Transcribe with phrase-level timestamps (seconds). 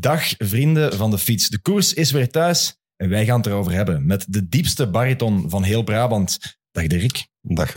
[0.00, 1.48] Dag vrienden van de fiets.
[1.48, 5.50] De koers is weer thuis en wij gaan het erover hebben met de diepste bariton
[5.50, 6.58] van heel Brabant.
[6.70, 7.28] Dag Dirk.
[7.40, 7.72] Dag.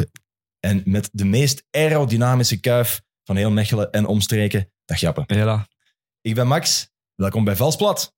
[0.59, 4.71] En met de meest aerodynamische kuif van heel Mechelen en omstreken.
[4.85, 5.23] Dag Jappe.
[5.27, 5.67] Hela.
[6.21, 6.89] Ik ben Max.
[7.15, 8.13] Welkom bij Valsplat.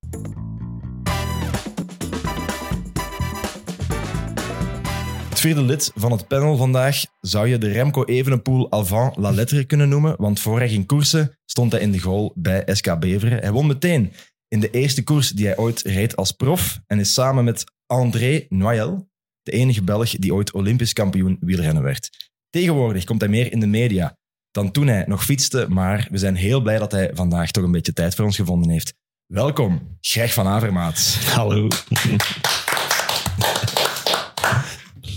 [5.42, 9.90] Vierde lid van het panel vandaag zou je de Remco Evenepoel avant la lettre kunnen
[9.90, 13.40] noemen, want voor hij ging koersen stond hij in de goal bij SK Beveren.
[13.40, 14.14] Hij won meteen
[14.48, 18.46] in de eerste koers die hij ooit reed als prof en is samen met André
[18.50, 19.10] Noël
[19.42, 22.10] de enige Belg die ooit Olympisch kampioen wielrennen werd.
[22.50, 24.18] Tegenwoordig komt hij meer in de media
[24.52, 27.72] dan toen hij nog fietste, maar we zijn heel blij dat hij vandaag toch een
[27.72, 28.94] beetje tijd voor ons gevonden heeft.
[29.26, 31.18] Welkom, Greg van Avermaat.
[31.36, 31.68] Hallo.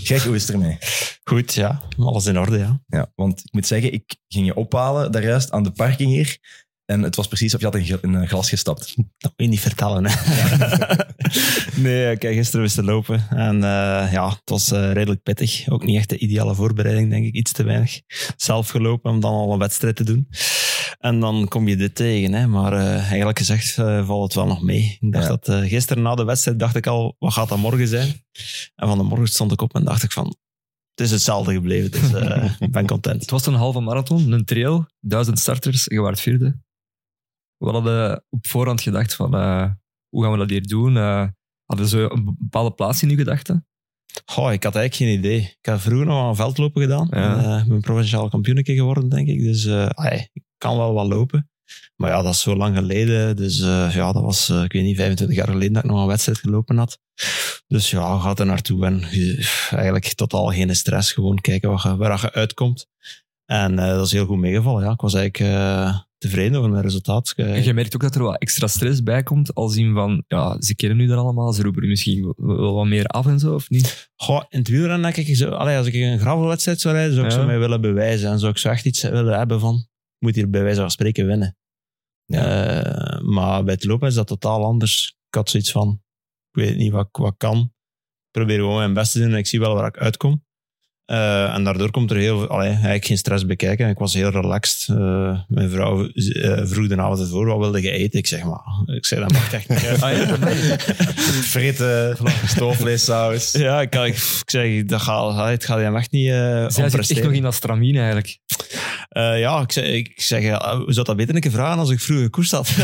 [0.05, 0.77] Greg, hoe is het ermee?
[1.23, 1.81] Goed, ja.
[1.97, 2.79] Alles in orde, ja.
[2.87, 6.37] Ja, want ik moet zeggen, ik ging je ophalen daar juist aan de parking hier.
[6.85, 8.95] En het was precies of je had in, een glas gestapt.
[9.17, 10.15] Dat moet je niet vertellen, hè.
[11.81, 13.25] nee, heb gisteren wist te lopen.
[13.29, 15.69] En eh, ja, het was eh, redelijk pittig.
[15.69, 17.33] Ook niet echt de ideale voorbereiding, denk ik.
[17.33, 18.01] Iets te weinig.
[18.35, 20.27] Zelf gelopen om dan al een wedstrijd te doen.
[20.99, 22.47] En dan kom je dit tegen, hè.
[22.47, 24.97] Maar eh, eigenlijk gezegd eh, valt het wel nog mee.
[24.99, 25.29] Ik dacht Ja.
[25.29, 28.07] dat eh, gisteren na de wedstrijd dacht ik al, wat gaat dat morgen zijn?
[28.75, 30.25] En van de morgen stond ik op en dacht ik van,
[30.95, 31.91] het is hetzelfde gebleven.
[31.91, 32.11] Dus
[32.67, 33.21] ik ben content.
[33.21, 36.59] Het was een halve marathon, een trail, duizend starters, je waart vierde.
[37.57, 39.31] We hadden op voorhand gedacht van,
[40.09, 40.95] hoe gaan we dat hier doen?
[41.65, 43.67] Hadden ze een bepaalde plaats in uw gedachten?
[44.25, 45.39] Goh, ik had eigenlijk geen idee.
[45.41, 47.07] Ik heb vroeger nog aan veldlopen gedaan.
[47.11, 47.59] Ja.
[47.59, 49.39] Ik ben provinciaal kampioen geworden, denk ik.
[49.39, 51.49] Dus ai, ik kan wel wat lopen.
[51.95, 53.35] Maar ja, dat is zo lang geleden.
[53.35, 56.01] Dus eh, ja, dat was, eh, ik weet niet, 25 jaar geleden dat ik nog
[56.01, 56.99] een wedstrijd gelopen had.
[57.67, 59.01] Dus ja, gaat er naartoe en
[59.69, 61.11] eigenlijk totaal geen stress.
[61.11, 62.87] Gewoon kijken je, waar je uitkomt.
[63.45, 64.83] En eh, dat is heel goed meegevallen.
[64.83, 64.91] Ja.
[64.91, 67.33] Ik was eigenlijk tevreden over mijn resultaat.
[67.35, 70.61] En je merkt ook dat er wat extra stress bij komt, als in van, ja,
[70.61, 73.53] ze kennen u er allemaal, ze roepen u misschien wel wat meer af en zo,
[73.53, 74.09] of niet?
[74.15, 77.25] Goh, in het wielrennen denk ik, zo, allee, als ik een gravelwedstrijd zou rijden, zou
[77.25, 77.37] ik Ja.
[77.39, 78.29] zo mij willen bewijzen.
[78.31, 79.87] En zou ik zo echt iets willen hebben van,
[80.25, 81.57] moet hier bij wijze van spreken winnen.
[82.25, 85.17] Eh, maar bij het lopen is dat totaal anders.
[85.27, 86.01] Ik had zoiets van,
[86.51, 87.57] ik weet niet wat ik wat kan.
[87.57, 90.45] Ik probeer gewoon mijn best te doen en ik zie wel waar ik uitkom.
[91.05, 93.89] Eh, en daardoor komt er heel veel, allee, eigenlijk geen stress bekijken.
[93.89, 94.87] Ik was heel relaxed.
[94.89, 98.19] Eh, mijn vrouw eh, vroeg de avond ervoor, wat wilde je eten?
[98.19, 100.39] Ik zeg maar, ik zei, dat mag echt niet uit.
[101.45, 102.17] Fritten,
[102.55, 103.51] stoofvleessaus.
[103.51, 107.11] Ja, ik, ik, ik zeg, dat gaat, het gaat hem echt niet uh, Zij zit
[107.11, 108.39] echt nog in dat stramien eigenlijk.
[109.15, 111.99] Eh, ja, ik zeg, ik zeg uh, zou dat beter een keer vragen als ik
[111.99, 112.69] vroeger gekoerst had?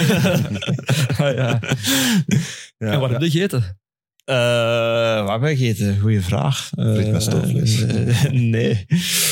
[1.17, 1.59] Ah, ja.
[2.77, 2.91] Ja.
[2.91, 3.80] En wat heb je gegeten?
[4.29, 5.99] Uh, wat heb ik gegeten?
[5.99, 6.67] Goeie vraag.
[6.75, 7.79] Friet met stoofvlees.
[7.81, 8.85] Uh, nee,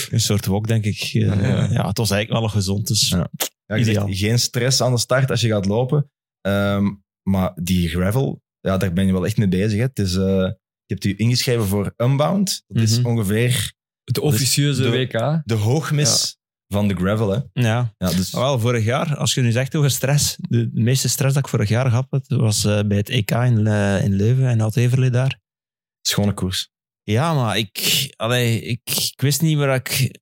[0.10, 1.14] een soort wok, denk ik.
[1.14, 1.68] Uh, ja.
[1.72, 1.88] ja.
[1.88, 2.88] het was eigenlijk wel gezond.
[2.88, 3.30] Dus Ja.
[3.66, 6.12] Ja, je zegt, geen stress aan de start als je gaat lopen.
[6.48, 9.78] Um, maar die gravel, ja, daar ben je wel echt mee bezig.
[9.78, 9.84] Hè.
[9.84, 10.56] Het is, uh, je
[10.86, 12.64] hebt je ingeschreven voor Unbound.
[12.68, 13.08] Dat is Mhm.
[13.08, 13.74] ongeveer
[14.04, 15.42] Het officieuze de- WK.
[15.46, 16.38] de hoogmis
[16.74, 17.30] van de gravel.
[17.30, 17.40] Hè.
[17.54, 17.94] ja.
[17.98, 21.44] Ja, dus, Wel, vorig jaar, als je nu zegt over stress, de meeste stress dat
[21.44, 24.60] ik vorig jaar gehad heb, was uh, bij het EK in, uh, in Leuven en
[24.60, 25.40] had Everlee daar.
[26.02, 26.70] schone koers.
[27.04, 28.82] Ja, maar ik, allee, ik,
[29.14, 30.20] ik wist niet waar ik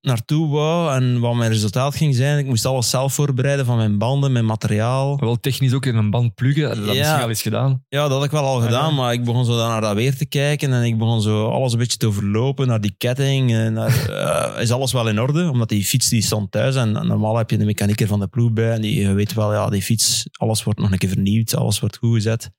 [0.00, 2.38] naartoe wou en wat mijn resultaat ging zijn.
[2.38, 5.18] Ik moest alles zelf voorbereiden van mijn banden, mijn materiaal.
[5.18, 6.84] Wel technisch ook in een band pluggen, dat ja.
[6.92, 7.84] misschien al eens gedaan.
[7.88, 10.16] Ja, dat had ik wel al gedaan, maar ik begon zo dan naar dat weer
[10.16, 13.52] te kijken en ik begon zo alles een beetje te overlopen, naar die ketting.
[13.52, 15.50] En naar, uh, is alles wel in orde?
[15.50, 18.52] Omdat die fiets die stond thuis en normaal heb je de mechanieker van de ploeg
[18.52, 21.80] bij en die weet wel, ja, die fiets, alles wordt nog een keer vernieuwd, alles
[21.80, 22.50] wordt goed gezet.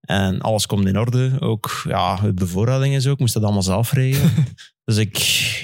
[0.00, 1.36] En alles komt in orde.
[1.40, 3.12] Ook ja, de bevoorrading is ook.
[3.12, 4.30] Ik moest dat allemaal zelf regelen.
[4.88, 5.16] dus ik,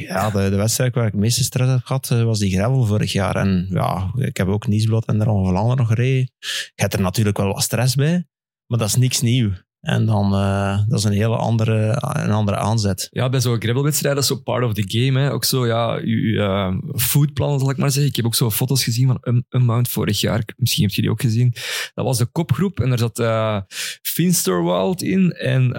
[0.09, 2.85] ja, de, de wedstrijd waar ik het meeste stress heb gehad, eh, was die gravel
[2.85, 3.37] vorig jaar.
[3.37, 6.31] En ja, ik heb ook Niesblad en Ronde van nog gereden.
[6.39, 8.27] Je hebt er natuurlijk wel wat stress bij,
[8.67, 9.53] maar dat is niks nieuw.
[9.85, 13.09] En dan, uh, dat is een hele andere, een andere aanzet.
[13.11, 15.21] Ja, bij zo'n gravelwedstrijden, dat is zo part of the game.
[15.21, 15.33] Hè.
[15.33, 18.11] Ook zo, ja, je uh, foodplan, zal ik maar zeggen.
[18.11, 20.45] Ik heb ook zo foto's gezien van Un Unbound vorig jaar.
[20.57, 21.53] Misschien heb je die ook gezien.
[21.95, 23.61] Dat was de kopgroep en daar zat uh,
[24.03, 25.73] Finsterwald in en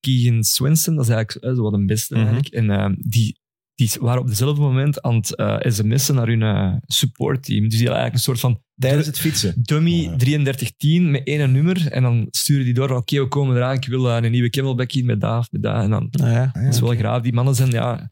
[0.00, 0.94] Keegan Swenson.
[0.96, 2.26] Dat is eigenlijk zo wat een beste Mhm.
[2.26, 2.54] eigenlijk.
[2.54, 3.40] En die,
[3.76, 7.68] die waren op dezelfde moment aan het uh, sms'en naar hun uh, supportteam.
[7.68, 8.64] Dus die hadden eigenlijk een soort van...
[8.78, 9.54] Tijdens het fietsen?
[9.56, 11.90] Dummy 3310 met één nummer.
[11.90, 13.74] En dan sturen die door oké, we komen eraan.
[13.74, 15.82] Ik wil uh, een nieuwe camelback in met dat, met dat.
[15.82, 16.50] En dan, ah, ja.
[16.54, 17.22] dat is wel graaf.
[17.22, 18.10] Die mannen zijn, ja...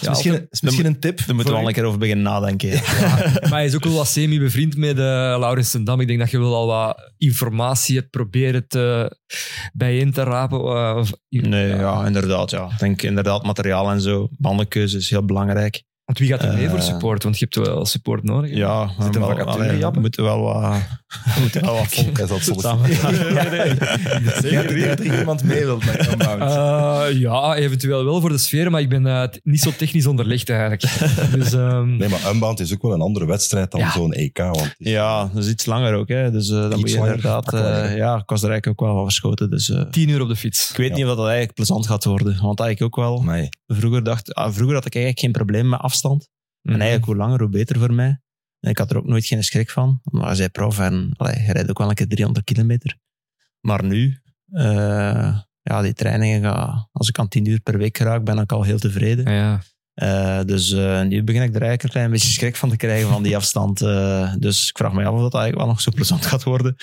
[0.00, 1.26] Ja, misschien, altijd, is misschien een tip.
[1.26, 2.68] Daar moeten we al een keer over beginnen nadenken.
[2.68, 2.80] Ja.
[3.00, 5.04] ja, maar hij is ook wel wat semi-bevriend met uh,
[5.38, 6.00] Laurens Dam.
[6.00, 9.16] Ik denk dat je wel al wat informatie hebt proberen te,
[9.72, 10.58] bijeen te rapen.
[10.58, 11.76] Uh, of, nee, ja.
[11.76, 12.06] ja.
[12.06, 12.50] inderdaad.
[12.50, 12.64] Ja.
[12.64, 14.28] Ik denk inderdaad materiaal en zo.
[14.30, 15.82] Bandenkeuze is heel belangrijk.
[16.04, 17.22] Want wie gaat er mee uh, voor support?
[17.22, 18.56] Want je hebt wel support nodig.
[18.56, 22.90] Ja, Zit een vacature, we moeten wel wat Volk Hij zat soms- samen.
[24.42, 26.40] Zeker dat er iemand mee wilt met Unbound.
[26.40, 30.48] Eh, ja, eventueel wel voor de sfeer, maar ik ben eh, niet zo technisch onderlegd
[30.50, 30.82] eigenlijk.
[31.38, 33.90] Dus ehm, Nee, maar Unbound is ook wel een andere wedstrijd dan Ja.
[33.92, 34.38] zo'n EK.
[34.38, 36.08] Want Ja, dat is iets langer ook.
[36.08, 36.30] Hè.
[36.30, 37.52] Dus eh, dan moet je langer, inderdaad...
[37.54, 39.50] eh, ja, ik was er eigenlijk ook wel van verschoten.
[39.50, 40.70] Dus eh, tien uur op de fiets.
[40.70, 42.38] ik weet niet of dat eigenlijk plezant gaat worden.
[42.42, 43.18] Want eigenlijk ook wel...
[43.20, 43.48] Amai.
[43.66, 46.28] Vroeger, dacht, ah, vroeger had ik eigenlijk geen probleem met afstand.
[46.62, 46.74] Mhm.
[46.74, 48.20] En eigenlijk hoe langer, hoe beter voor mij.
[48.60, 50.00] Ik had er ook nooit geen schrik van.
[50.02, 52.98] Maar hij zei prof en allee, je rijdt ook wel een keer 300 kilometer.
[53.60, 54.20] Maar nu,
[54.52, 58.52] eh, ja, die trainingen, gaan, als ik aan 10 uur per week raak, ben ik
[58.52, 59.32] al heel tevreden.
[59.32, 59.60] Ja.
[59.94, 63.08] Eh, dus eh, nu begin ik er eigenlijk een klein beetje schrik van te krijgen
[63.08, 63.78] van die afstand.
[64.38, 66.76] Dus ik vraag me af of dat eigenlijk wel nog zo plezant gaat worden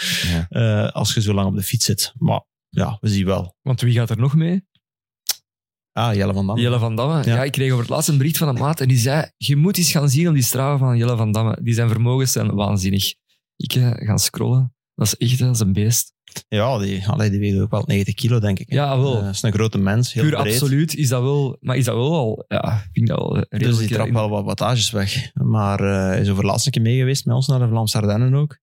[0.50, 0.85] Ja.
[0.85, 2.13] als je zo lang op de fiets zit.
[2.18, 3.56] Maar ja, we zien wel.
[3.62, 4.65] Want wie gaat er nog mee?
[5.98, 6.58] Ah, Jelle van Dam.
[6.58, 7.24] Jelle van Damme.
[7.26, 7.36] Ja.
[7.36, 7.44] Ja.
[7.44, 9.78] ik kreeg over het laatst een bericht van een maat en die zei, je moet
[9.78, 11.58] eens gaan zien op die straven van Jelle van Damme.
[11.62, 13.14] Die zijn vermogens zijn waanzinnig.
[13.56, 14.74] Ik eh, ga scrollen.
[14.96, 16.14] Dat is echt dat is een beest.
[16.48, 18.70] Ja, die, allee, die weegt ook wel 90 kilo, denk ik.
[18.70, 18.76] hè.
[18.76, 19.18] Ja, wel.
[19.18, 20.54] Eh, Dat is een grote mens, heel Puur breed.
[20.54, 21.58] absoluut is dat wel...
[21.60, 22.46] Maar is dat wel al...
[22.48, 23.46] Ja, ik vind dat wel.
[23.50, 25.32] Dus die trapt in- wel wat wattages weg.
[25.34, 25.80] Maar
[26.14, 28.58] eh, is over laatst een keer mee geweest met ons naar de Vlaamse Ardennen ook.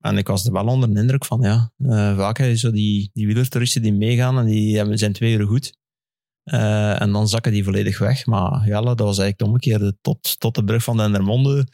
[0.00, 1.72] En ik was er wel onder de indruk van, ja.
[1.78, 5.32] eh, vaak heb je zo die, die wielertoeristen die meegaan en die hebben, zijn twee
[5.36, 5.76] uur goed.
[6.44, 8.26] Eh, en dan zakken die volledig weg.
[8.26, 9.96] Maar ja, dat was eigenlijk het omgekeerde.
[10.00, 11.66] Tot, tot de brug van Dendermonde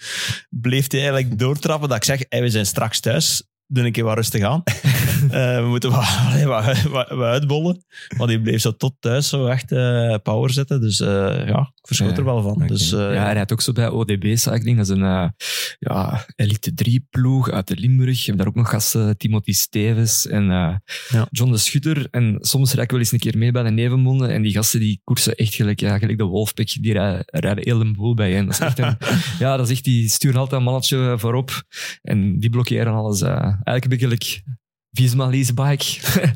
[0.51, 1.89] bleef hij eigenlijk doortrappen.
[1.89, 3.43] Dat ik zeg, hey, we zijn straks thuis.
[3.67, 4.63] Doe een keer wat rustig aan.
[5.41, 7.85] Eh, we moeten wat, allee, wat, wat, wat uitbollen.
[8.17, 10.81] Maar die bleef zo tot thuis zo echt eh, power zetten.
[10.81, 12.67] Dus eh, ja, ik verschoot er wel van.
[12.67, 14.77] Dus, Ja, hij rijdt ook zo bij ODB Cycling.
[14.77, 15.33] Dat is een
[15.79, 18.19] ja, Elite 3-ploeg uit de Limburg.
[18.19, 20.83] Je hebt daar ook nog gasten, Timothy Stevens en Ja.
[21.31, 22.09] John de Schutter.
[22.11, 24.27] En soms rijd ik wel eens een keer mee bij de Nevenmonde.
[24.27, 26.69] En die gasten die koersen echt gelijk, ja, gelijk de Wolfpack.
[26.81, 28.47] Die rijden, rijden heel een boel bij hen.
[28.47, 28.97] Dat is echt een,
[29.39, 31.63] ja, dat is echt, die sturen altijd een mannetje voorop.
[32.03, 33.23] En die blokkeren alles.
[33.23, 34.43] eigenlijk beetje gelijk
[34.93, 35.85] Visma Leasebike.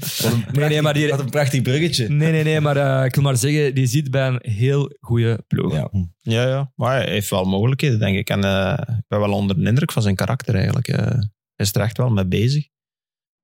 [0.52, 2.08] nee, nee, maar die, Wat een prachtig bruggetje.
[2.08, 5.44] nee, nee, nee, maar eh, ik wil maar zeggen, die zit bij een heel goede
[5.46, 5.72] ploeg.
[5.72, 5.90] Ja.
[6.20, 8.28] Ja, ja, maar hij heeft wel mogelijkheden, denk ik.
[8.30, 10.88] En eh, ik ben wel onder de indruk van zijn karakter eigenlijk.
[10.88, 12.66] Eh, hij is er echt wel mee bezig.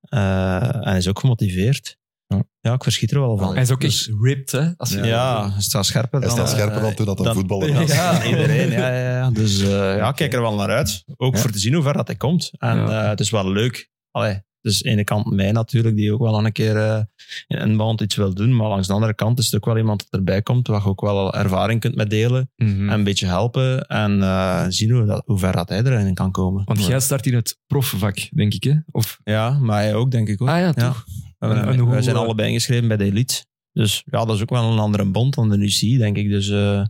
[0.00, 1.98] Eh, en hij is ook gemotiveerd.
[2.26, 2.42] Ja.
[2.60, 3.52] Ja, ik verschiet er wel van.
[3.52, 4.70] Hij is ook Dus- echt ripped, hè?
[4.76, 6.36] Als je ja, hij staat scherper Hij dan...
[6.38, 7.92] staat scherper dan toen dat een voetballer was.
[7.94, 8.70] Ja, iedereen.
[8.70, 9.30] Ja, ja, ja.
[9.30, 11.04] Dus eh, ja, ik kijk er wel naar uit.
[11.16, 11.40] Ook Ja.
[11.40, 12.50] voor te zien hoe ver dat hij komt.
[12.58, 13.02] En Ja.
[13.02, 13.90] eh, het is wel leuk.
[14.10, 17.00] Allee, dus aan de ene kant mij natuurlijk, die ook wel een keer eh,
[17.46, 18.56] in een band iets wil doen.
[18.56, 20.86] Maar langs de andere kant is het ook wel iemand dat erbij komt, waar je
[20.88, 22.50] ook wel ervaring kunt met delen.
[22.56, 22.88] Mhm.
[22.88, 26.30] En een beetje helpen en eh, zien hoe, dat, hoe ver dat hij erin kan
[26.30, 26.62] komen.
[26.64, 28.74] Want jij start in het profvak, denk ik, hè?
[28.90, 30.48] Of, Ja, maar hij ook, denk ik ook.
[30.48, 31.04] ah ja, toch?
[31.38, 33.44] En- en hoe, zijn allebei ingeschreven bij de Elite.
[33.80, 36.28] Dus ja, dat is ook wel een andere bond dan de UC, denk ik.
[36.28, 36.82] Dus eh,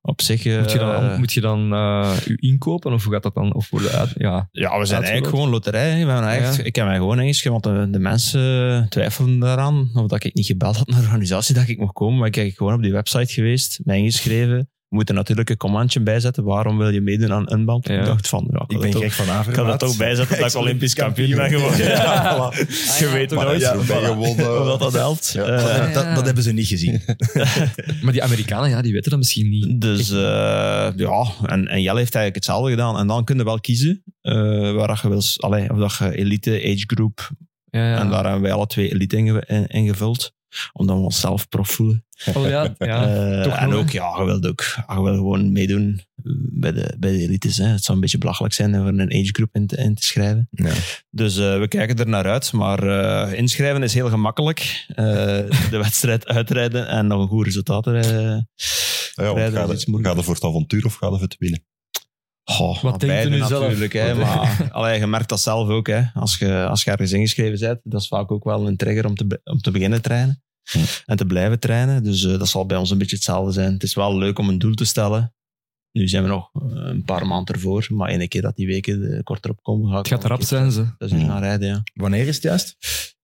[0.00, 0.44] op zich...
[0.44, 3.54] eh, Moet je dan, moet je dan eh, u inkopen of hoe gaat dat dan?
[3.54, 4.48] Of worden uit, ja.
[4.52, 6.06] Ja, we zijn eigenlijk gewoon loterij.
[6.06, 6.52] We Ja.
[6.62, 9.90] Ik heb mij gewoon ingeschreven, want de, de mensen twijfelden daaraan.
[9.94, 12.18] Of dat ik niet gebeld had naar de organisatie dat ik mocht komen.
[12.18, 14.70] Maar ik ben gewoon op die website geweest, mij ingeschreven.
[14.92, 16.44] We moeten natuurlijk een commandje bijzetten.
[16.44, 17.88] Waarom wil je meedoen aan Unbound?
[17.88, 17.98] Ja.
[17.98, 19.46] Ik dacht van, ja, Ik ben dat gek van Avermaat.
[19.46, 21.86] ik kan er toch bijzetten dat ik Olympisch kampioen ben geworden.
[21.86, 22.52] Ja, Ja.
[22.98, 24.36] Je weet Maar nooit ja, gewonnen.
[24.66, 25.30] dat, dat helpt.
[25.32, 25.42] Ja.
[25.44, 27.00] Eh, Dat, dat, dat hebben ze niet gezien.
[28.02, 29.80] Maar die Amerikanen, ja, die weten dat misschien niet.
[29.80, 30.16] Dus eh,
[30.96, 32.98] ja, en, en Jelle heeft eigenlijk hetzelfde gedaan.
[32.98, 36.16] En dan kun je wel kiezen eh, waar dat je wil, allee, of dat je
[36.18, 37.30] elite, age group.
[37.70, 37.98] Ja, ja.
[37.98, 40.32] En daar hebben wij alle twee elite inge- in- ingevuld.
[40.72, 42.04] Omdat we onszelf prof voelen.
[42.34, 43.06] Oh, ja, ja.
[43.06, 46.00] Eh, toch en ook, ja, je wilt ook je wil gewoon meedoen
[46.52, 47.56] bij de, bij de elites.
[47.56, 47.66] Hè.
[47.66, 50.04] Het zou een beetje belachelijk zijn om er een age group in te, in te
[50.04, 50.48] schrijven.
[50.50, 50.72] Ja.
[51.10, 52.52] Dus eh, we kijken er naar uit.
[52.52, 54.84] Maar eh, inschrijven is heel gemakkelijk.
[54.88, 55.04] Eh,
[55.70, 59.90] de wedstrijd uitrijden en nog een goed resultaat eh, Ja, rijden ga, is iets je,
[59.90, 60.12] moeilijk.
[60.14, 61.64] ga je voor het avontuur of ga je voor het winnen?
[62.44, 63.62] Goh, Wat denkt u beide nu zelf?
[63.62, 65.86] natuurlijk, hè, Wat- maar allee, je merkt dat zelf ook.
[65.86, 66.02] Hè.
[66.14, 69.14] Als, je, als je ergens ingeschreven bent, dat is vaak ook wel een trigger om
[69.14, 70.42] te, om te beginnen trainen.
[70.70, 70.78] Hm.
[71.06, 72.02] En te blijven trainen.
[72.02, 73.72] Dus eh, dat zal bij ons een beetje hetzelfde zijn.
[73.72, 75.34] Het is wel leuk om een doel te stellen.
[75.92, 79.12] Nu zijn we nog eh, een paar maanden ervoor, maar ene keer dat die weken
[79.12, 80.94] eh, korter opkomen, ga ik Het gaat keer zijn, ze.
[80.98, 81.82] Dat is gaan rijden, ja.
[81.94, 82.76] Wanneer is het juist?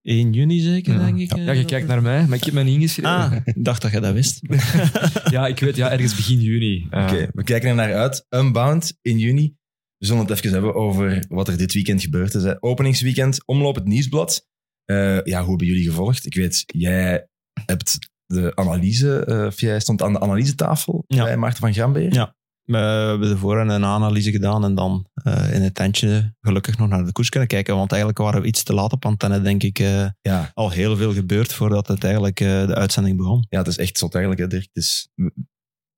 [0.08, 0.98] 1 juni zeker, Ja.
[1.06, 1.36] denk ik.
[1.36, 3.10] Ja, je kijkt naar mij, maar ik heb mij niet ingeschreven.
[3.10, 4.40] Ah, ik dacht dat je dat wist.
[5.30, 6.86] Ja, ik weet, ja, ergens begin juni.
[6.90, 8.26] Eh, Oké, we kijken er naar uit.
[8.30, 9.54] Unbound in juni.
[9.98, 12.42] We zullen het even hebben over wat er dit weekend gebeurd is.
[12.42, 12.62] hè.
[12.62, 14.46] Openingsweekend, omloop het nieuwsblad.
[14.84, 16.26] Eh, ja, hoe hebben jullie gevolgd?
[16.26, 17.28] Ik weet, jij
[17.66, 21.24] hebt de analyse, eh, of jij stond aan de analysetafel Ja.
[21.24, 22.12] bij Maarten van Grambeer.
[22.12, 22.36] Ja.
[22.68, 27.04] We hebben ervoor een analyse gedaan en dan eh, in het tentje gelukkig nog naar
[27.04, 27.76] de koers kunnen kijken.
[27.76, 29.78] Want eigenlijk waren we iets te laat op antenne, denk ik.
[29.78, 33.46] eh, Ja, al heel veel gebeurd voordat het eigenlijk eh, de uitzending begon.
[33.48, 34.68] ja, het is echt zot eigenlijk, hè, Dirk.
[34.72, 35.08] Het is,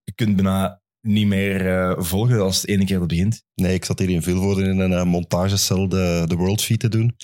[0.05, 3.43] je kunt bijna niet meer eh, volgen als het ene keer dat begint.
[3.55, 7.17] Nee, ik zat hier in Vilvoorde in een montagecel de, de World Feed te doen.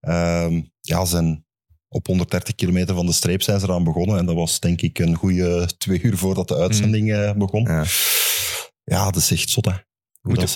[0.00, 1.44] Ehm, ja, ze zijn
[1.88, 4.18] op 130 kilometer van de streep zijn ze eraan begonnen.
[4.18, 7.62] En dat was denk ik een goede twee uur voordat de uitzending eh, begon.
[7.62, 7.84] Ja.
[8.88, 9.72] Ja, dat is echt zot, hè.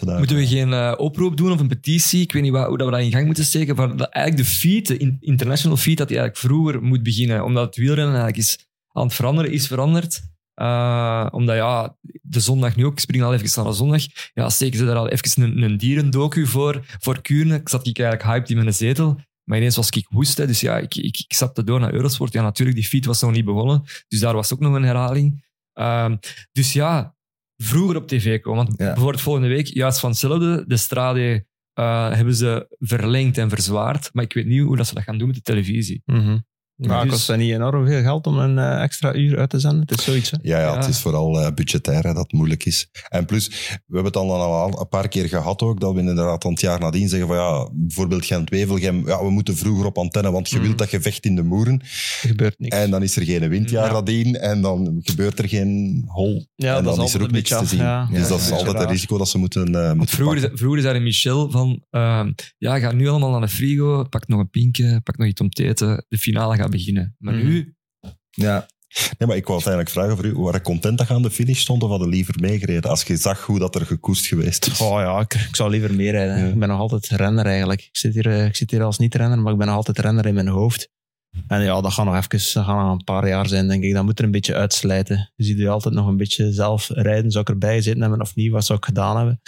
[0.05, 2.21] Daar, Moeten we geen eh, oproep doen of een petitie?
[2.21, 3.77] Ik weet niet hoe dat we dat in gang moeten steken.
[3.77, 7.45] Voor dat eigenlijk de feed, de in- international feed, dat die eigenlijk vroeger moet beginnen.
[7.45, 10.23] Omdat het wielrennen eigenlijk is aan het veranderen, is veranderd.
[10.55, 14.03] Eh, omdat ja, de zondag nu ook, ik spring al even naar de zondag,
[14.35, 17.55] ja, steken ze daar al even een, een dierendocu voor, voor Kuurne.
[17.55, 19.21] Ik zat ik eigenlijk hyped in mijn zetel.
[19.45, 20.37] Maar ineens was ik woest.
[20.39, 20.47] Hè.
[20.47, 22.33] Dus ja, ik, ik, ik stapte door naar Eurosport.
[22.33, 23.83] Ja, natuurlijk, die feed was nog niet begonnen.
[24.09, 25.45] Dus daar was ook nog een herhaling.
[25.73, 26.17] Ehm,
[26.53, 27.15] dus ja,
[27.63, 28.65] vroeger op tv komen.
[28.65, 28.87] Want Ja.
[28.87, 34.11] bijvoorbeeld volgende week, juist van hetzelfde, de strade eh, hebben ze verlengd en verzwaard.
[34.13, 36.03] Maar ik weet niet hoe dat ze dat gaan doen met de televisie.
[36.07, 36.39] Mhm.
[36.87, 39.59] Maar Dus- kost dat niet enorm veel geld om een eh, extra uur uit te
[39.61, 39.81] zenden?
[39.81, 40.37] Het is zoiets, hè?
[40.43, 40.77] Ja, ja, Ja.
[40.77, 42.89] het is vooral eh, budgetair hè, dat het moeilijk is.
[43.09, 46.45] En plus, we hebben het al al een paar keer gehad ook, dat we inderdaad
[46.45, 50.31] aan het jaar nadien zeggen van ja, bijvoorbeeld Gent-Wevelgem, ja, we moeten vroeger op antenne,
[50.31, 50.65] want je Mhm.
[50.65, 51.81] wilt dat gevecht in de moeren.
[51.81, 52.77] Er gebeurt niks.
[52.77, 53.93] En dan is er geen windjaar Ja.
[53.93, 56.47] nadien en dan gebeurt er geen hol.
[56.55, 57.79] ja, en dan is is er ook niks te zien.
[57.79, 58.09] Ja.
[58.11, 60.59] Dus Ja, dat is ja, altijd een risico dat ze moeten, eh moeten vroeger, pakken.
[60.59, 64.51] vroeger zei Michel van, ehm, ja, ga nu allemaal naar de frigo, pak nog een
[64.51, 67.15] pinkje, pak nog iets om te eten, de finale gaat beginnen.
[67.19, 67.45] Maar Mhm.
[67.47, 67.75] nu,
[68.31, 68.67] Ja,
[69.19, 71.61] Nee, maar ik wou uiteindelijk vragen voor u, waren content dat je aan de finish
[71.61, 74.81] stond of hadden liever meegereden als je zag hoe dat er gekoest geweest is?
[74.81, 76.39] Oh ja, ik, ik zou liever meer rijden.
[76.39, 76.47] Ja.
[76.49, 77.81] Ik ben nog altijd renner eigenlijk.
[77.81, 80.27] Ik zit, hier, eh, ik zit hier als niet-renner, maar ik ben nog altijd renner
[80.27, 80.89] in mijn hoofd.
[81.47, 83.93] En ja, dat gaat nog even dat gaat nog een paar jaar zijn, denk ik.
[83.93, 85.33] Dat moet er een beetje uitslijten.
[85.37, 87.31] Je ziet je altijd nog een beetje zelf rijden.
[87.31, 88.53] Zou ik erbij gezeten hebben of niet?
[88.53, 89.41] Wat zou ik gedaan hebben?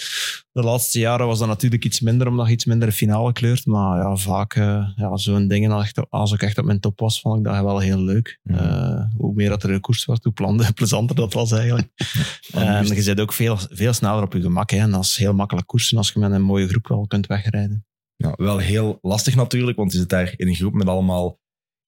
[0.52, 3.66] De laatste jaren was dat natuurlijk iets minder, omdat je iets minder de finale kleurt.
[3.66, 7.38] Maar ja, vaak eh, ja, zo'n dingen, als, ik echt op mijn top was, vond
[7.38, 8.40] ik dat wel heel leuk.
[8.42, 11.88] Eh, hoe meer dat er gekoerst was, hoe plande- plezanter dat was eigenlijk.
[12.52, 14.70] En je zit ook veel, veel sneller op je gemak.
[14.70, 14.78] Hè.
[14.78, 17.86] En dat is heel makkelijk koersen als je met een mooie groep wel kunt wegrijden.
[18.16, 21.38] ja, wel heel lastig natuurlijk, want je zit daar in een groep met allemaal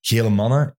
[0.06, 0.76] gele mannen.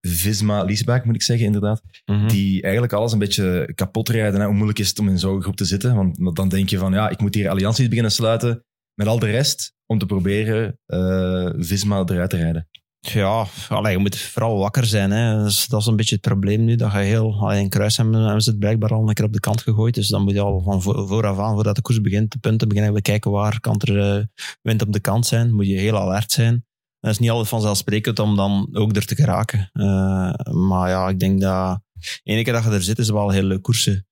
[0.00, 1.82] Visma Liesbach, moet ik zeggen, inderdaad.
[2.28, 4.40] Die eigenlijk alles een beetje kapot rijden.
[4.40, 4.46] Hè.
[4.46, 5.94] Hoe moeilijk is het om in zo'n groep te zitten?
[6.18, 9.30] Want dan denk je van, ja, ik moet hier allianties beginnen sluiten met al de
[9.30, 12.68] rest om te proberen eh, Visma eruit te rijden.
[13.00, 15.10] Ja, allee, je moet vooral wakker zijn.
[15.10, 15.36] Hè.
[15.36, 16.76] Dat, is, dat is een beetje het probleem nu.
[16.76, 19.32] Dat je heel, allee, in kruis hebben, hebben ze het blijkbaar al een keer op
[19.32, 19.94] de kant gegooid.
[19.94, 22.68] Dus dan moet je al van vo- vooraf aan, voordat de koers begint, de punten
[22.68, 24.24] beginnen bekijken waar kan er eh,
[24.62, 25.54] wind op de kant zijn.
[25.54, 26.64] Moet je heel alert zijn.
[27.04, 29.70] Dat is niet altijd vanzelfsprekend om dan ook er te geraken.
[29.72, 33.14] Eh, maar ja, ik denk dat de ene keer dat je er zit, is het
[33.16, 34.06] wel heel leuk koersen.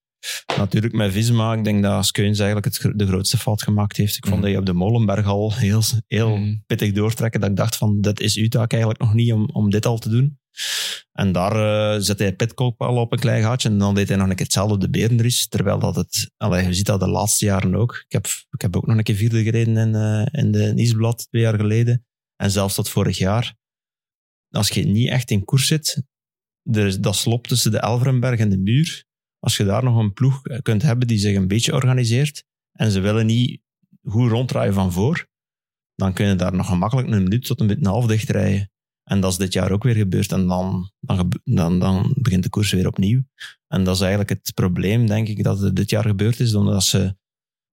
[0.56, 4.16] Natuurlijk met Visma, ik denk dat Skeuns eigenlijk het, de grootste fout gemaakt heeft.
[4.16, 4.42] Ik vond Mhm.
[4.42, 6.54] dat je op de Molenberg al heel, heel Mhm.
[6.66, 7.40] pittig doortrekken.
[7.40, 9.98] Dat ik dacht van, dit is uw taak eigenlijk nog niet om, om dit al
[9.98, 10.38] te doen.
[11.12, 11.52] En daar
[11.94, 13.68] eh zette hij Pitcock al op een klein gaatje.
[13.68, 15.48] En dan deed hij nog een keer hetzelfde op de Berendries.
[15.48, 16.30] Terwijl dat het...
[16.36, 18.02] Allee, je ziet dat de laatste jaren ook.
[18.06, 21.26] Ik heb, ik heb ook nog een keer vierde gereden in, eh, in de Niesblad
[21.28, 22.04] twee jaar geleden.
[22.42, 23.54] En zelfs tot vorig jaar.
[24.50, 26.02] Als je niet echt in koers zit,
[27.00, 29.04] dat slop tussen de Elverenberg en de muur.
[29.38, 33.00] Als je daar nog een ploeg kunt hebben die zich een beetje organiseert en ze
[33.00, 33.60] willen niet
[34.02, 35.28] goed ronddraaien van voor,
[35.94, 38.70] dan kun je daar nog gemakkelijk een minuut tot een beetje een half dicht rijden.
[39.02, 40.32] En dat is dit jaar ook weer gebeurd.
[40.32, 40.92] En dan,
[41.44, 43.22] dan, dan, begint de koers weer opnieuw.
[43.66, 46.54] En dat is eigenlijk het probleem, denk ik, dat het dit jaar gebeurd is.
[46.54, 47.16] Omdat ze,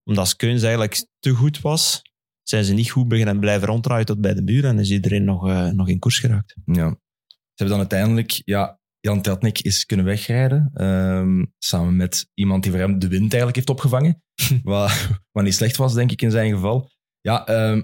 [0.04, 2.02] omdat Skeuns eigenlijk te goed was,
[2.50, 4.66] zijn ze niet goed beginnen blijven ronddraaien tot bij de muur.
[4.66, 6.56] En is iedereen nog, eh, nog in koers geraakt.
[6.66, 6.90] Ja.
[7.28, 10.70] Ze hebben dan uiteindelijk, ja, Jan Tratnik is kunnen wegrijden.
[10.74, 14.24] ehm, samen met iemand die voor hem de wind eigenlijk heeft opgevangen.
[14.64, 16.90] wat, wat niet slecht was, denk ik, in zijn geval.
[17.22, 17.82] Ja, ehm,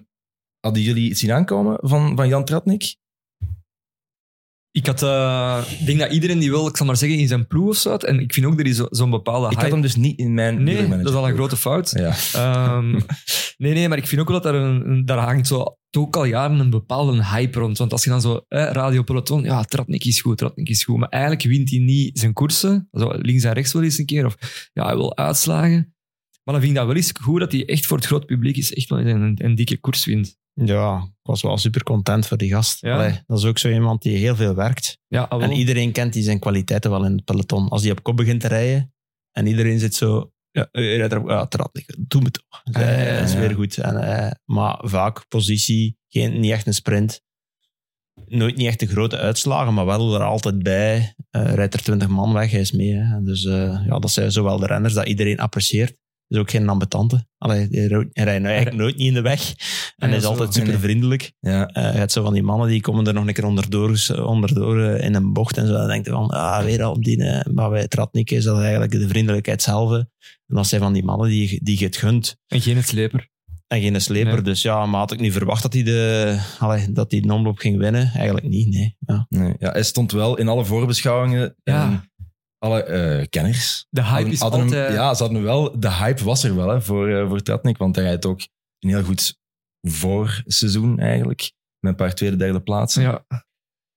[0.60, 2.96] hadden jullie iets zien aankomen van, van Jan Tratnik?
[4.76, 7.48] Ik had, eh, ik denk dat iedereen die wil, ik zal maar zeggen, in zijn
[7.48, 7.90] ploeg of zo.
[7.90, 8.04] had.
[8.04, 9.62] En ik vind ook dat hij zo- zo'n bepaalde Ik hype...
[9.64, 11.92] had hem dus niet in mijn Nee, dat is al een grote fout.
[11.98, 12.16] Ja.
[12.34, 12.92] Ehm,
[13.58, 16.16] nee, nee, maar ik vind ook wel dat er een, een- daar hangt zo ook
[16.16, 17.78] al jaren een bepaalde hype rond.
[17.78, 20.98] Want als je dan zo, eh, Radio Peloton, ja, Tratnik is goed, Tratnik is goed.
[20.98, 22.88] Maar eigenlijk wint hij niet zijn koersen.
[22.92, 24.26] Zo links en rechts wel eens een keer.
[24.26, 24.36] Of
[24.74, 25.94] ja, hij wil uitslagen.
[26.44, 28.58] Maar dan vind ik dat wel eens goed dat hij echt voor het groot publiek
[28.58, 30.38] is echt wel een, een, een dikke koers wint.
[30.56, 32.82] Ja, ik was wel super content voor die gast.
[32.82, 32.96] Ja.
[32.96, 35.00] Allee, dat is ook zo iemand die heel veel werkt.
[35.08, 35.30] Ja.
[35.30, 37.70] En iedereen kent die zijn kwaliteiten wel in het peloton.
[37.70, 38.94] Als hij op kop begint te rijden
[39.32, 40.32] en iedereen zit zo...
[40.52, 41.08] Ja, ja.
[41.98, 42.62] Doe me toch.
[42.64, 43.78] Ja, ja, dat is weer goed.
[43.78, 47.22] En, eh, maar vaak positie, geen, niet echt een sprint.
[48.26, 51.16] Nooit niet echt de grote uitslagen, maar wel er altijd bij.
[51.30, 52.94] Eh, rijdt er twintig man weg, hij is mee.
[52.94, 53.22] Hè.
[53.22, 55.98] Dus eh, ja, dat zijn zowel de renners dat iedereen apprecieert.
[56.28, 57.26] Is ook geen ambetante.
[57.38, 59.54] Allee, hij hij rijdt nou eigenlijk nooit niet in de weg.
[59.98, 61.34] En hij is altijd super vriendelijk.
[61.40, 64.00] Ja, Eh, je hebt zo van die mannen die komen er nog een keer onderdoor,
[64.26, 65.74] onderdoor eh, in een bocht en zo.
[65.74, 67.24] Dan denk je van, ah, weer al op die.
[67.24, 69.92] eh, Maar bij Tratnik is dat eigenlijk de vriendelijkheid zelf.
[69.92, 70.10] En
[70.56, 72.38] dat zijn van die mannen die, die je het gunt.
[72.48, 73.28] En geen sleper.
[73.68, 74.34] En geen sleper.
[74.34, 74.42] Nee.
[74.42, 77.58] Dus ja, maar had ik niet verwacht dat hij de, allee, dat hij de omloop
[77.58, 78.12] ging winnen?
[78.14, 78.96] Eigenlijk niet, nee.
[79.00, 79.26] Ja.
[79.30, 81.56] nee, ja, hij stond wel in alle voorbeschouwingen.
[81.64, 81.84] Ja.
[81.84, 82.12] En
[82.66, 83.86] alle eh, kenners.
[83.90, 84.94] De hype hadden- is hadden hem- altijd...
[84.94, 87.96] ja, ze hadden wel, de hype was er wel hè, voor, eh, voor Tratnik, want
[87.96, 88.40] hij rijdt ook
[88.80, 89.38] een heel goed
[89.90, 91.52] voorseizoen eigenlijk.
[91.80, 93.02] Met een paar tweede, derde plaatsen.
[93.02, 93.26] ja.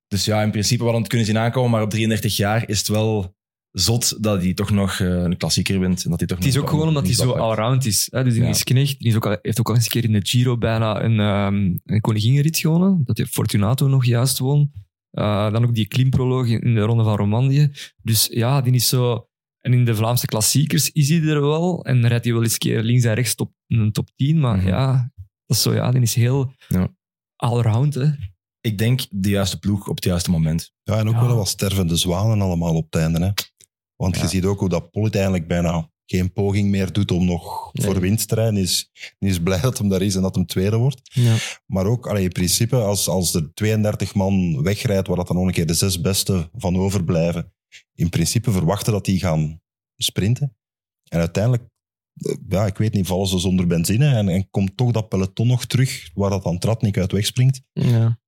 [0.06, 2.78] Dus ja, in principe wel aan het kunnen zien aankomen, maar op 33 jaar is
[2.78, 3.36] het wel
[3.70, 6.04] zot dat hij toch nog eh, een klassieker wint.
[6.04, 8.08] En dat hij toch Het is nog ook gewoon omdat hij zo allround is.
[8.10, 8.24] Hè?
[8.24, 8.48] Dus Ja.
[8.48, 8.98] is knecht.
[8.98, 11.20] Die is ook al, heeft ook al eens een keer in de Giro bijna een,
[11.20, 13.00] ehm een koninginrit gewonnen.
[13.04, 14.72] Dat heeft Fortunato nog juist won.
[15.18, 17.70] Eh, dan ook die klimproloog in de Ronde van Romandie.
[18.02, 19.28] Dus ja, die is zo...
[19.58, 21.84] En in de Vlaamse klassiekers is hij er wel.
[21.84, 24.40] En rijdt hij wel eens een keer links en rechts top, een top 10.
[24.40, 24.66] Maar Mhm.
[24.66, 25.12] ja,
[25.46, 26.88] dat is zo, ja, die is heel Ja.
[27.36, 27.94] allround.
[27.94, 28.06] Hè?
[28.60, 30.72] Ik denk de juiste ploeg op het juiste moment.
[30.82, 31.26] Ja, en ook Ja.
[31.26, 33.18] wel wat stervende zwanen allemaal op het einde.
[33.24, 33.30] Hè.
[33.96, 34.22] Want Ja.
[34.22, 37.86] je ziet ook hoe dat Polit eigenlijk bijna geen poging meer doet om nog Nee.
[37.86, 38.56] voor winst te rijden.
[38.56, 41.00] Is, is blij dat hem daar is en dat hem tweede wordt.
[41.14, 41.36] Ja.
[41.66, 45.46] Maar ook allee, in principe, als, als er 32 man wegrijdt, waar dat dan nog
[45.46, 47.52] een keer de zes beste van overblijven,
[47.94, 49.60] in principe verwachten dat die gaan
[49.96, 50.56] sprinten.
[51.08, 51.62] En uiteindelijk,
[52.14, 55.46] eh, ja, ik weet niet, vallen ze zonder benzine en, en komt toch dat peloton
[55.46, 57.60] nog terug, waar dat dan Tratnik uit wegspringt.
[57.72, 58.18] Ja.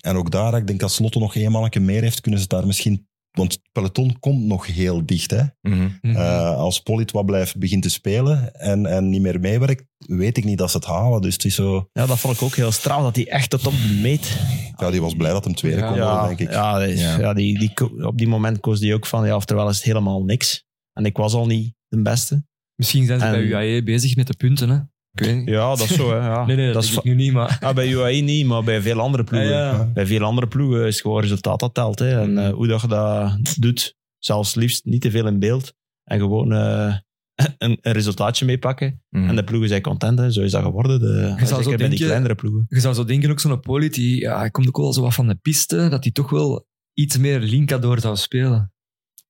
[0.00, 2.66] En ook daar, ik denk als Lotto nog één mannetje meer heeft, kunnen ze daar
[2.66, 3.08] misschien...
[3.36, 5.30] Want het peloton komt nog heel dicht.
[5.30, 5.42] Hè?
[5.60, 5.88] Mhm.
[6.00, 6.16] Mhm.
[6.16, 10.44] Eh, als Polit wat blijft begint te spelen en, en niet meer meewerkt, weet ik
[10.44, 11.20] niet dat ze het halen.
[11.20, 11.88] Dus het is zo...
[11.92, 14.38] ja, dat vond ik ook heel straf, dat hij echt tot op de meet
[14.76, 15.86] Ja, die was blij dat hem tweede Ja.
[15.88, 16.50] kon worden, Ja, denk ik.
[16.50, 17.18] ja, die- Ja.
[17.18, 17.32] ja.
[17.34, 20.64] die, die, op die moment koos hij ook van, ja, oftewel is het helemaal niks.
[20.92, 22.44] En ik was al niet de beste.
[22.74, 24.68] Misschien zijn ze En- bij UAE bezig met de punten.
[24.70, 24.78] Hè?
[25.20, 25.48] Ik weet niet.
[25.48, 26.10] Ja, dat is zo.
[26.10, 26.44] Hè, ja.
[26.46, 27.56] Nee, nee, dat, dat is ik nu niet, maar...
[27.60, 29.50] ja, bij UAE niet, maar bij veel andere ploegen.
[29.50, 29.84] Ah, ja.
[29.94, 31.98] Bij veel andere ploegen is het gewoon resultaat dat telt.
[31.98, 32.20] Hè.
[32.20, 32.38] En Mm.
[32.38, 35.72] eh, hoe dat je dat doet, zelfs liefst niet te veel in beeld.
[36.04, 36.94] En gewoon eh,
[37.58, 39.02] een, een resultaatje meepakken.
[39.08, 39.28] Mhm.
[39.28, 40.18] En de ploegen zijn content.
[40.18, 40.30] Hè.
[40.30, 41.00] Zo is dat geworden.
[41.00, 41.06] De,
[41.36, 42.66] zou zo zeker bij die denken- kleinere ploegen.
[42.68, 45.14] Je zou zo denken, ook zo'n Polit, die ja, hij komt ook wel zo wat
[45.14, 48.72] van de piste, dat hij toch wel iets meer Linkador zou spelen.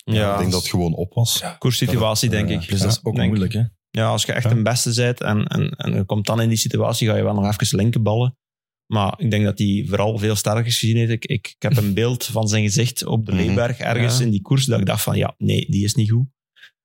[0.04, 1.42] Ja, ik denk dat het gewoon op was.
[1.58, 2.66] koerssituatie, denk Ja, ik.
[2.66, 3.52] Plus dat is ook Denk- moeilijk.
[3.52, 3.62] Hè?
[3.96, 4.50] Ja, als je echt Ja.
[4.50, 7.34] een beste bent en, en, en je komt dan in die situatie, ga je wel
[7.34, 8.36] nog even linkerballen.
[8.92, 11.10] Maar ik denk dat hij vooral veel sterker gezien heeft.
[11.10, 13.40] Ik, ik, ik heb een beeld van zijn gezicht op de Mhm.
[13.46, 14.24] Leeberg ergens Ja.
[14.24, 16.26] in die koers, dat ik dacht van, ja, nee, die is niet goed.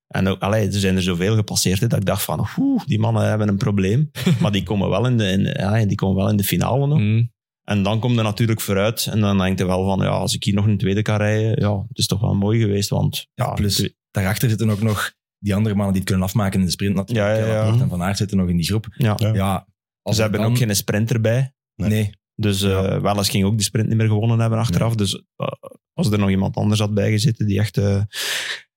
[0.08, 3.00] En ook, allee, er zijn er zoveel gepasseerd, hè, dat ik dacht van, oeh, die
[3.00, 4.12] mannen hebben een probleem.
[4.42, 7.00] maar die komen wel in de, in, ja, die komen wel in de finale nog.
[7.00, 7.32] Mm.
[7.64, 9.08] En dan komt er natuurlijk vooruit.
[9.12, 11.60] En dan denk je wel van, ja, als ik hier nog een tweede kan rijden,
[11.62, 12.90] ja, het is toch wel mooi geweest.
[12.90, 15.12] Want ja, plus daarachter zitten ook nog
[15.44, 16.96] die andere mannen die het kunnen afmaken in de sprint.
[16.96, 17.38] Natuurlijk.
[17.38, 18.88] Ja, ja, en Van Aert zitten nog in die groep.
[18.98, 19.16] ja.
[19.34, 19.68] Ja.
[20.02, 21.54] Als Ze hebben dan- ook geen sprinter bij.
[21.76, 22.10] Nee.
[22.36, 23.02] Dus eh Ja.
[23.02, 24.96] wel eens ging ook de sprint niet meer gewonnen hebben achteraf.
[24.96, 25.48] Dus eh,
[25.94, 28.02] als er nog iemand anders had bijgezeten die echt eh,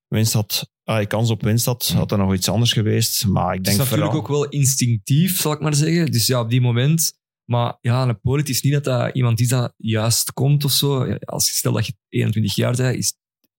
[0.09, 3.27] winst had, ah, kans op winst had, had er nog iets anders geweest.
[3.27, 4.21] Maar ik Het is denk natuurlijk vooral...
[4.39, 6.11] ook wel instinctief, zal ik maar zeggen.
[6.11, 7.23] Dus ja, op die moment...
[7.51, 11.07] Maar ja, een Polit is niet dat dat iemand is dat juist komt of zo.
[11.07, 13.15] Ja, Als je stel dat je 21 jaar bent, is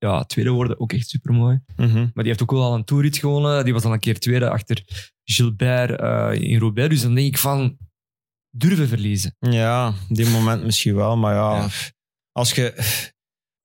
[0.06, 1.60] ja, tweede worden ook echt supermooi.
[1.76, 1.94] Mhm.
[1.98, 3.63] Maar die heeft ook wel al een toerrit gewonnen.
[3.63, 4.84] Die was al een keer tweede achter
[5.24, 6.89] Gilbert eh, in Roubaix.
[6.89, 7.78] Dus dan denk ik van,
[8.50, 9.36] durven verliezen.
[9.39, 11.18] Ja, die moment misschien wel.
[11.18, 11.68] Maar ja, Ja.
[12.32, 12.74] als je...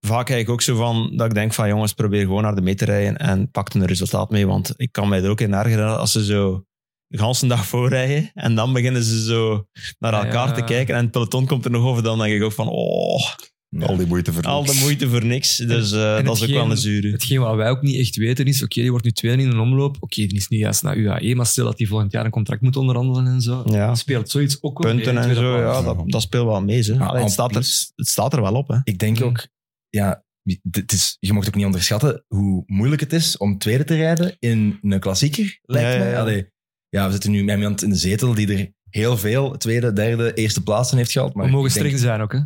[0.06, 2.60] Vaak kijk ik ook zo van, dat ik denk van jongens, probeer gewoon naar de
[2.60, 4.46] meet te rijden en pak een resultaat mee.
[4.46, 6.64] Want ik kan mij er ook in ergeren als ze zo
[7.06, 9.66] de ganse dag voorrijden en dan beginnen ze zo
[9.98, 10.54] naar Ja, elkaar ja.
[10.54, 12.02] te kijken en het peloton komt er nog over.
[12.02, 13.20] Dan denk ik ook van, oh,
[13.78, 14.80] Al die moeite voor al de niks.
[14.82, 15.56] moeite voor niks.
[15.56, 17.10] Dus eh, en dat is ook wel een zure.
[17.10, 19.58] Hetgeen wat wij ook niet echt weten is, oké, die wordt nu tweede in een
[19.58, 19.96] omloop.
[20.00, 22.60] Oké, die is niet juist naar UAE, maar stel dat hij volgend jaar een contract
[22.62, 23.62] moet onderhandelen en zo.
[23.66, 23.94] Ja.
[23.94, 26.82] Speelt zoiets ook wel Punten mee en zo, ja, dat, dat speelt wel mee.
[26.82, 26.98] Hè.
[26.98, 28.68] Allee, het, staat er, het staat er wel op.
[28.68, 28.78] Hè.
[28.84, 29.28] Ik denk Mhm.
[29.28, 29.46] ook,
[29.88, 30.24] ja,
[30.70, 34.36] het is, je mocht ook niet onderschatten hoe moeilijk het is om tweede te rijden
[34.38, 36.10] in een klassieker, lijkt Ja, ja, mij.
[36.10, 36.20] ja.
[36.20, 36.46] Allee,
[36.88, 40.34] ja, we zitten nu met iemand in de zetel die er heel veel tweede, derde,
[40.34, 41.34] eerste plaatsen heeft gehaald.
[41.34, 42.38] Maar We mogen streng zijn ook, hè?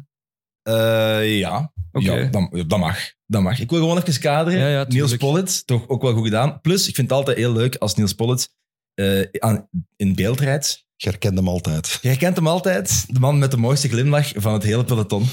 [0.65, 2.13] Eh, ja, Oké.
[2.13, 2.99] ja dat, dat mag.
[3.27, 3.61] Dat mag.
[3.61, 4.59] Ik wil gewoon even kaderen.
[4.59, 5.17] Ja, ja, Niels.
[5.17, 6.61] Pollitt, toch ook wel goed gedaan.
[6.61, 8.49] Plus, ik vind het altijd heel leuk als Niels Pollitt
[8.95, 10.85] eh, aan, in beeld rijdt.
[10.97, 11.99] Je herkent hem altijd.
[12.03, 15.27] Je herkent hem altijd, de man met de mooiste glimlach van het hele peloton.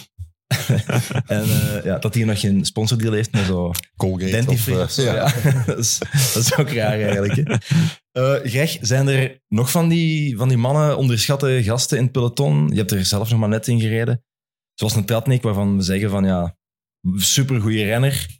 [1.25, 4.31] en eh, ja, dat hij nog geen sponsordeal heeft met zo Colgate.
[4.31, 5.03] dentifrice of, of zo.
[5.03, 5.33] Ja.
[5.65, 5.97] dat, is,
[6.33, 7.59] dat is ook raar eigenlijk.
[8.11, 12.67] Eh, Greg, zijn er nog van die, van die mannen onderschatte gasten in het peloton?
[12.69, 14.23] Je hebt er zelf nog maar net in gereden.
[14.81, 16.55] Zoals een Tratnik, waarvan we zeggen van ja,
[17.15, 18.39] supergoeie renner.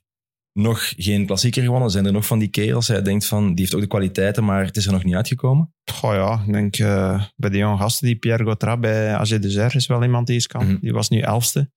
[0.54, 1.90] nog geen klassieker gewonnen.
[1.90, 2.88] Zijn er nog van die kerels?
[2.88, 5.74] Hij denkt van, die heeft ook de kwaliteiten, maar het is er nog niet uitgekomen.
[5.92, 9.76] Goh ja, ik denk eh, bij de jonge gasten, die Pierre Gautrat bij AG Desert
[9.76, 10.66] is wel iemand die eens kan.
[10.66, 10.78] Mhm.
[10.80, 11.72] Die was nu elfste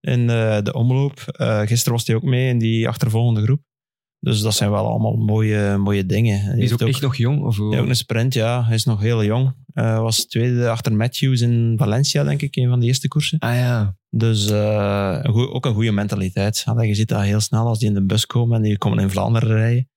[0.00, 1.20] in eh, de omloop.
[1.20, 3.62] Eh, gisteren was hij ook mee in die achtervolgende groep.
[4.20, 6.40] Dus dat zijn wel allemaal mooie, mooie dingen.
[6.40, 7.42] Hij is ook echt nog jong.
[7.42, 8.64] Of, ook een sprint, ja.
[8.64, 9.54] Hij is nog heel jong.
[9.72, 13.38] Hij was tweede achter Matthews in Valencia, denk ik, een van de eerste koersen.
[13.38, 13.96] Ah ja.
[14.10, 16.62] Dus eh, een ook een goede mentaliteit.
[16.66, 18.98] Allee, je ziet dat heel snel als die in de bus komen en die komen
[18.98, 19.88] in Vlaanderen rijden.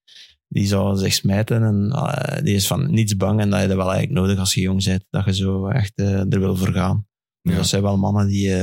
[0.47, 3.39] Die zou zich smijten en eh, die is van niets bang.
[3.39, 5.05] En dat je dat wel eigenlijk nodig als je jong bent.
[5.09, 7.07] Dat je zo echt er wil voor gaan.
[7.41, 8.53] Dus dat zijn wel mannen die,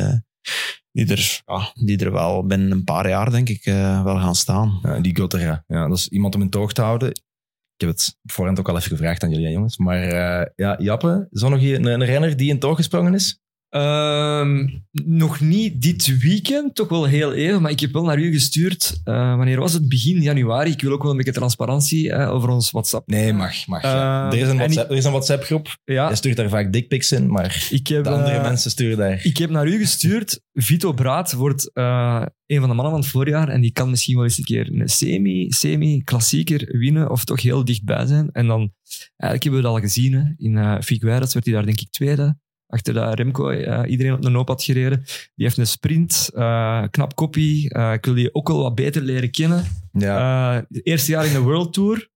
[0.92, 4.34] die, er, ja, die er wel binnen een paar jaar, denk ik, eh, wel gaan
[4.34, 4.98] staan.
[5.02, 5.64] Die Gotera.
[5.66, 7.08] Ja, dat is iemand om in toog te houden.
[7.10, 9.78] Ik heb het voorhand ook al even gevraagd aan jullie, jongens.
[9.78, 13.39] Maar eh, ja, Jappe, is er nog een, een renner die in toog gesprongen is?
[13.70, 18.32] Ehm, nog niet dit weekend, toch wel heel even, maar ik heb wel naar u
[18.32, 19.00] gestuurd.
[19.04, 19.88] eh, wanneer was het?
[19.88, 20.70] Begin januari.
[20.70, 23.08] Ik wil ook wel een beetje transparantie eh, over ons WhatsApp.
[23.08, 23.66] Nee, mag.
[23.66, 24.30] mag ja.
[24.30, 25.76] Eh, er, is een en WhatsApp, er is een WhatsApp-groep.
[25.84, 28.98] Ja, Hij stuurt daar vaak dickpics in, maar ik heb, de andere eh, mensen sturen
[28.98, 29.24] daar...
[29.24, 30.40] ik heb naar u gestuurd.
[30.52, 34.24] Vito Braat wordt een van de mannen van het voorjaar en die kan misschien wel
[34.24, 38.30] eens een keer een semi, semi-klassieker winnen of toch heel dichtbij zijn.
[38.32, 38.72] En dan,
[39.16, 40.22] eigenlijk hebben we het al gezien, hè.
[40.36, 42.36] in uh, Figueres werd hij daar denk ik tweede.
[42.70, 45.02] Achter dat Remco eh, iedereen op de hoop had gereden.
[45.34, 47.70] Die heeft een sprint, eh, knap kopie.
[47.70, 49.64] Eh, ik wil die ook wel wat beter leren kennen.
[49.92, 50.66] ja.
[50.70, 52.08] Eerste jaar in de World Tour.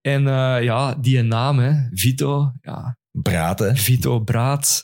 [0.00, 0.22] En
[0.62, 2.52] ja, die naam, hè, Vito.
[2.60, 3.76] Ja, Braat, hè?
[3.76, 4.80] Vito Braat.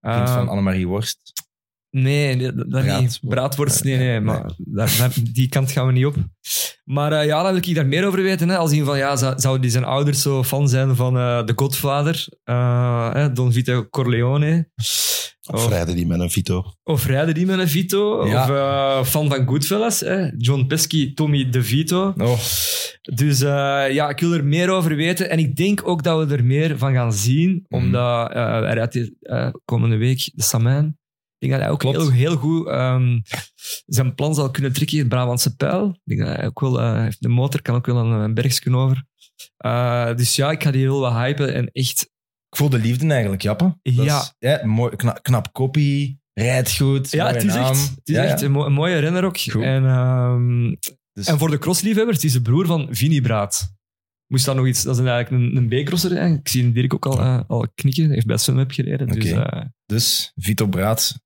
[0.00, 1.35] Kind van Annemarie Worst.
[2.02, 3.18] Nee, dat dat Braad- niet.
[3.22, 4.20] Braadworst, nee, nee.
[4.20, 6.14] Maar daar, daar- die kant gaan we niet op.
[6.84, 8.48] Maar eh, ja, daar wil ik daar meer over weten.
[8.48, 8.56] Hè.
[8.56, 11.52] Als in van, ja, zou- zouden die zijn ouders zo fan zijn van eh The
[11.56, 12.26] Godfather?
[12.44, 14.68] eh, Don Vito Corleone?
[14.76, 16.64] Of Of, rijden die met een Vito?
[16.82, 18.26] of rijden die met een Vito?
[18.26, 18.98] Ja.
[19.00, 20.00] Of fan van Goodfellas?
[20.00, 20.28] Hè?
[20.38, 22.14] John Pesky, Tommy DeVito.
[22.18, 22.38] Oh,
[23.02, 23.38] Dus
[23.92, 25.30] ja, ik wil er meer over weten.
[25.30, 27.64] En ik denk ook dat we er meer van gaan zien.
[27.68, 27.82] Mhm.
[27.84, 28.32] Omdat
[28.92, 30.98] hier, eh, komende week de Samijn.
[31.38, 31.96] Ik denk dat hij ook Klopt.
[31.96, 33.18] heel, heel goed ehm,
[33.86, 35.88] zijn plan zal kunnen trekken in het Brabantse pijl.
[35.88, 38.34] Ik denk dat hij ook wel eh, heeft de motor, kan ook wel een, een
[38.34, 39.04] bergsken over.
[39.56, 41.54] Eh, dus ja, ik ga die heel wat hypen.
[41.54, 42.00] En echt,
[42.48, 43.78] ik voel de liefde eigenlijk, Jappe.
[43.82, 44.18] Dat Ja.
[44.20, 47.70] Is, ja mooi, knap, knap kopie, rijdt goed, ja, het is naam.
[47.70, 48.46] echt, het is Ja, echt ja.
[48.46, 49.40] Een, mo- een mooie renner ook.
[49.40, 49.62] Goed.
[49.62, 50.74] En, ehm,
[51.12, 53.74] Dus- en voor de crossliefhebbers, het is de broer van Vinnie Braat.
[54.26, 54.82] Moest daar nog iets...
[54.82, 56.22] Dat is eigenlijk een, een B-crosser.
[56.32, 58.04] Ik zie Dirk ook al, eh, al knikken.
[58.04, 59.06] Hij heeft bij Sunweb gereden.
[59.08, 59.42] Dus, Oké.
[59.42, 61.20] eh, Dus Vito Braat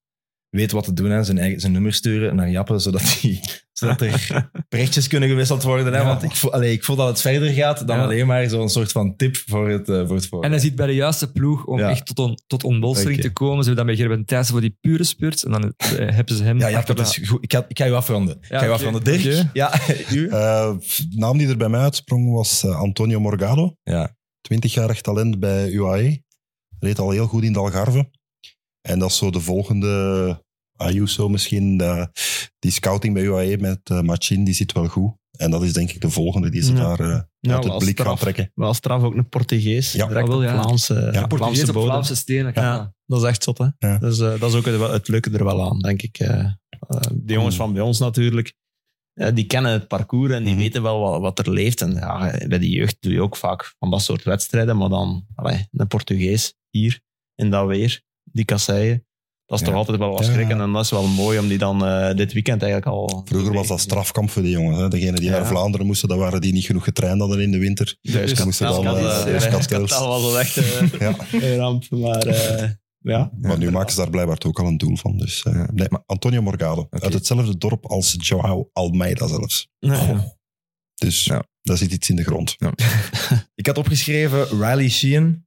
[0.50, 1.10] weet wat te doen.
[1.10, 1.24] Hè.
[1.24, 3.40] Zijn, eigen, zijn nummer sturen naar Jappe, zodat, die,
[3.72, 5.92] zodat er berichtjes kunnen gewisseld worden.
[5.92, 5.98] Hè.
[5.98, 6.04] Ja.
[6.06, 8.02] Want ik voel, allee, ik voel dat het verder gaat dan Ja.
[8.02, 10.44] alleen maar zo'n soort van tip voor het, eh, voor het voor.
[10.44, 11.90] en hij zit bij de juiste ploeg om Ja.
[11.90, 13.26] echt tot, on, tot onbolstering Oké.
[13.28, 13.62] te komen.
[13.64, 15.42] Ze hebben dan bij Gerben Thijssen voor die pure spurt.
[15.42, 16.58] En dan eh, hebben ze hem...
[16.58, 17.42] ja, Jappe, de- is goed.
[17.42, 18.36] Ik, ga, ik ga je afronden.
[18.40, 19.04] ik ga je afronden.
[19.04, 19.80] Dirk, ja,
[20.12, 20.28] u?
[20.28, 23.76] Eh, de naam die er bij mij uitsprong was Antonio Morgado.
[23.82, 24.16] Ja.
[24.54, 26.22] 20-jarig talent bij UAE.
[26.78, 28.10] Reed al heel goed in de Algarve.
[28.80, 30.44] En dat is zo de volgende
[30.76, 31.80] Ayuso misschien.
[31.80, 32.04] eh,
[32.58, 35.12] die scouting bij UAE met eh, Machin, die zit wel goed.
[35.30, 36.78] En dat is denk ik de volgende die ze Ja.
[36.96, 38.50] daar eh, Ja, uit het blik gaan trekken.
[38.54, 39.92] Wel straf, ook een Portugees.
[39.92, 40.06] Ja.
[40.06, 40.62] direct Ah, wel, op ja.
[40.62, 41.26] Vlaamse, Ja.
[41.26, 41.70] Portugees.
[41.70, 42.52] Vlaamse stenen.
[42.54, 43.66] Ja, dat is echt zot, hè?
[43.78, 43.98] Ja.
[43.98, 46.18] Dus eh, dat is ook het, het leuke er wel aan, denk ik.
[46.18, 47.60] de jongens Mm.
[47.60, 48.54] van bij ons natuurlijk,
[49.12, 50.62] eh, die kennen het parcours en die Mhm.
[50.62, 51.80] weten wel wat, wat er leeft.
[51.80, 55.26] En ja, bij de jeugd doe je ook vaak van dat soort wedstrijden, maar dan
[55.34, 57.00] allee, een Portugees hier,
[57.34, 59.04] in dat weer, die kasseien.
[59.46, 59.70] Dat is Ja.
[59.72, 60.32] toch altijd wel wat Ja.
[60.32, 63.22] schrikken en dat is wel mooi om die dan eh, dit weekend eigenlijk al...
[63.24, 64.78] Vroeger was dat strafkamp voor die jongens.
[64.78, 64.88] Hè.
[64.88, 65.36] Degenen die Ja.
[65.38, 67.96] naar Vlaanderen moesten, dat waren die niet genoeg getraind hadden in de winter.
[68.00, 69.90] Dus Ze moesten dan, eh, dat Euskaltels.
[69.98, 71.14] was wel echt eh, Ja.
[71.32, 73.30] een ramp, maar eh, ja.
[73.40, 75.18] Maar nu maken ze daar blijkbaar ook al een doel van.
[75.18, 75.68] Dus, eh, Ja.
[75.72, 76.86] nee, maar Antonio Morgado.
[76.90, 79.68] Uit hetzelfde dorp als Joao Almeida zelfs.
[79.80, 80.16] Nee.
[80.94, 81.44] Dus Ja.
[81.62, 82.56] daar zit iets in de grond.
[83.54, 85.46] Ik had opgeschreven Riley Sheehan,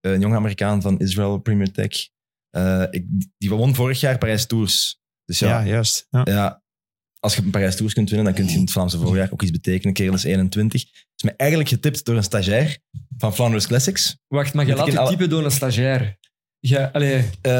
[0.00, 2.08] een jong Amerikaan van Israel Premier Tech.
[2.50, 3.04] Eh, ik,
[3.38, 4.98] die won vorig jaar Parijs Tours.
[5.24, 6.06] Dus ja, Ja, juist.
[6.10, 6.22] Ja.
[6.24, 6.62] ja,
[7.20, 9.42] als je een Parijs Tours kunt winnen, dan kun je in het Vlaamse voorjaar ook
[9.42, 9.94] iets betekenen.
[9.94, 10.82] Kerel is 21.
[11.16, 12.78] Is mij eigenlijk getipt door een stagiair
[13.18, 14.16] van Flanders Classics.
[14.28, 16.18] Wacht, maar je laat je alle- typen door een stagiair.
[16.62, 17.52] Ja, allee, Eh,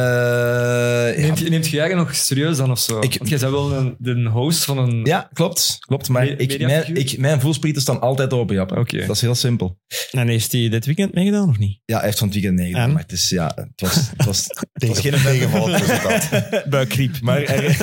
[1.19, 3.01] ja, neemt, je, neemt je eigen nog serieus dan of zo?
[3.01, 5.05] Ik- Want jij bent wel een, de host van een...
[5.05, 5.77] ja, klopt.
[5.81, 8.77] klopt maar Me- ik, mijn, ik, mijn voelsprieten staan altijd open, Jappe.
[8.79, 9.07] Oké.
[9.07, 9.79] Dat is heel simpel.
[10.11, 11.81] En heeft hij dit weekend meegedaan of niet?
[11.85, 12.93] Ja, hij heeft van het weekend meegedaan, En?
[12.93, 16.29] maar het is, ja, het was, het was, het was geen tegenvallend resultaat.
[16.71, 17.21] Buikgriep.
[17.21, 17.59] Maar hij,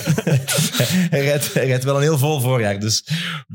[1.09, 2.79] hij, rijdt, hij rijdt wel een heel vol voorjaar.
[2.79, 3.03] Dus,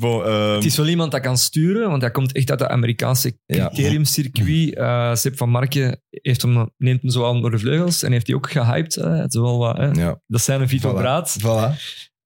[0.01, 3.39] ehm, Het is wel iemand dat kan sturen, want hij komt echt uit het Amerikaanse
[3.47, 3.67] Ja.
[3.69, 4.75] criteriumcircuit.
[4.77, 8.27] Eh Sepp van Marken heeft hem, neemt hem zo aan door de vleugels en heeft
[8.27, 8.97] hij ook gehyped.
[8.97, 9.87] eh, zo wel wat, hè.
[9.91, 10.95] ja, Dat zijn een Vito Voilà.
[10.97, 11.37] Braat.
[11.41, 11.77] voilà.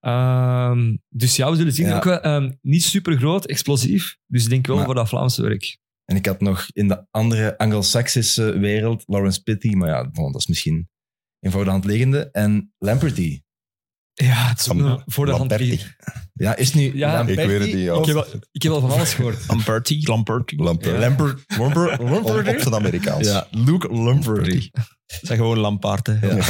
[0.01, 1.87] Ehm, dus ja, we zullen zien.
[1.87, 1.97] Ja.
[1.97, 4.17] Ook wel, ehm, niet super groot, explosief.
[4.27, 5.79] Dus ik denk wel Maar- voor dat Vlaamse werk.
[6.05, 10.41] En ik had nog in de andere Anglo-Saxische wereld Lawrence Pitty, maar ja, bon, dat
[10.41, 10.89] is misschien
[11.41, 12.29] een voor de hand liggende.
[12.33, 13.41] En Lamperty.
[14.13, 15.65] Ja, het is voor de hand Lamperti.
[15.67, 15.97] liggend.
[16.33, 18.73] Ja, is nu Ja, Lamperti ik weet het niet, of- Ik heb, al, ik heb
[18.73, 19.45] al van alles gehoord.
[19.49, 20.57] Lamperty, Lamperty.
[20.57, 20.99] Lampert.
[20.99, 22.61] Lamper, Lamper, Op, op Lamperti?
[22.63, 23.27] zijn Amerikaans.
[23.29, 24.71] Ja, Luke Lamperti.
[25.07, 26.07] Zeg gewoon Lampaard.
[26.07, 26.27] hè.
[26.27, 26.45] Ja.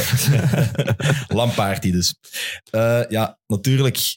[1.40, 2.14] Lampaartie dus.
[2.71, 4.16] Eh, ja, natuurlijk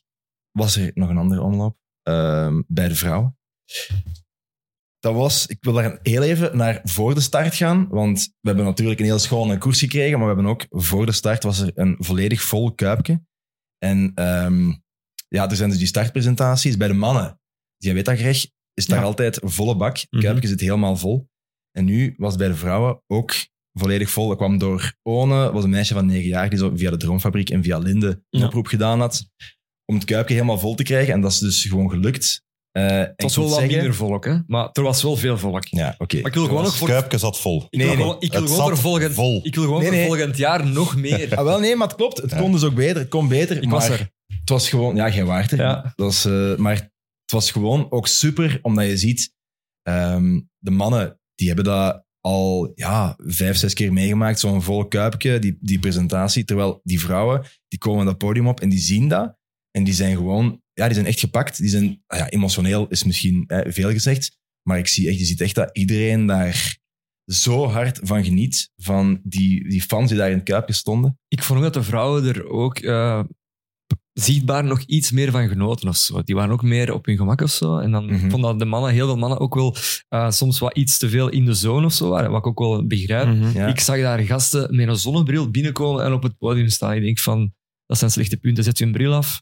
[0.52, 3.38] was er nog een andere omloop ehm, bij de vrouwen.
[4.99, 8.65] Dat was, ik wil daar heel even naar voor de start gaan, want we hebben
[8.65, 11.71] natuurlijk een heel schone koers gekregen, maar we hebben ook voor de start was er
[11.75, 13.21] een volledig vol kuipje.
[13.78, 14.69] En ehm,
[15.28, 16.78] ja, er zijn dus die startpresentaties.
[16.78, 17.39] Bij de mannen,
[17.78, 19.06] jij weet dat Greg, is daar Ja.
[19.06, 19.97] altijd volle bak.
[19.97, 20.21] Het Mhm.
[20.23, 21.30] kuipje zit helemaal vol.
[21.71, 23.34] En nu was het bij de vrouwen ook
[23.73, 24.27] volledig vol.
[24.27, 27.49] Dat kwam door One, was een meisje van negen jaar die zo via de Droomfabriek
[27.49, 28.45] en via Linde een Ja.
[28.45, 29.29] oproep gedaan had
[29.86, 31.13] om het kuipje helemaal vol te krijgen.
[31.13, 32.43] En dat is dus gewoon gelukt.
[32.71, 34.38] Eh, en Het was ik wel wat zeggen- minder volk, hè?
[34.47, 35.65] maar er was wel veel volk.
[35.65, 36.15] Ja, oké.
[36.17, 37.67] Maar ik wil gewoon nog Het voor, kuipje zat vol.
[37.69, 38.05] ik Nee, wil nee.
[38.05, 39.39] gewoon, ik wil Het gewoon voor volgend, vol.
[39.43, 40.08] ik wil gewoon Nee, voor nee.
[40.08, 41.36] volgend jaar nog meer.
[41.38, 42.17] Ah, wel, nee, maar het klopt.
[42.21, 42.38] Het Ja.
[42.39, 42.97] kon dus ook beter.
[42.97, 43.58] Het kon beter.
[43.58, 43.99] Ik maar was er.
[44.39, 44.95] Het was gewoon...
[44.95, 45.58] Ja, waart er.
[45.58, 45.82] Ja.
[45.82, 49.34] Dat was, eh, maar het was gewoon ook super, omdat je ziet...
[49.82, 54.39] ehm, de mannen, die hebben dat al ja, vijf, zes keer meegemaakt.
[54.39, 56.43] Zo'n vol kuipje, die, die presentatie.
[56.45, 59.38] Terwijl die vrouwen, die komen dat podium op en die zien dat.
[59.71, 60.62] En die zijn gewoon...
[60.73, 61.58] Ja, die zijn echt gepakt.
[61.58, 62.03] Die zijn...
[62.08, 64.38] ah Ja, emotioneel is misschien veel gezegd.
[64.67, 66.77] Maar ik zie echt, je ziet echt dat iedereen daar
[67.25, 68.71] zo hard van geniet.
[68.75, 71.19] Van die, die fans die daar in het kuipje stonden.
[71.27, 73.23] Ik vond ook dat de vrouwen er ook eh,
[74.13, 76.22] zichtbaar nog iets meer van genoten of zo.
[76.24, 77.78] Die waren ook meer op hun gemak of zo.
[77.78, 78.26] En dan Mhm.
[78.26, 79.76] ik vond dat de mannen, heel veel mannen, ook wel
[80.10, 82.30] eh, soms wat iets te veel in de zone of zo waren.
[82.32, 83.28] Wat ik ook wel begrijp.
[83.28, 83.58] Mhm.
[83.58, 83.67] Ja.
[83.67, 86.93] Ik zag daar gasten met een zonnebril binnenkomen en op het podium staan.
[86.95, 87.54] Ik denk van,
[87.86, 88.63] dat zijn slechte punten.
[88.63, 89.41] Zet je een bril af.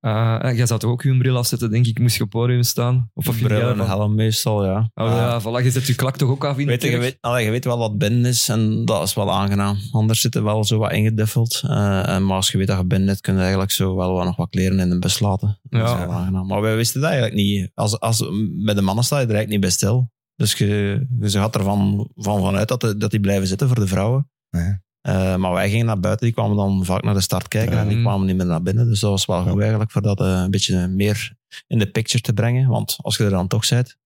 [0.00, 2.62] Eh, en jij zou toch ook je bril afzetten, denk ik, moest je op podium
[2.62, 3.10] staan?
[3.14, 4.90] Of of je Bril en van- helm meestal, ja.
[4.94, 6.98] Oh, ja, voilà, je zet je klak toch ook af in de Weet je, je,
[6.98, 9.76] weet, allee, je weet wel wat binnen is en dat is wel aangenaam.
[9.92, 11.60] Anders zit het wel zo wat ingeduffeld.
[11.64, 14.12] Eh, en maar als je weet dat je binnen zit, kun je eigenlijk zo wel
[14.12, 15.58] wat, nog wat kleren in de bus laten.
[15.62, 15.98] Dat is Ja.
[16.06, 16.46] wel aangenaam.
[16.46, 17.70] Maar wij wisten dat eigenlijk niet.
[17.74, 18.24] Als, als,
[18.64, 20.10] bij de mannen sta je er eigenlijk niet bij stil.
[20.36, 23.86] Dus je, je gaat ervan van vanuit dat, de- dat die blijven zitten voor de
[23.86, 24.30] vrouwen.
[24.50, 24.82] Ja.
[25.00, 27.80] Eh, maar wij gingen naar buiten, die kwamen dan vaak naar de start kijken Ja.
[27.82, 28.88] en die kwamen niet meer naar binnen.
[28.88, 29.50] Dus dat was wel Ja.
[29.50, 31.34] goed eigenlijk, voor dat eh, een beetje meer
[31.66, 32.68] in de picture te brengen.
[32.68, 33.96] Want als je er dan toch bent,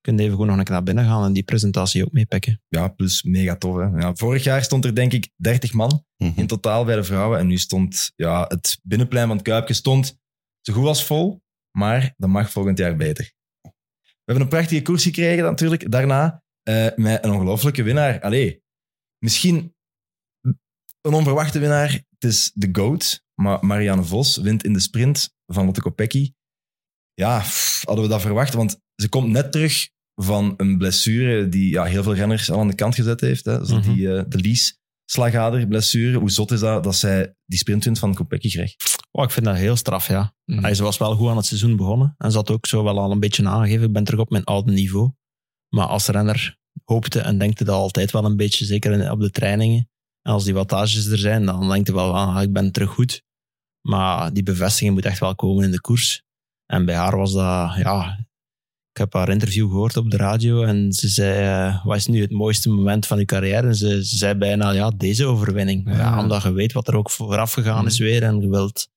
[0.00, 2.60] kun je even gewoon nog een keer naar binnen gaan en die presentatie ook meepikken.
[2.68, 3.76] Ja, plus mega tof.
[3.76, 3.82] Hè?
[3.98, 6.40] Ja, vorig jaar stond er denk ik 30 man Mhm.
[6.40, 7.38] in totaal bij de vrouwen.
[7.38, 10.18] En nu stond ja, het binnenplein van het Kuipje stond
[10.60, 11.42] zo goed als vol.
[11.70, 13.32] Maar dat mag volgend jaar beter.
[13.62, 13.70] We
[14.32, 15.90] hebben een prachtige koers gekregen natuurlijk.
[15.90, 18.20] Daarna eh, met een ongelofelijke winnaar.
[18.20, 18.62] Allee,
[19.18, 19.74] misschien
[21.02, 21.90] een onverwachte winnaar.
[21.90, 23.24] Het is de GOAT.
[23.34, 26.32] Maar Marianne Vos wint in de sprint van Lotte Kopecky.
[27.14, 28.54] Ja, pff, hadden we dat verwacht?
[28.54, 32.68] Want ze komt net terug van een blessure die ja, heel veel renners al aan
[32.68, 33.44] de kant gezet heeft.
[33.44, 33.58] Hè.
[33.58, 33.94] Dus Mhm.
[33.94, 36.18] die, eh, de Lies slagader blessure.
[36.18, 38.96] Hoe zot is dat dat zij die sprintwint van Kopecky krijgt?
[39.10, 40.34] Oh, ik vind dat heel straf, ja.
[40.44, 40.62] Mhm.
[40.62, 42.14] Hij ze was wel goed aan het seizoen begonnen.
[42.18, 44.44] En ze had ook zo wel al een beetje aangegeven, ik ben terug op mijn
[44.44, 45.12] oude niveau.
[45.68, 49.90] Maar als renner hoopte en denkte dat altijd wel een beetje, zeker op de trainingen.
[50.22, 53.22] En als die wattages er zijn, dan denkt je wel, ah, ik ben terug goed.
[53.80, 56.22] Maar die bevestiging moet echt wel komen in de koers.
[56.66, 58.26] En bij haar was dat, ja...
[58.92, 62.20] Ik heb haar interview gehoord op de radio en ze zei, eh, wat is nu
[62.20, 63.66] het mooiste moment van uw carrière?
[63.66, 65.88] En ze, ze zei bijna, ja, deze overwinning.
[65.88, 65.96] Ja.
[65.96, 68.88] Ja, omdat je weet wat er ook vooraf gegaan is weer en je wilt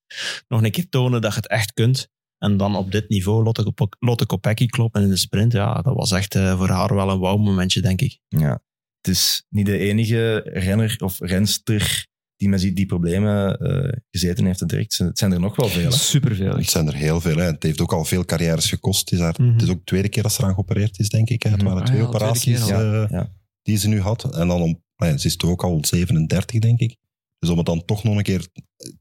[0.48, 2.10] nog een keer tonen dat je het echt kunt.
[2.38, 5.52] En dan op dit niveau Lotte, Lotte Kopecky kloppen in de sprint.
[5.52, 8.20] Ja, dat was echt eh, voor haar wel een wauw-momentje, denk ik.
[8.28, 8.64] Ja.
[9.06, 14.46] Het is niet de enige renner of renster die met die, die problemen eh, gezeten
[14.46, 14.70] heeft.
[14.70, 14.98] Direct.
[14.98, 15.90] Het zijn er nog wel veel.
[15.90, 15.92] hè.
[15.98, 16.56] Superveel.
[16.56, 17.36] Het zijn er heel veel.
[17.38, 17.44] Hè.
[17.44, 19.00] Het heeft ook al veel carrières gekost.
[19.00, 19.52] Het is, haar, Mhm.
[19.54, 21.44] het is ook de tweede keer dat ze eraan geopereerd is, denk ik.
[21.44, 21.50] Hè.
[21.50, 21.68] Het Mhm.
[21.68, 23.32] waren Ah twee ja, operaties eh, Ja.
[23.62, 24.36] die ze nu had.
[24.36, 26.96] En dan om, nou ze is toch ook al 37, denk ik.
[27.40, 28.48] Dus om het dan toch nog een keer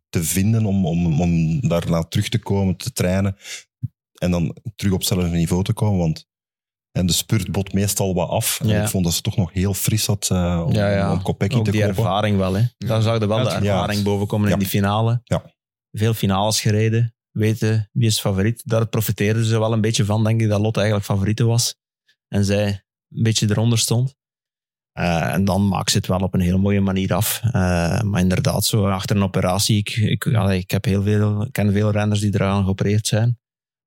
[0.08, 3.36] te vinden, om, om, om daarna terug te komen, te trainen.
[4.14, 5.98] En dan terug op hetzelfde niveau te komen.
[5.98, 6.26] Want
[6.98, 8.60] en de spurt bot meestal wat af.
[8.60, 8.82] En Ja.
[8.82, 11.12] ik vond dat ze toch nog heel fris had eh, om, Ja, ja.
[11.12, 12.54] om Kopecky te die ervaring wel.
[12.54, 12.62] Hè.
[12.78, 14.04] Daar zag je wel de ervaring ja.
[14.04, 14.52] boven komen Ja.
[14.52, 15.20] in die finale.
[15.24, 15.52] Ja.
[15.90, 17.14] Veel finales gereden.
[17.30, 18.62] Weten wie is favoriet.
[18.64, 21.76] Daar profiteerden ze wel een beetje van, denk ik, dat Lotte eigenlijk favoriete was.
[22.28, 22.66] En zij
[23.14, 24.14] een beetje eronder stond.
[24.92, 27.40] Eh, en dan maakt ze het wel op een heel mooie manier af.
[27.44, 29.76] Eh, maar inderdaad, zo achter een operatie.
[29.78, 33.38] Ik, ik, allee, ik heb heel veel, ik ken veel renners die eraan geopereerd zijn.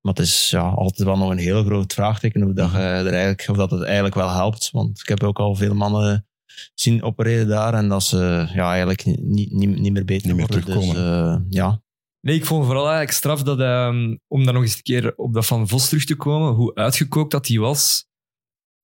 [0.07, 3.13] Maar het is ja, altijd wel nog een heel groot vraagteken of dat, je er
[3.13, 4.69] eigenlijk, of dat het eigenlijk wel helpt.
[4.71, 6.27] Want ik heb ook al veel mannen
[6.73, 10.47] zien opereren daar en dat ze ja, eigenlijk niet, niet, niet meer beter Niet meer
[10.47, 10.65] worden.
[10.65, 10.95] terugkomen.
[10.95, 11.81] Dus, eh, ja,
[12.21, 15.33] Nee, ik vond vooral eigenlijk straf dat, ehm, om dan nog eens een keer op
[15.33, 18.06] dat Van Vos terug te komen, hoe uitgekookt dat hij was.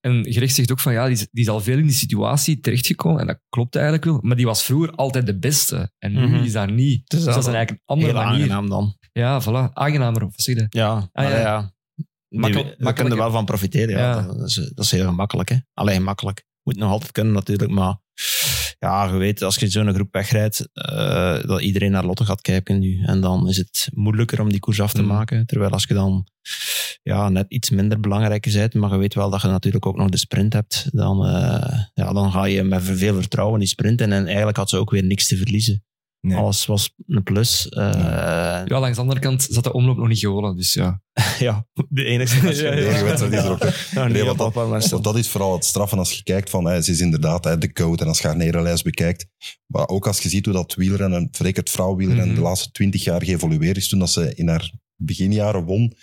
[0.03, 2.59] En gerecht zegt ook van, ja, die is, die is al veel in die situatie
[2.59, 3.21] terechtgekomen.
[3.21, 4.19] En dat klopt eigenlijk wel.
[4.21, 5.91] Maar die was vroeger altijd de beste.
[5.99, 6.43] En nu Mhm.
[6.43, 7.09] is dat niet.
[7.09, 8.41] Dus dat is eigenlijk een andere Heel manier.
[8.41, 8.97] aangenaam dan.
[9.11, 9.73] Ja, voilà.
[9.73, 10.65] Aangenamer, of wat zeg je?
[10.69, 11.39] Ja, Ah, ja.
[11.39, 11.73] ja.
[12.29, 13.89] Makkel- daar makkelijk, kunnen er wel van profiteren.
[13.97, 14.15] Ja.
[14.15, 14.21] Ja.
[14.21, 15.49] Dat, is, dat is heel gemakkelijk.
[15.49, 15.55] Hè.
[15.73, 16.43] Alleen gemakkelijk.
[16.63, 17.97] Moet nog altijd kunnen natuurlijk, maar
[18.83, 22.79] ja, je weet, als je zo'n groep wegrijdt, eh, dat iedereen naar Lotte gaat kijken
[22.79, 23.03] nu.
[23.05, 25.07] En dan is het moeilijker om die koers af te Mm.
[25.07, 25.45] maken.
[25.45, 26.27] Terwijl als je dan
[27.03, 30.09] ja, net iets minder belangrijk bent, maar je weet wel dat je natuurlijk ook nog
[30.09, 34.11] de sprint hebt, dan, eh, ja, dan ga je met veel vertrouwen die sprint in.
[34.11, 35.83] En eigenlijk had ze ook weer niks te verliezen.
[36.27, 36.37] Nee.
[36.37, 37.69] Alles was een plus.
[37.69, 37.91] Eh,
[38.65, 40.55] Ja, langs de andere kant zat de omloop nog niet gewonnen.
[40.55, 41.01] Dus ja.
[41.39, 42.87] ja, de enige Ja, ja, De ja.
[42.87, 43.59] enige wedstrijd is er ook.
[43.59, 46.65] Nou, Nee, nee, want op dat- Want is vooral het straffen als je kijkt van,
[46.65, 49.25] hè, ze is inderdaad hè, de code en als je haar nerenlijst bekijkt.
[49.67, 52.35] Maar ook als je ziet hoe dat wielrennen, verrek het vrouwwielrennen, Mhm.
[52.35, 55.93] de laatste twintig jaar geëvolueerd is, toen dat ze in haar beginjaren won,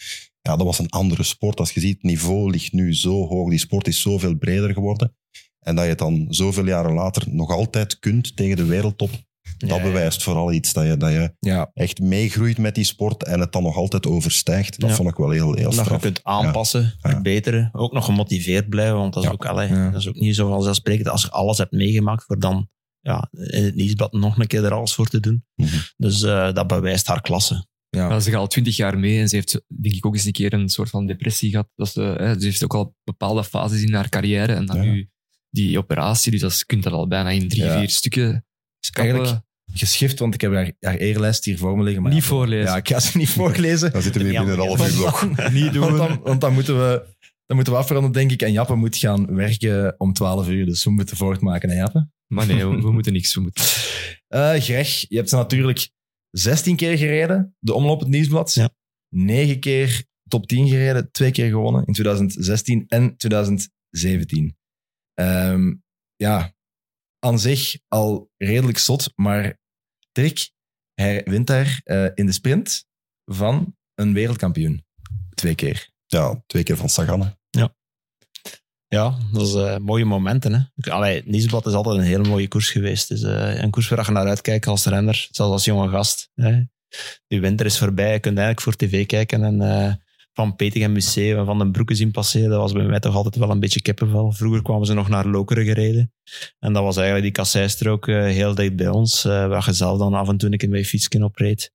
[0.41, 1.59] ja, dat was een andere sport.
[1.61, 5.15] Als je ziet, het niveau ligt nu zo hoog, die sport is zoveel breder geworden.
[5.61, 9.11] En dat je het dan zoveel jaren later nog altijd kunt tegen de wereldtop,
[9.61, 9.83] dat Ja, ja.
[9.83, 10.73] bewijst vooral iets.
[10.73, 14.07] Dat je, dat je Ja, echt meegroeit met die sport en het dan nog altijd
[14.07, 14.81] overstijgt.
[14.81, 14.97] Dat Ja.
[14.97, 16.01] vond ik wel heel, heel dat je straf.
[16.01, 17.11] kunt aanpassen, Ja.
[17.11, 17.69] verbeteren.
[17.73, 19.35] Ook nog gemotiveerd blijven, want dat is, Ja.
[19.35, 19.91] ook, allee, Ja.
[19.91, 21.09] dat is ook niet zo vanzelfsprekend.
[21.09, 22.69] Als je alles hebt meegemaakt, voor dan
[23.01, 25.45] ja, in het nieuwsblad nog een keer er alles voor te doen.
[25.55, 25.77] Mhm.
[25.97, 27.67] Dus eh, dat bewijst haar klasse.
[27.89, 28.21] ja.
[28.21, 30.53] Ze gaat al twintig jaar mee en ze heeft denk ik ook eens een keer
[30.53, 31.69] een soort van depressie gehad.
[31.75, 34.83] Dat ze, hè, ze heeft ook al bepaalde fases in haar carrière en dan Ja.
[34.83, 35.11] nu
[35.51, 36.31] die operatie.
[36.31, 37.79] Dus dat je kunt dat al bijna in drie, Ja.
[37.79, 38.45] vier stukken
[38.93, 39.15] kappen.
[39.15, 42.03] eigenlijk geschift, want ik heb haar, haar eerlijst hier voor me liggen.
[42.03, 42.71] Maar niet ja, voorlezen.
[42.71, 43.93] Ja, ik ga ze niet voorlezen.
[43.93, 45.51] Dan zitten we hier binnen een half uur blok.
[45.53, 45.83] Niet doen.
[45.83, 47.19] Want dan, want dan moeten we...
[47.47, 48.43] Dan moeten we afronden, denk ik.
[48.43, 50.67] En Jappe moet gaan werken om 12 uur.
[50.67, 52.09] Dus we moeten voortmaken, hè, Jappe?
[52.27, 53.35] Maar nee, we, we moeten niks.
[53.35, 53.65] We moeten...
[54.29, 55.91] Eh Greg, je hebt ze natuurlijk
[56.31, 57.57] 16 keer gereden.
[57.59, 58.55] De omloop het nieuwsblad.
[58.55, 58.71] Ja.
[59.09, 61.11] 9 keer top 10 gereden.
[61.11, 64.57] Twee keer gewonnen in 2016 en 2017.
[65.15, 65.75] Ehm,
[66.17, 66.55] ja,
[67.19, 69.13] aan zich al redelijk zot.
[69.15, 69.59] Maar
[70.21, 70.51] Dirk,
[70.95, 72.85] hij wint daar eh, in de sprint
[73.25, 74.85] van een wereldkampioen.
[75.35, 75.91] Twee keer.
[76.07, 77.21] Ja, twee keer van Sagan.
[77.21, 77.29] hè.
[78.89, 80.71] Ja, dat is eh, mooie momenten.
[80.75, 80.91] Hè.
[80.91, 83.09] Allee, het nieuwsblad is altijd een hele mooie koers geweest.
[83.09, 86.31] Dus, eh, een koers waar je naar uitkijkt als renner, zelfs als jonge gast.
[86.35, 86.63] Hè.
[87.27, 89.59] Die winter is voorbij, je kunt eigenlijk voor tv kijken en
[90.33, 92.51] van Petegem Museum en van den Broeke zien passeren.
[92.51, 94.33] Dat was bij mij toch altijd wel een beetje kippenvel.
[94.33, 96.13] Vroeger kwamen ze nog naar Lokeren gereden.
[96.59, 99.99] En dat was eigenlijk die kasseistrook eh, heel dicht bij ons, eh, waar je zelf
[99.99, 101.73] dan af en toe een keer fietsje opreed.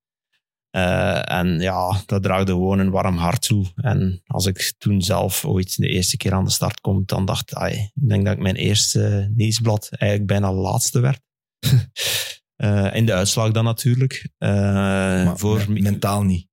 [0.69, 3.65] Eh, en ja, dat draagde gewoon een warm hart toe.
[3.75, 7.51] En als ik toen zelf ooit de eerste keer aan de start kom, dan dacht
[7.51, 11.19] ik, ik denk dat ik mijn eerste nieuwsblad eigenlijk bijna laatste werd.
[12.93, 14.29] In de uitslag dan natuurlijk.
[14.37, 16.47] Maar voor me- mentaal niet.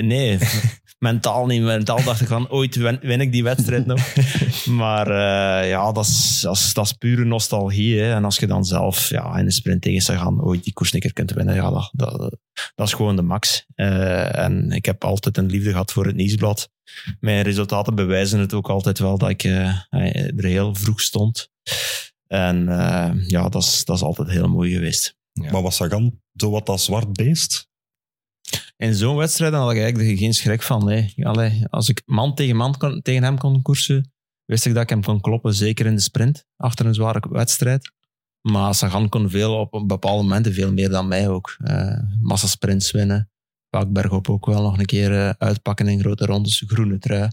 [0.00, 0.38] nee,
[0.98, 1.62] mentaal niet.
[1.62, 4.00] Mentaal dacht ik van, ooit win, win ik die wedstrijd nog.
[4.66, 8.00] Maar eh, ja, dat is, dat, is, dat is pure nostalgie.
[8.00, 8.14] Hè.
[8.14, 11.00] En als je dan zelf ja, in de sprint tegen Sagan ooit die koers een
[11.00, 12.36] keer kunt winnen, ja, dat, dat,
[12.74, 13.66] dat is gewoon de max.
[13.74, 16.70] Eh, en ik heb altijd een liefde gehad voor het nieuwsblad.
[17.20, 19.78] Mijn resultaten bewijzen het ook altijd wel dat ik eh,
[20.36, 21.50] er heel vroeg stond.
[22.26, 25.16] En eh, ja, dat is, dat is altijd heel mooi geweest.
[25.32, 25.50] Ja.
[25.50, 27.68] Maar was Sagan zo wat dat zwart beest?
[28.76, 31.10] In zo'n wedstrijd had ik eigenlijk geen schrik van.
[31.70, 34.12] Als ik man tegen man kon, tegen hem kon koersen,
[34.44, 35.54] wist ik dat ik hem kon kloppen.
[35.54, 37.92] Zeker in de sprint, achter een zware wedstrijd.
[38.40, 41.56] Maar Sagan kon veel op bepaalde momenten, veel meer dan mij ook.
[41.64, 43.30] Eh massa sprints winnen.
[43.70, 46.64] Vaak bergop ook wel nog een keer eh, uitpakken in grote rondes.
[46.66, 47.30] Groene trui.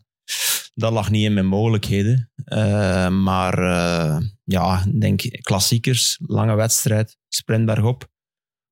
[0.73, 2.32] Dat lag niet in mijn mogelijkheden.
[2.45, 8.12] Eh, maar eh, ja, denk klassiekers, lange wedstrijd, sprint bergop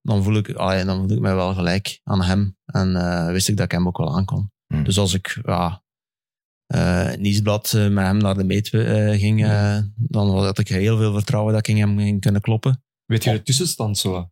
[0.02, 2.58] dan voel, ik, ah ja, dan voel ik mij wel gelijk aan hem.
[2.66, 4.52] En eh, wist ik dat ik hem ook wel aankon.
[4.68, 4.84] Hmm.
[4.84, 5.84] Dus als ik ja,
[6.72, 8.68] eh, het nieuwsblad eh, met hem naar de meet
[9.20, 12.84] ging, eh, dan had ik heel veel vertrouwen dat ik hem ging kunnen kloppen.
[13.06, 14.30] Weet je de tussenstand zo?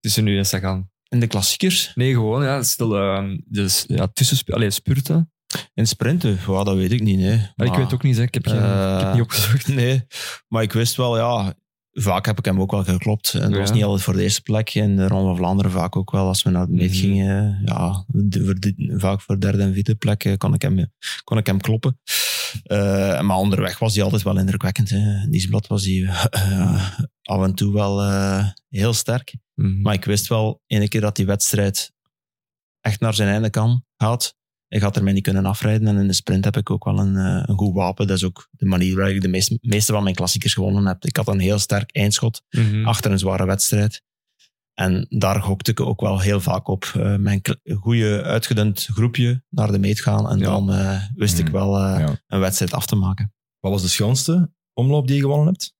[0.00, 0.90] Tussen nu en Sagan?
[1.08, 2.62] In de klassiekers, Nee, gewoon, ja.
[2.62, 5.32] Stel, ehm, dus, ja, tussen, allee, spurten.
[5.74, 7.18] in sprinten, ja, dat weet ik niet.
[7.18, 7.50] Nee.
[7.56, 8.22] Maar ik weet ook niet, hè.
[8.22, 9.68] Ik heb, geen, ik heb niet opgezocht.
[9.74, 10.06] Nee,
[10.48, 11.54] maar ik wist wel, ja,
[11.94, 13.34] vaak heb ik hem ook wel geklopt.
[13.34, 13.58] En dat Ja.
[13.58, 14.74] was niet altijd voor de eerste plek.
[14.74, 16.26] In de Ronde van Vlaanderen vaak ook wel.
[16.26, 16.98] Als we naar de meet Mhm.
[16.98, 20.92] gingen, ja, voor de- vaak voor derde en vierde plek eh, kon ik hem,
[21.24, 22.00] kon ik hem kloppen.
[22.62, 24.90] Eh, maar onderweg was hij altijd wel indrukwekkend.
[24.90, 25.26] Hè.
[25.26, 26.90] Nieuwsblad was hij eh,
[27.22, 28.02] af en toe wel
[28.68, 29.34] heel sterk.
[29.54, 29.80] Mhm.
[29.80, 31.92] Maar ik wist wel, ene keer dat die wedstrijd
[32.80, 34.34] echt naar zijn einde kan, gaat,
[34.68, 35.88] ik had er mij niet kunnen afrijden.
[35.88, 38.06] En in de sprint heb ik ook wel een, eh, een goed wapen.
[38.06, 41.04] Dat is ook de manier waar ik de meeste, meeste van mijn klassiekers gewonnen heb.
[41.04, 42.86] Ik had een heel sterk eindschot Mhm.
[42.86, 44.02] achter een zware wedstrijd.
[44.74, 46.84] En daar gokte ik ook wel heel vaak op.
[46.96, 47.40] Eh, mijn
[47.80, 50.28] goede uitgedund groepje naar de meet gaan.
[50.30, 50.44] En Ja.
[50.44, 51.52] dan eh, wist ik Mhm.
[51.54, 52.20] wel eh, Ja.
[52.26, 53.32] een wedstrijd af te maken.
[53.60, 55.72] Wat was de schoonste omloop die je gewonnen hebt?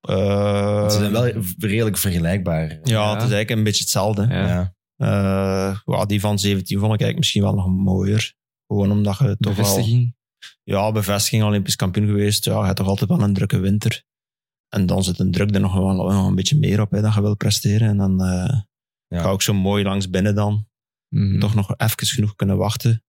[0.00, 1.26] Eh, ze zijn wel
[1.58, 2.68] redelijk vergelijkbaar.
[2.68, 3.06] Ja, Ja.
[3.06, 4.26] het is eigenlijk een beetje hetzelfde.
[4.26, 4.74] Ja.
[4.98, 5.70] Ja.
[5.70, 8.34] Eh, ja, die van 17 vond ik eigenlijk misschien wel nog mooier.
[8.66, 9.64] Gewoon omdat je toch wel...
[9.64, 10.16] Bevestiging.
[10.62, 12.44] Ja, bevestiging, Olympisch kampioen geweest.
[12.44, 14.04] Ja, je hebt toch altijd wel een drukke winter.
[14.68, 17.14] En dan zit een druk er nog wel nog een beetje meer op, hè, dat
[17.14, 17.88] je wil presteren.
[17.88, 18.60] En dan eh,
[19.06, 19.22] Ja.
[19.22, 20.66] ga ik zo mooi langs binnen dan.
[21.08, 21.38] Mhm.
[21.38, 23.02] Toch nog even genoeg kunnen wachten.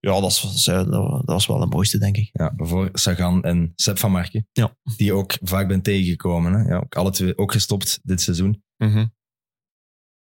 [0.00, 2.28] Ja, dat was, dat was wel de mooiste, denk ik.
[2.32, 4.48] Ja, voor Sagan en Sepp van Marken.
[4.52, 4.76] Ja.
[4.96, 6.52] Die ook vaak bent tegengekomen.
[6.52, 6.68] Hè?
[6.68, 8.62] Ja, ook alle twee ook gestopt dit seizoen.
[8.76, 9.06] Ehm,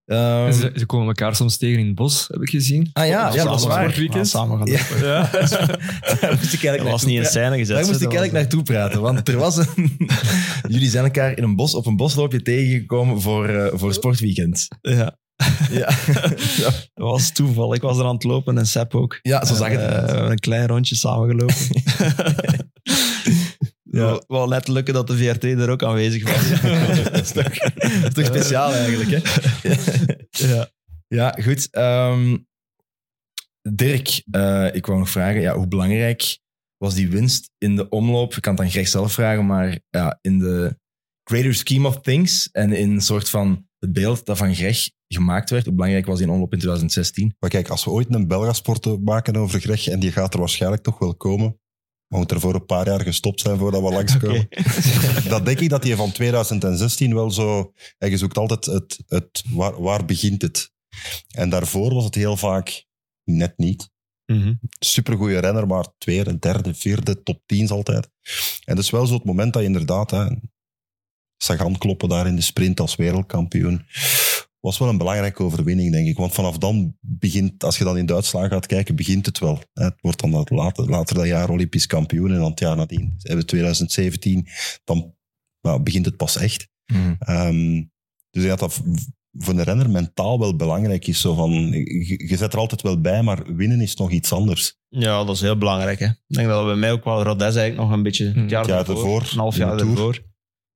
[0.08, 2.90] En ze, ze komen elkaar soms tegen in het bos, heb ik gezien.
[2.94, 4.26] ah ja, ja, dat is waar.
[4.26, 4.80] Samen gaan Ja.
[4.80, 5.08] lopen.
[5.08, 5.30] Ja.
[6.22, 7.76] Daar moest ik eigenlijk Dat was niet in scène gezet.
[7.76, 9.02] Daar moest ik eigenlijk was- naartoe praten.
[9.02, 9.98] Want er was een...
[10.68, 14.68] Jullie zijn elkaar in een bos, op een bosloopje tegengekomen voor, eh, voor sportweekend.
[14.82, 15.18] Ja,
[15.72, 15.90] Ja,
[16.94, 17.74] dat was toeval.
[17.74, 19.20] Ik was er aan het lopen en Sepp ook.
[19.22, 21.56] ja zo zag het hebben een klein rondje samengelopen.
[23.98, 24.24] Ja.
[24.28, 26.62] Wel net lukken dat de VRT er ook aanwezig was.
[27.12, 27.58] dat, is toch,
[28.02, 29.20] dat is toch speciaal eigenlijk, hè?
[30.56, 30.70] ja.
[31.08, 31.68] Ja, goed.
[31.72, 32.38] Ehm,
[33.62, 36.40] Dirk, eh, ik wou nog vragen, ja, hoe belangrijk
[36.78, 38.36] was die winst in de omloop?
[38.36, 40.78] Ik kan het aan Greg zelf vragen, maar ja, in de
[41.24, 45.50] greater scheme of things en in een soort van het beeld dat van Greg gemaakt
[45.50, 47.36] werd, hoe belangrijk was die omloop in 2016?
[47.40, 50.84] Maar kijk, als we ooit een Belgasport maken over Greg, en die gaat er waarschijnlijk
[50.84, 51.60] toch wel komen,
[52.08, 54.48] maar moet er voor een paar jaar gestopt zijn voordat we langskomen.
[55.30, 57.74] Dat denk ik dat die van 2016 wel zo...
[57.98, 60.72] En je zoekt altijd het, het waar, waar begint het?
[61.32, 62.86] En daarvoor was het heel vaak
[63.24, 63.90] net niet.
[64.26, 64.54] Mhm.
[64.80, 68.10] Supergoeie renner, maar tweede, derde, vierde, top 10 altijd.
[68.66, 70.12] En dat is wel zo het moment dat je inderdaad...
[70.12, 70.26] Hè,
[71.38, 73.86] Sagan kloppen daar in de sprint als wereldkampioen.
[74.60, 76.18] Was wel een belangrijke overwinning, denk ik.
[76.18, 79.60] Want vanaf dan begint, als je dan in Duitsland gaat kijken, begint het wel.
[79.74, 82.32] Het wordt dan dat later, later dat jaar Olympisch kampioen.
[82.32, 84.48] En dan het jaar nadien hebben we 2017.
[84.84, 85.16] Dan
[85.62, 86.68] nou, begint het pas echt.
[87.20, 87.84] Ehm,
[88.30, 88.82] dus ik denk dat
[89.32, 91.22] voor een renner mentaal wel belangrijk is.
[91.22, 94.78] Zo van, je, je zet er altijd wel bij, maar winnen is nog iets anders.
[94.90, 96.00] Ja, dat is heel belangrijk.
[96.00, 96.06] Hè.
[96.06, 98.70] Ik denk dat bij mij ook wel Rodes eigenlijk nog een beetje het jaar, Het
[98.70, 100.24] jaar ervoor, ervoor, een half de jaar ervoor.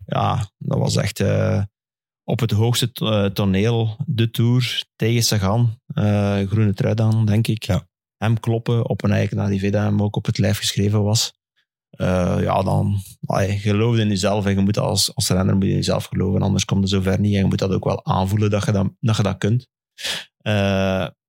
[0.06, 1.64] Ja, dat was echt eh,
[2.32, 7.64] op het hoogste eh, toneel, de Tour, tegen Sagan, eh, groene trui dan, denk ik.
[7.64, 7.88] Ja.
[8.18, 11.34] Hem kloppen op een eigen dat hem ook op het lijf geschreven was.
[11.90, 15.70] Eh, ja, dan allee, geloof in jezelf en je moet als, als renner moet je
[15.70, 17.34] in jezelf geloven, anders komt het zover niet.
[17.34, 19.68] En je moet dat ook wel aanvoelen dat je dat, dat, je dat kunt.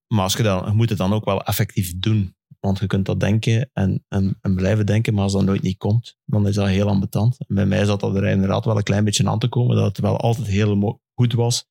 [0.07, 2.35] Maar als je, dan, je moet het dan ook wel effectief doen.
[2.67, 5.77] Want je kunt dat denken en, en, en blijven denken, maar als dat nooit niet
[5.77, 7.37] komt, dan is dat heel ambetant.
[7.47, 9.85] En bij mij zat dat er inderdaad wel een klein beetje aan te komen, dat
[9.85, 11.67] het wel altijd heel goed was.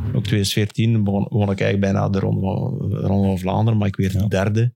[0.00, 3.88] Ook 2014 begon, begon ik eigenlijk bijna de Ronde van, de Ronde van Vlaanderen, maar
[3.88, 4.26] ik werd Ja.
[4.26, 4.74] derde.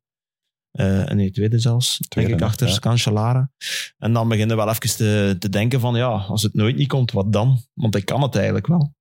[0.70, 2.78] Eh en nee, tweede zelfs, Tweede, denk ik, achter ja.
[2.78, 3.50] Cancellara.
[3.98, 6.88] En dan begin je wel even te, te denken van, ja, als het nooit niet
[6.88, 7.58] komt, wat dan?
[7.74, 8.94] Want ik kan het eigenlijk wel.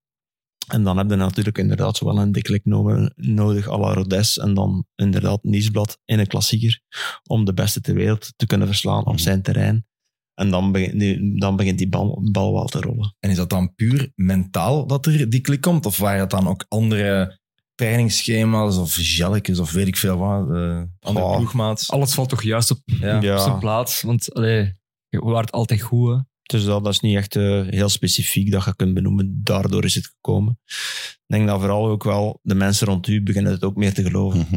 [0.71, 4.37] En dan heb je natuurlijk inderdaad zo wel een dikkelijk no- nodig à la Rodes
[4.37, 6.81] en dan inderdaad Nieuwsblad in een klassieker
[7.27, 9.17] om de beste ter wereld te kunnen verslaan op Mhm.
[9.17, 9.87] zijn terrein.
[10.33, 13.15] En dan begint die, dan begint die bal, bal wel te rollen.
[13.19, 15.85] En is dat dan puur mentaal dat er die klik komt?
[15.85, 17.39] Of waren het dan ook andere
[17.75, 20.49] trainingsschema's of gelletjes of weet ik veel wat?
[20.49, 21.35] eh, andere Goh.
[21.35, 21.91] ploegmaats?
[21.91, 23.17] Alles valt toch juist op, Ja.
[23.17, 24.01] op zijn plaats.
[24.01, 24.73] Want allee,
[25.09, 26.09] je waart altijd goed.
[26.09, 26.17] Hè.
[26.51, 29.43] Dus dat, dat is niet echt eh, heel specifiek dat je kunt benoemen.
[29.43, 30.59] Daardoor is het gekomen.
[30.65, 34.03] Ik denk dat vooral ook wel de mensen rond u beginnen het ook meer te
[34.03, 34.47] geloven.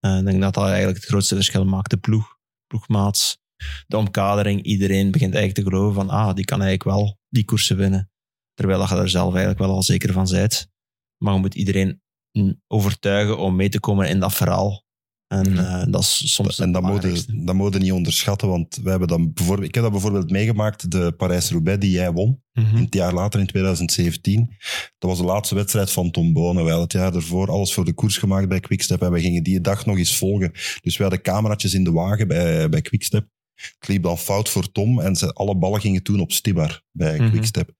[0.00, 1.90] Eh, ik denk dat dat eigenlijk het grootste verschil maakt.
[1.90, 3.38] De ploeg, ploegmaats,
[3.86, 4.62] de omkadering.
[4.62, 8.10] Iedereen begint eigenlijk te geloven van, ah, die kan eigenlijk wel die koersen winnen.
[8.54, 10.68] Terwijl dat je er zelf eigenlijk wel al zeker van bent.
[11.16, 14.84] Maar je moet iedereen mm, overtuigen om mee te komen in dat verhaal.
[15.30, 18.76] En eh, dat is soms En het dat je, dat moet je niet onderschatten, want
[18.82, 22.76] wij hebben dan bijvoorbeeld, ik heb dat bijvoorbeeld meegemaakt, de Parijs-Roubaix die jij won, Mhm.
[22.76, 24.56] een jaar later in 2017.
[24.98, 26.64] Dat was de laatste wedstrijd van Tom Bonen.
[26.64, 29.42] Wij hadden het jaar ervoor alles voor de koers gemaakt bij Quickstep en we gingen
[29.42, 30.50] die dag nog eens volgen.
[30.80, 33.26] Dus we hadden cameraatjes in de wagen bij, bij Quickstep.
[33.54, 37.18] Het liep dan fout voor Tom en ze, alle ballen gingen toen op Stibar bij
[37.18, 37.30] Mhm.
[37.30, 37.70] Quickstep.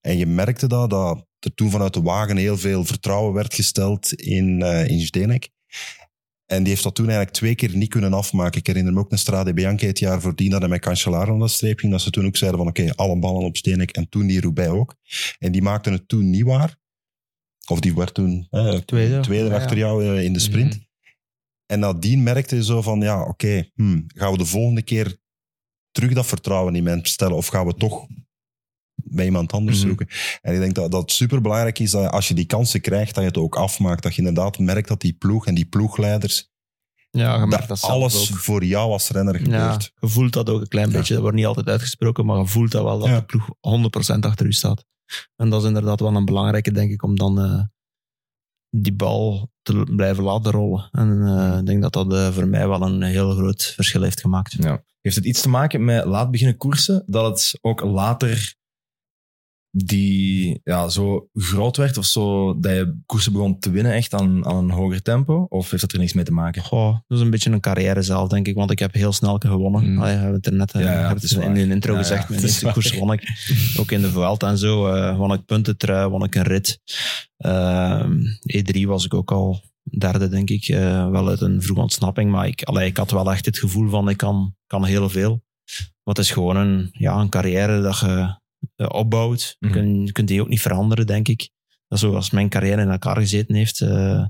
[0.00, 4.12] En je merkte dat, dat er toen vanuit de wagen heel veel vertrouwen werd gesteld
[4.12, 5.50] in, eh in Zdenek.
[6.52, 8.60] En die heeft dat toen eigenlijk twee keer niet kunnen afmaken.
[8.60, 11.38] Ik herinner me ook een Strade Bianchi het jaar voordien dat hij met Cancellara aan
[11.38, 11.92] de streep ging.
[11.92, 13.90] Dat ze toen ook zeiden van oké, alle ballen op Steenek.
[13.90, 14.96] En toen die Roubaix ook.
[15.38, 16.76] En die maakten het toen niet waar.
[17.68, 19.24] Of die werd toen eh, Tweede.
[19.30, 19.86] Ja, achter ja.
[19.86, 20.74] jou eh, in de sprint.
[20.74, 20.84] Mhm.
[21.66, 25.16] En nadien merkte je zo van ja, oké, hmm, gaan we de volgende keer
[25.90, 27.36] terug dat vertrouwen in mensen stellen?
[27.36, 28.06] Of gaan we toch
[29.14, 29.86] bij iemand anders Mhm.
[29.86, 30.08] zoeken.
[30.40, 33.22] En ik denk dat dat het superbelangrijk is dat als je die kansen krijgt, dat
[33.22, 34.02] je het ook afmaakt.
[34.02, 36.50] Dat je inderdaad merkt dat die ploeg en die ploegleiders,
[37.10, 38.38] Ja, je merkt dat alles ook.
[38.38, 39.92] voor jou als renner Ja, gebeurt.
[40.00, 40.96] je voelt dat ook een klein Ja.
[40.96, 41.12] beetje.
[41.12, 43.16] Dat wordt niet altijd uitgesproken, maar je voelt dat wel dat Ja.
[43.18, 44.84] de ploeg 100% achter u staat.
[45.36, 47.60] En dat is inderdaad wel een belangrijke, denk ik, om dan eh,
[48.70, 50.88] die bal te blijven laten rollen.
[50.92, 54.20] En eh, ik denk dat dat eh, voor mij wel een heel groot verschil heeft
[54.20, 54.52] gemaakt.
[54.58, 54.84] Ja.
[55.00, 57.04] Heeft het iets te maken met laat beginnen koersen?
[57.06, 58.54] Dat het ook later
[59.74, 64.46] die ja, zo groot werd of zo, dat je koersen begon te winnen echt aan,
[64.46, 65.46] aan een hoger tempo?
[65.48, 66.62] Of heeft dat er niks mee te maken?
[66.62, 68.54] Goh, dat is een beetje een carrière zelf, denk ik.
[68.54, 69.90] Want ik heb heel snel gewonnen.
[69.92, 69.98] Mm.
[69.98, 71.98] Allee, we hebben het er net eh, Ja, ja, het is in de intro Ja,
[71.98, 72.28] gezegd.
[72.28, 73.22] Mijn eerste koers won ik.
[73.78, 74.86] Ook in de Vuelta en zo.
[74.86, 76.78] eh won ik puntentrui, won ik een rit.
[77.36, 78.20] Ehm,
[78.56, 79.60] E3 was ik ook al
[79.98, 80.68] derde, denk ik.
[80.68, 82.30] eh, wel uit een vroege ontsnapping.
[82.30, 85.42] Maar ik, allee, ik had wel echt het gevoel van ik kan, kan heel veel.
[86.04, 88.40] Maar het is gewoon een, ja, een carrière dat je
[88.90, 89.56] opbouwt.
[89.58, 89.76] Je Mhm.
[89.78, 91.50] kunt- je kunt die ook niet veranderen, denk ik.
[91.88, 93.80] Zoals mijn carrière in elkaar gezeten heeft.
[93.80, 94.24] Eh,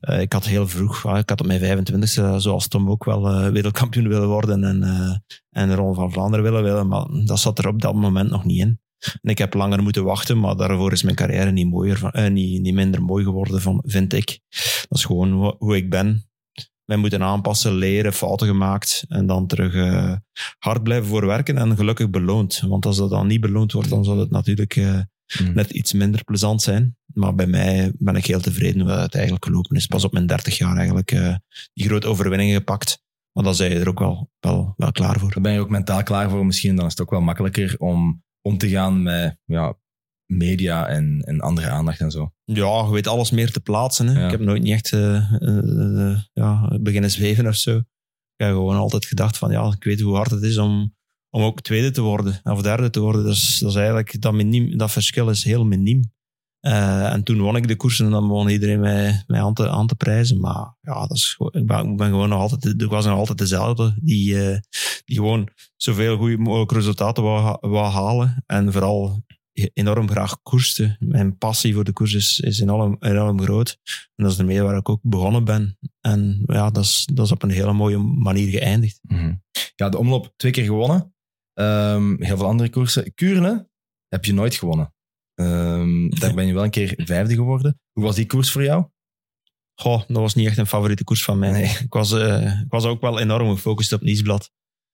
[0.00, 3.48] eh, ik had heel vroeg, ik had op mijn 25e, zoals Tom ook wel, eh,
[3.48, 5.16] wereldkampioen willen worden en, eh
[5.50, 8.44] en de Ronde van Vlaanderen willen willen, maar dat zat er op dat moment nog
[8.44, 8.80] niet in.
[9.22, 12.30] En ik heb langer moeten wachten, maar daarvoor is mijn carrière niet, mooier, van- eh,
[12.30, 14.40] niet, niet minder mooi geworden, van, vind ik.
[14.88, 16.27] Dat is gewoon hoe, hoe ik ben.
[16.88, 20.12] Wij moeten aanpassen, leren, fouten gemaakt en dan terug eh,
[20.58, 22.60] hard blijven voor werken en gelukkig beloond.
[22.60, 25.00] Want als dat dan niet beloond wordt, dan zal het natuurlijk eh,
[25.40, 25.54] Mm.
[25.54, 26.96] net iets minder plezant zijn.
[27.14, 29.86] Maar bij mij ben ik heel tevreden hoe het eigenlijk gelopen is.
[29.86, 31.34] Pas op mijn 30 jaar eigenlijk eh,
[31.74, 33.02] die grote overwinningen gepakt.
[33.32, 35.32] Maar dan zijn je er ook wel, wel, wel klaar voor.
[35.32, 36.76] Daar ben je ook mentaal klaar voor misschien.
[36.76, 39.76] Dan is het ook wel makkelijker om om te gaan met ja,
[40.28, 42.32] media en, en andere aandacht en zo.
[42.44, 44.06] Ja, je weet alles meer te plaatsen.
[44.06, 44.20] Hè.
[44.20, 44.24] Ja.
[44.24, 47.76] Ik heb nooit niet echt eh, eh, eh, ja, beginnen zweven of zo.
[47.76, 50.94] Ik heb gewoon altijd gedacht van ja, ik weet hoe hard het is om,
[51.30, 53.24] om ook tweede te worden of derde te worden.
[53.24, 56.12] Dat is, dat is eigenlijk, dat, miniem, dat verschil is heel miniem.
[56.60, 59.86] En toen won ik de koers en dan begon iedereen mij, mij aan, te, aan
[59.86, 60.40] te prijzen.
[60.40, 63.38] Maar ja, dat is, ik, ben, ik ben gewoon nog altijd, ik was nog altijd
[63.38, 63.94] dezelfde.
[64.00, 64.34] Die,
[65.04, 68.42] die gewoon zoveel goede mogelijke resultaten wou, wou halen.
[68.46, 69.24] En vooral
[69.72, 70.96] enorm graag koerste.
[70.98, 73.78] Mijn passie voor de koers is, is enorm, enorm groot.
[74.16, 75.78] En dat is ermee waar ik ook begonnen ben.
[76.00, 79.00] En ja, dat is, dat is op een hele mooie manier geëindigd.
[79.02, 79.34] Mhm.
[79.74, 81.14] Ja, de omloop twee keer gewonnen.
[81.54, 83.14] Ehm, heel veel andere koersen.
[83.14, 83.68] Kuurne
[84.08, 84.94] heb je nooit gewonnen.
[85.34, 87.80] Ehm, daar ben je wel een keer vijfde geworden.
[87.92, 88.86] Hoe was die koers voor jou?
[89.80, 91.50] Goh, dat was niet echt een favoriete koers van mij.
[91.50, 91.64] Nee.
[91.64, 94.50] Ik, was, eh, ik was ook wel enorm gefocust op Nieuwsblad.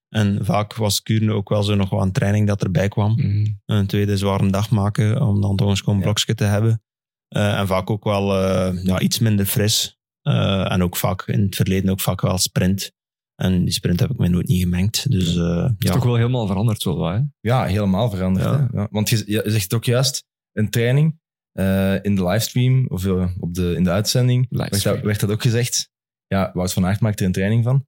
[0.08, 3.12] En vaak was Kuurne ook wel zo nog wel een training dat erbij kwam.
[3.16, 3.60] Mm.
[3.66, 6.02] Een tweede zware dag maken om dan toch een schoon Ja.
[6.02, 6.82] blokje te hebben.
[7.28, 9.98] Eh, en vaak ook wel eh, ja, iets minder fris.
[10.22, 12.92] Eh, en ook vaak in het verleden ook vaak wel sprint.
[13.34, 15.10] En die sprint heb ik mij nooit niet gemengd.
[15.10, 15.92] Dus eh, is ja.
[15.92, 17.20] toch wel helemaal veranderd, zo hè?
[17.40, 18.44] Ja, helemaal veranderd.
[18.46, 18.68] Ja.
[18.72, 18.80] Hè?
[18.80, 21.18] Ja, want je, je zegt het ook juist, een training
[21.52, 23.06] eh, in de livestream of
[23.38, 25.90] op de, in de uitzending werd dat, werd dat ook gezegd.
[26.26, 27.86] Ja, Wout van Aert maakt er een training van.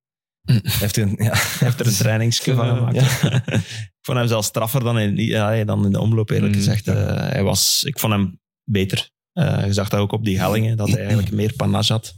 [0.63, 2.95] Heeft een, ja, Hij heeft er een trainingske van gemaakt.
[2.97, 3.43] Ja.
[3.47, 6.89] ik vond hem zelfs straffer dan in, ja, dan in de omloop, eerlijk Mm, gezegd.
[6.89, 9.11] Eh, hij was, ik vond hem beter.
[9.33, 12.15] Eh, je zag dat ook op die hellingen, dat hij eigenlijk meer panache had.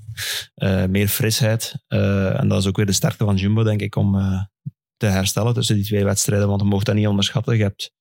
[0.55, 1.75] Eh, meer frisheid.
[1.89, 4.13] En dat is ook weer de sterkte van Jumbo, denk ik, om
[4.97, 6.49] te herstellen tussen die twee wedstrijden.
[6.49, 7.57] Want je mocht dat niet onderschatten.
[7.57, 7.93] Je hebt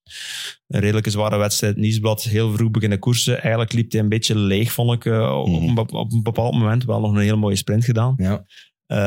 [0.67, 1.75] een redelijke zware wedstrijd.
[1.77, 3.41] Nieuwsblad, heel vroeg beginnen koersen.
[3.41, 5.13] Eigenlijk liep hij een beetje leeg, vond ik.
[5.13, 5.63] op, Mhm.
[5.69, 8.13] een op een bepaald moment wel nog een heel mooie sprint gedaan.
[8.17, 8.45] ja.
[8.87, 8.97] Eh,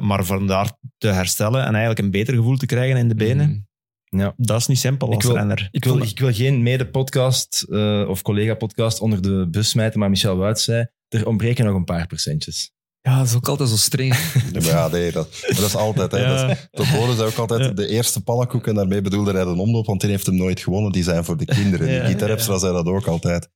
[0.00, 3.66] maar vandaar te herstellen en eigenlijk een beter gevoel te krijgen in de benen,
[4.10, 4.20] Mm.
[4.20, 4.34] ja.
[4.36, 5.68] dat is niet simpel Ik als wil- renner.
[5.70, 10.36] Ik wil, ik wil geen mede-podcast eh, of collega-podcast onder de bus smijten, maar Michel
[10.36, 12.72] Wout zei, er ontbreken nog een paar procentjes.
[13.08, 14.14] Ja, dat is ook altijd zo streng.
[14.52, 16.10] Ja, maar ja, nee, dat, maar dat is altijd.
[16.12, 16.18] Hè.
[16.18, 16.46] Ja.
[16.70, 17.70] Dat is- zei ook altijd Ja.
[17.70, 20.92] de eerste pannenkoek en daarmee bedoelde hij de omloop, want die heeft hem nooit gewonnen.
[20.92, 21.90] Die zijn voor de kinderen.
[21.90, 22.26] Ja, Die Gita ja.
[22.26, 23.48] Repstra zei dat ook altijd.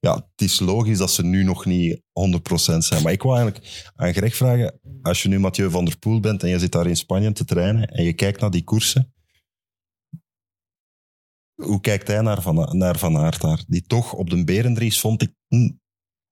[0.00, 3.02] Ja, het is logisch dat ze nu nog niet 100% zijn.
[3.02, 6.42] Maar ik wil eigenlijk aan Greg vragen, als je nu Mathieu van der Poel bent
[6.42, 9.12] en je zit daar in Spanje te trainen en je kijkt naar die koersen,
[11.62, 13.64] hoe kijkt hij naar Van, naar van Aert daar?
[13.66, 15.70] Die toch op de Berendries vond ik hm,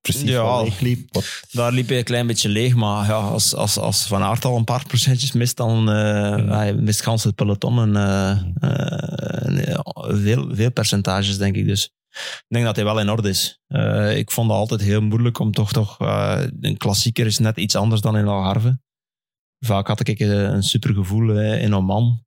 [0.03, 0.62] precies Ja.
[0.62, 1.09] leeg liep.
[1.14, 4.44] Wat- Daar liep hij een klein beetje leeg, maar ja, als, als, als Van Aert
[4.44, 7.94] al een paar procentjes mist, dan uh, hij mist gans het peloton en
[8.62, 9.78] uh, uh,
[10.22, 11.66] veel, veel percentages, denk ik.
[11.66, 11.84] Dus
[12.14, 13.61] ik denk dat hij wel in orde is.
[14.16, 15.96] Ik vond het altijd heel moeilijk om toch toch...
[16.61, 18.80] Een klassieker is net iets anders dan in Algarve.
[19.59, 22.24] Vaak had ik een super gevoel in Oman.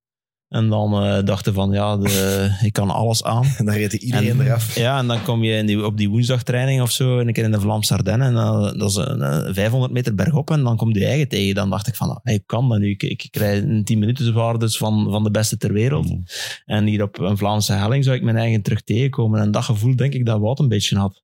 [0.49, 3.43] En dan eh, dachten van, ja, de, ik kan alles aan.
[3.57, 4.75] En dan reed iedereen En- eraf.
[4.75, 7.51] Ja, en dan kom je in die, op die woensdagtraining of zo, een keer in
[7.51, 8.27] de Vlaamse Ardennen.
[8.27, 8.33] En
[8.77, 11.55] dat is een, eh, 500 meter bergop en dan komt je eigen tegen.
[11.55, 12.89] Dan dacht ik van, hey, ik kan dat nu.
[12.89, 16.09] Ik, ik krijg een 10 minuten waardes van, van de beste ter wereld.
[16.09, 16.23] Mm.
[16.65, 19.39] En hier op een Vlaamse helling zou ik mijn eigen terug tegenkomen.
[19.41, 21.23] En dat gevoel denk ik dat Wout een beetje had.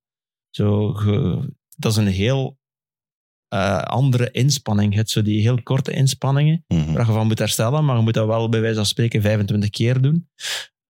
[0.49, 2.59] Zo, ge- dat is een heel
[3.51, 4.93] eh, andere inspanning.
[4.95, 6.93] Het zo die heel korte inspanningen, Mhm.
[6.93, 9.69] waar je van moet herstellen, maar je moet dat wel bij wijze van spreken 25
[9.69, 10.29] keer doen.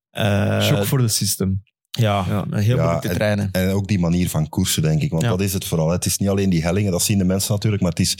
[0.10, 1.64] Eh, Shock voor de system.
[1.90, 2.46] ja, Ja.
[2.60, 3.50] heel Ja, moeilijk te trainen.
[3.52, 5.10] En ook die manier van koersen, denk ik.
[5.12, 5.30] Want Ja.
[5.30, 5.90] dat is het vooral.
[5.90, 8.18] Het is niet alleen die hellingen, dat zien de mensen natuurlijk, maar het is,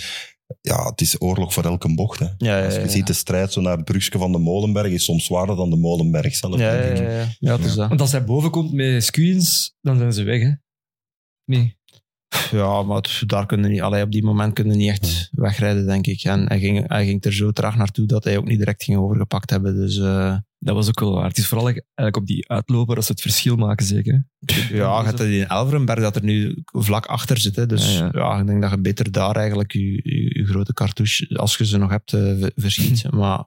[0.62, 2.20] ja, het is oorlog voor elke bocht.
[2.20, 2.26] Hè.
[2.38, 2.88] Ja, ja, Als je ja.
[2.88, 5.78] ziet de strijd zo naar het brugje van de Molenberg, is soms zwaarder dan de
[5.78, 6.58] Molenberg zelf.
[6.60, 7.10] Ja, denk ja, ik.
[7.10, 7.28] ja, ja.
[7.40, 7.88] ja, het is dat.
[7.90, 10.52] Want als hij boven komt met squeens, dan zijn ze weg, hè?
[11.46, 11.80] Nee.
[12.52, 16.08] Ja, maar het- daar kunnen niet, allee, op die moment kunnen niet echt wegrijden, denk
[16.08, 16.24] ik.
[16.24, 18.98] En hij ging, hij ging er zo traag naartoe dat hij ook niet direct ging
[18.98, 19.76] overgepakt hebben.
[19.76, 21.28] Dus eh, Dat was ook wel waar.
[21.28, 24.28] Het is vooral eigenlijk op die uitloper dat ze het verschil maken, zeker.
[24.70, 27.56] ja, je hebt het in Elverenberg dat er nu vlak achter zit.
[27.56, 27.66] Hè.
[27.66, 28.40] Dus Ja, ja, ja.
[28.40, 31.78] ik denk dat je beter daar eigenlijk je, je, je grote cartouche, als je ze
[31.78, 33.12] nog hebt, ver- verschiet.
[33.12, 33.44] maar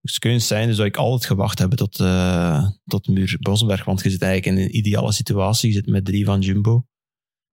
[0.00, 3.84] het kun zijn dus dat ik altijd gewacht heb tot, eh, tot Muur Bosberg.
[3.84, 5.68] Want je zit eigenlijk in een ideale situatie.
[5.68, 6.84] Je zit met drie van Jumbo.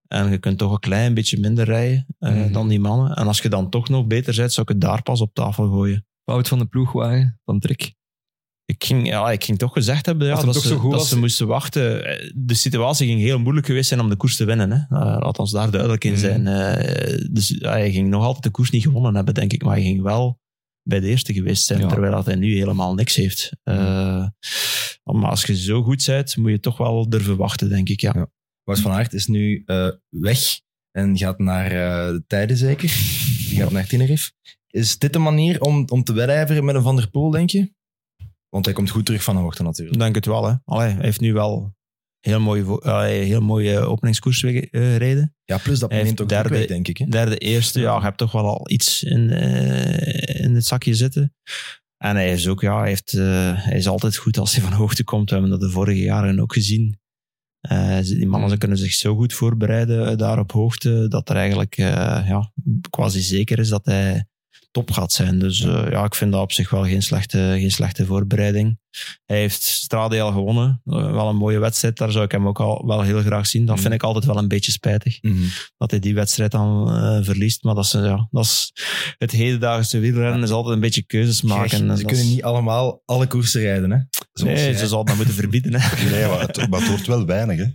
[0.08, 2.52] En je kunt toch een klein beetje minder rijden eh, Mhm.
[2.52, 3.16] dan die mannen.
[3.16, 5.68] En als je dan toch nog beter bent, zou ik het daar pas op tafel
[5.70, 6.06] gooien.
[6.24, 7.94] Wout van de ploegwagen, van Trek.
[8.66, 12.06] Ik ging, ja, ik ging toch gezegd hebben ja, dat, ze, dat ze moesten wachten.
[12.06, 14.72] Eh, De situatie ging heel moeilijk geweest zijn om de koers te winnen.
[14.72, 14.78] Hè.
[14.98, 16.20] Eh, laat ons daar duidelijk in Mhm.
[16.20, 16.48] zijn.
[16.48, 19.64] Eh, dus hij ging nog altijd de koers niet gewonnen hebben, denk ik.
[19.64, 20.40] Maar hij ging wel
[20.84, 21.88] bij de eerste geweest zijn, Ja.
[21.88, 23.52] terwijl dat hij nu helemaal niks heeft.
[23.64, 24.26] Eh,
[25.04, 28.02] maar als je zo goed bent, moet je toch wel durven wachten, denk ik.
[28.02, 28.12] Ja.
[28.16, 28.28] Ja.
[28.66, 30.40] Wout van Aert is nu eh, weg
[30.92, 32.88] en gaat naar eh, de tijden zeker.
[33.50, 34.32] Die gaat naar Tenerife.
[34.68, 37.74] Is dit de manier om, om te wedijveren met een Van der Poel, denk je?
[38.50, 39.96] Want hij komt goed terug van de hoogte natuurlijk.
[39.96, 40.46] Ik denk het wel.
[40.48, 40.56] Hè.
[40.66, 41.76] Allee, hij heeft nu wel
[42.20, 45.36] heel mooie, allee, heel mooie openingskoers eh, reden.
[45.44, 46.98] Ja, plus dat Hij neemt ook derde- weg, denk ik.
[46.98, 47.06] Hè?
[47.06, 49.30] Derde, eerste, ja, je hebt toch wel al iets in,
[50.40, 51.36] in het zakje zitten.
[51.98, 55.04] En hij is ook, ja, hij, heeft, hij is altijd goed als hij van hoogte
[55.04, 55.30] komt.
[55.30, 57.00] We hebben dat de vorige jaren ook gezien.
[57.68, 61.36] Eh, die mannen ze kunnen zich zo goed voorbereiden eh, daar op hoogte, dat er
[61.36, 61.86] eigenlijk eh,
[62.28, 62.52] ja,
[62.90, 64.26] quasi zeker is dat hij
[64.72, 65.40] top gaat zijn.
[65.40, 68.80] Dus ja, ik vind dat op zich wel geen slechte, geen slechte voorbereiding.
[69.26, 70.82] Hij heeft Strade al gewonnen.
[70.84, 73.66] Wel een mooie wedstrijd, daar zou ik hem ook al wel heel graag zien.
[73.66, 75.44] Dat vind ik altijd wel een beetje spijtig Mhm.
[75.78, 76.88] dat hij die wedstrijd dan
[77.24, 77.64] verliest.
[77.64, 78.72] Maar dat is, ja, dat is
[79.18, 81.98] het hedendaagse wielrennen is altijd een beetje keuzes maken.
[81.98, 83.92] Ze kunnen is- niet allemaal alle koersen rijden.
[83.92, 83.98] Hè?
[84.40, 84.78] Zoals Nee, jij.
[84.78, 85.74] ze zal dat moeten verbieden.
[85.82, 86.04] Hè.
[86.12, 87.58] Nee, maar het, maar het wordt wel weinig.
[87.58, 87.66] Hè.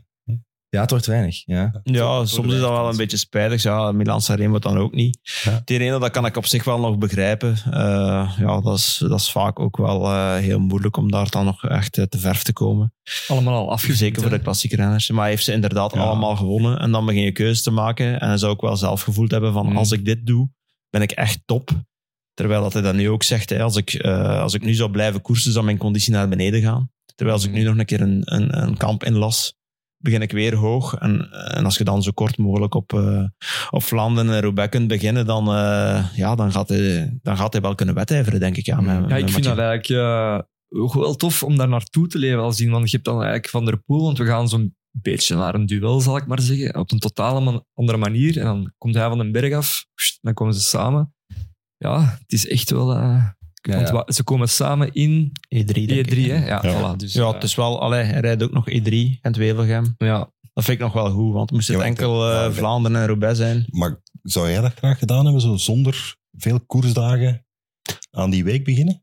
[0.68, 1.42] Ja, het wordt weinig.
[1.46, 1.80] Ja.
[1.82, 3.62] Ja, soms is dat wel een beetje spijtig.
[3.62, 5.18] Ja, Milan Sanremo dan ook niet.
[5.42, 5.50] Ja.
[5.50, 7.56] Het ene, dat kan ik op zich wel nog begrijpen.
[7.70, 11.44] Eh, ja, dat is, dat is vaak ook wel eh, heel moeilijk om daar dan
[11.44, 12.94] nog echt eh, te verf te komen.
[13.28, 14.00] Allemaal al afgevinkt.
[14.00, 15.10] Zeker voor de klassieke renners.
[15.10, 16.00] Maar hij heeft ze inderdaad Ja.
[16.00, 16.78] allemaal gewonnen.
[16.78, 18.20] En dan begin je keuzes te maken.
[18.20, 19.76] En hij zou ook wel zelf gevoeld hebben van Mm.
[19.76, 20.48] als ik dit doe,
[20.90, 21.70] ben ik echt top.
[22.40, 23.50] Terwijl dat hij dat nu ook zegt.
[23.50, 26.60] Hè, als, ik, eh, als ik nu zou blijven koersen, zou mijn conditie naar beneden
[26.60, 26.90] gaan.
[27.14, 29.54] Terwijl als ik nu nog een keer een, een, een kamp inlas,
[29.96, 30.94] begin ik weer hoog.
[30.94, 33.24] En, en als je dan zo kort mogelijk op, eh,
[33.70, 37.62] op Vlaanderen en Roubaix kunt beginnen, dan, eh, ja, dan, gaat hij, dan gaat hij
[37.62, 38.66] wel kunnen wedijveren, denk ik.
[38.66, 39.54] Ja, met- Ja, met ik vind Mathieu.
[39.54, 42.70] dat eigenlijk ook wel tof om daar naartoe te leven al zien.
[42.70, 45.66] Want je hebt dan eigenlijk Van der Poel, want we gaan zo'n beetje naar een
[45.66, 46.76] duel, zal ik maar zeggen.
[46.76, 48.38] Op een totaal man- andere manier.
[48.38, 49.84] En dan komt hij van den berg af,
[50.20, 51.14] dan komen ze samen.
[51.84, 52.92] Ja, het is echt wel...
[52.94, 53.24] eh,
[53.62, 54.12] Ja, want ja.
[54.12, 56.46] ze komen samen in E3, denk ik, E3, hè?
[56.46, 56.94] Ja, Ja.
[56.94, 59.94] Voilà, dus, Ja, eh, het is wel, allee, hij rijdt ook nog E3 en Wevelgem.
[59.98, 60.30] ja.
[60.52, 62.50] Dat vind ik nog wel goed, want moest het enkel eh.
[62.50, 63.64] Vlaanderen en Roubaix zijn.
[63.70, 67.46] Maar zou jij dat graag gedaan hebben, zo zonder veel koersdagen
[68.10, 69.02] aan die week beginnen?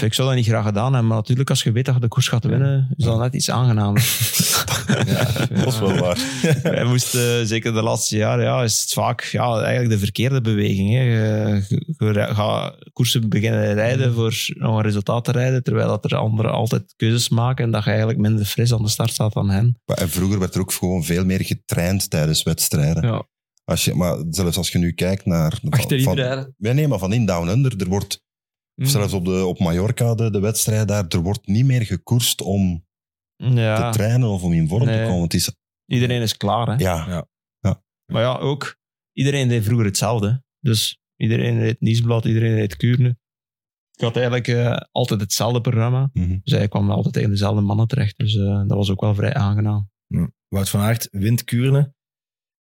[0.00, 2.08] Ik zou dat niet graag gedaan hebben, maar natuurlijk als je weet dat je de
[2.08, 4.00] koers gaat winnen, is dat net iets aangenamer.
[4.88, 6.18] Ja, dat is wel waar.
[6.62, 10.92] Wij moesten, zeker de laatste jaren, ja, is het vaak ja, eigenlijk de verkeerde beweging.
[10.92, 11.00] Hè.
[11.00, 15.88] Je, je- je rij- gaat koersen beginnen rijden voor nog een resultaat te rijden, terwijl
[15.88, 19.10] dat er anderen altijd keuzes maken en dat je eigenlijk minder fris aan de start
[19.12, 19.80] staat dan hen.
[19.84, 23.02] Maar- En vroeger werd er ook gewoon veel meer getraind tijdens wedstrijden.
[23.06, 23.26] Ja.
[23.64, 25.60] Als je, maar zelfs als je nu kijkt naar...
[25.70, 26.54] Achterin van, rijden.
[26.58, 28.26] Nee, maar van in Down Under, er wordt,
[28.74, 28.84] Mm.
[28.84, 32.40] of zelfs op, de, op Mallorca, de, de wedstrijd daar, er wordt niet meer gekoerst
[32.40, 32.86] om
[33.38, 35.22] Ja, te trainen of om in vorm te komen.
[35.22, 35.54] Het is,
[35.86, 36.66] iedereen is klaar.
[36.66, 36.74] Hè.
[36.74, 37.26] ja,
[38.12, 38.76] Maar ja, ook,
[39.12, 40.42] iedereen deed vroeger hetzelfde.
[40.60, 43.16] Dus iedereen deed Nieuwsblad, iedereen deed Kuurne.
[43.92, 46.10] Ik had eigenlijk eh, altijd hetzelfde programma.
[46.12, 46.38] mhm.
[46.42, 48.18] Dus hij kwam altijd tegen dezelfde mannen terecht.
[48.18, 49.90] Dus eh, dat was ook wel vrij aangenaam.
[50.48, 51.94] Wout van Aert wint Kuurne.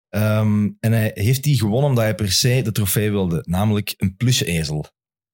[0.09, 4.15] Ehm, en hij heeft die gewonnen omdat hij per se de trofee wilde, namelijk een
[4.15, 4.45] plusje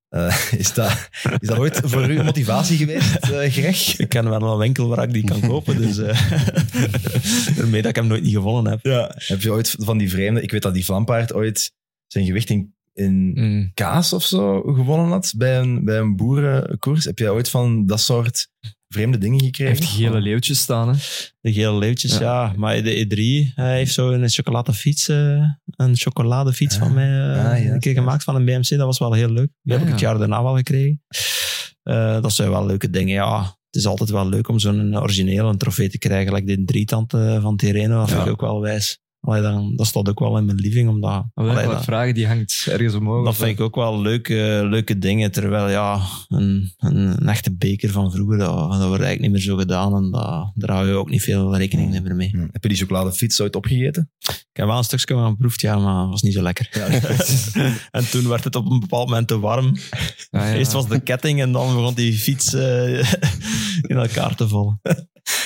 [0.09, 3.97] Eh, is, dat, is dat ooit voor u motivatie geweest, eh Greg?
[3.97, 6.27] Ik ken wel een winkel waar ik die kan kopen, dus uh,
[7.57, 8.85] daarmee dat ik hem nooit niet gevonden heb.
[8.85, 9.11] Ja.
[9.15, 10.41] Heb je ooit van die vreemde...
[10.41, 11.71] Ik weet dat die Vlampaard ooit
[12.07, 13.71] zijn gewicht in, in Mm.
[13.73, 17.05] kaas of zo gewonnen had bij een, bij een boerenkoers.
[17.05, 18.49] Heb jij ooit van dat soort
[18.93, 19.75] vreemde dingen Hij gekregen?
[19.75, 20.87] heeft gele leeuwtjes staan.
[20.89, 20.95] Hè.
[21.41, 22.19] De gele leeuwtjes, ja.
[22.19, 22.53] Ja.
[22.55, 26.81] Maar de E3, hij heeft zo een chocoladefiets, eh, een chocoladefiets Ah.
[26.81, 28.67] van mij eh, Ah, ja, een keer gemaakt van een BMC.
[28.69, 29.49] Dat was wel heel leuk.
[29.61, 30.09] Die heb Ah, ik het ja.
[30.09, 31.01] jaar daarna wel gekregen.
[31.83, 33.41] Eh, dat zijn wel leuke dingen, ja.
[33.41, 36.33] Het is altijd wel leuk om zo'n origineel een trofee te krijgen.
[36.33, 37.11] Like de drietand
[37.41, 38.99] van Tirreno, dat vind ik ook wel wijs.
[39.21, 41.25] Allee, dan, dat staat ook wel in mijn living, omdat...
[41.33, 43.25] Allee, wat dat- vragen, die hangt ergens omhoog.
[43.25, 45.31] dat vind ik ook wel leuke, leuke dingen.
[45.31, 49.41] Terwijl ja, een, een, een echte beker van vroeger, dat, dat wordt eigenlijk niet meer
[49.41, 49.95] zo gedaan.
[49.95, 52.29] En dat, daar hou je ook niet veel rekening meer mee.
[52.29, 52.47] Hm.
[52.51, 54.11] Heb je die chocoladefiets ooit opgegeten?
[54.59, 56.69] Heb wel een stukje geproefd, ja, maar het was niet zo lekker.
[57.91, 59.77] en toen werd het op een bepaald moment te warm.
[60.29, 60.53] Ah, ja.
[60.53, 62.99] Eerst was de ketting en dan begon die fiets eh,
[63.91, 64.79] in elkaar te vallen.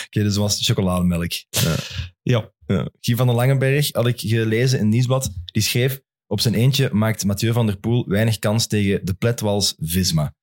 [0.05, 1.31] Oké, dus was chocolademelk.
[1.49, 1.75] Ja.
[2.21, 2.51] Ja.
[2.65, 2.89] Ja.
[2.99, 5.31] Guy van den Langenberg had ik gelezen in Nieuwsblad.
[5.45, 9.75] Die schreef, op zijn eentje maakt Mathieu van der Poel weinig kans tegen de pletwals
[9.77, 10.35] Visma.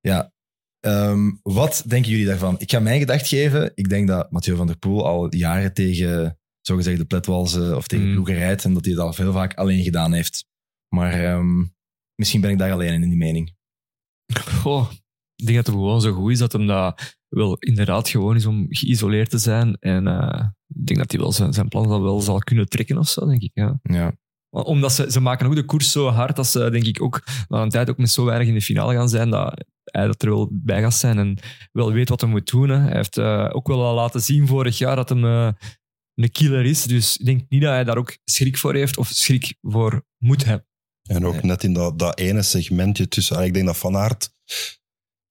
[0.00, 0.32] Ja.
[0.80, 2.58] Ehm, wat denken jullie daarvan?
[2.58, 3.72] Ik ga mijn gedacht geven.
[3.74, 6.36] Ik denk dat Mathieu van der Poel al jaren tegen
[6.66, 8.12] zogezegd de pletwalsen of tegen Mm.
[8.12, 10.44] ploegen rijdt en dat hij dat al veel vaak alleen gedaan heeft.
[10.94, 11.64] Maar ehm,
[12.14, 13.54] misschien ben ik daar alleen in, in die mening.
[14.60, 14.90] Goh,
[15.36, 18.46] ik denk dat het gewoon zo goed is dat hem dat wel inderdaad gewoon is
[18.46, 19.76] om geïsoleerd te zijn.
[19.80, 23.08] En eh, ik denk dat hij wel zijn, zijn plan wel zal kunnen trekken of
[23.08, 23.50] zo, denk ik.
[23.54, 23.80] Ja.
[23.82, 24.12] Ja.
[24.50, 27.62] Omdat ze, ze maken ook de koers zo hard dat ze, denk ik, ook na
[27.62, 30.28] een tijd ook met zo weinig in de finale gaan zijn, dat hij dat er
[30.28, 31.38] wel bij gaat zijn en
[31.72, 32.68] wel weet wat hij moet doen.
[32.68, 32.78] Hè.
[32.78, 35.48] Hij heeft eh, ook wel al laten zien vorig jaar dat hem eh,
[36.14, 36.82] een killer is.
[36.84, 40.44] Dus ik denk niet dat hij daar ook schrik voor heeft of schrik voor moet
[40.44, 40.66] hebben.
[41.02, 41.42] En ook Nee.
[41.42, 43.44] net in dat, dat ene segmentje tussen...
[43.44, 44.34] Ik denk dat Van Aert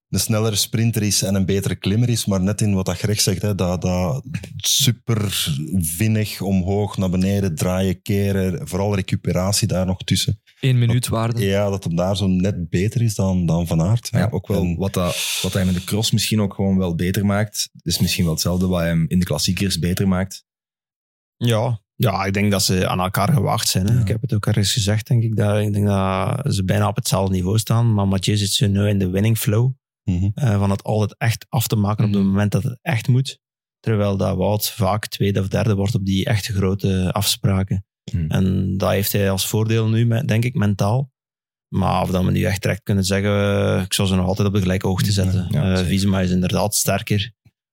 [0.08, 3.20] een snellere sprinter is en een betere klimmer is, maar net in wat dat Greg
[3.20, 4.24] zegt, hè, dat, dat
[4.56, 10.40] super vinnig omhoog, naar beneden, draaien, keren, vooral recuperatie daar nog tussen.
[10.60, 11.44] Eén minuut waarde.
[11.44, 14.08] Ja, dat hem daar zo net beter is dan, dan Van Aert.
[14.12, 16.94] Ja, ook wel En- wat, dat, wat hij met de cross misschien ook gewoon wel
[16.94, 17.70] beter maakt.
[17.82, 20.44] is misschien wel hetzelfde wat hij hem in de klassiekers beter maakt.
[21.46, 21.80] Ja.
[21.94, 23.86] ja, ik denk dat ze aan elkaar gewacht zijn.
[23.86, 23.94] Hè.
[23.94, 24.00] Ja.
[24.00, 25.36] Ik heb het ook ergens gezegd, denk ik.
[25.36, 27.94] Dat, ik denk dat ze bijna op hetzelfde niveau staan.
[27.94, 29.70] Maar Mathieu zit zo nu in de winning flow.
[30.34, 32.28] Eh, van het altijd echt af te maken op het Mhm.
[32.28, 33.38] moment dat het echt moet.
[33.80, 37.84] Terwijl dat Wout vaak tweede of derde wordt op die echte grote afspraken.
[38.12, 38.30] Mhm.
[38.30, 41.10] En dat heeft hij als voordeel nu, denk ik, mentaal.
[41.74, 43.30] Maar of dat we nu echt direct kunnen zeggen,
[43.76, 45.46] eh, ik zou ze nog altijd op de gelijke hoogte zetten.
[45.50, 45.84] Ja, Eh.
[45.84, 47.32] Visma is inderdaad sterker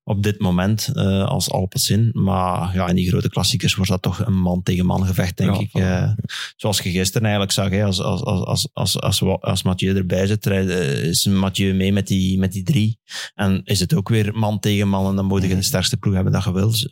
[0.09, 2.09] op dit moment eh, als Alpecin.
[2.13, 5.55] Maar ja, in die grote klassiekers wordt dat toch een man tegen man gevecht, denk
[5.55, 5.73] Ja, ik.
[5.73, 6.11] Eh,
[6.55, 10.47] zoals je gisteren eigenlijk zag, hè, als, als, als, als, als, als, Mathieu erbij zit,
[10.47, 12.99] eh, is Mathieu mee met die, met die drie.
[13.35, 16.13] En is het ook weer man tegen man en dan moet je de sterkste ploeg
[16.13, 16.89] hebben dat je wilt.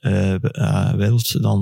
[0.98, 1.62] wilt dan,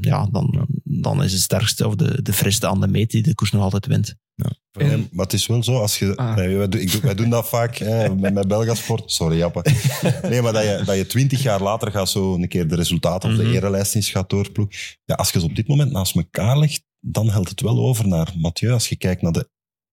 [0.00, 3.34] ja, dan, dan is het sterkste of de, de friste aan de meet die de
[3.34, 4.16] koers nog altijd wint.
[4.78, 6.36] Nee, maar het is wel zo, als je, Ah.
[6.36, 9.10] nee, wij, doen- ik doe- wij doen dat vaak hè, met, met Belgasport.
[9.12, 9.64] Sorry, Jappe.
[10.28, 13.30] Nee, maar dat je, dat je twintig jaar later gaat zo een keer de resultaten
[13.30, 13.44] of Mhm.
[13.46, 14.76] de erelijst eens gaat doorploegen.
[15.04, 18.08] Ja, als je ze op dit moment naast elkaar legt, dan helpt het wel over
[18.08, 18.72] naar Mathieu.
[18.72, 19.48] Als je kijkt naar de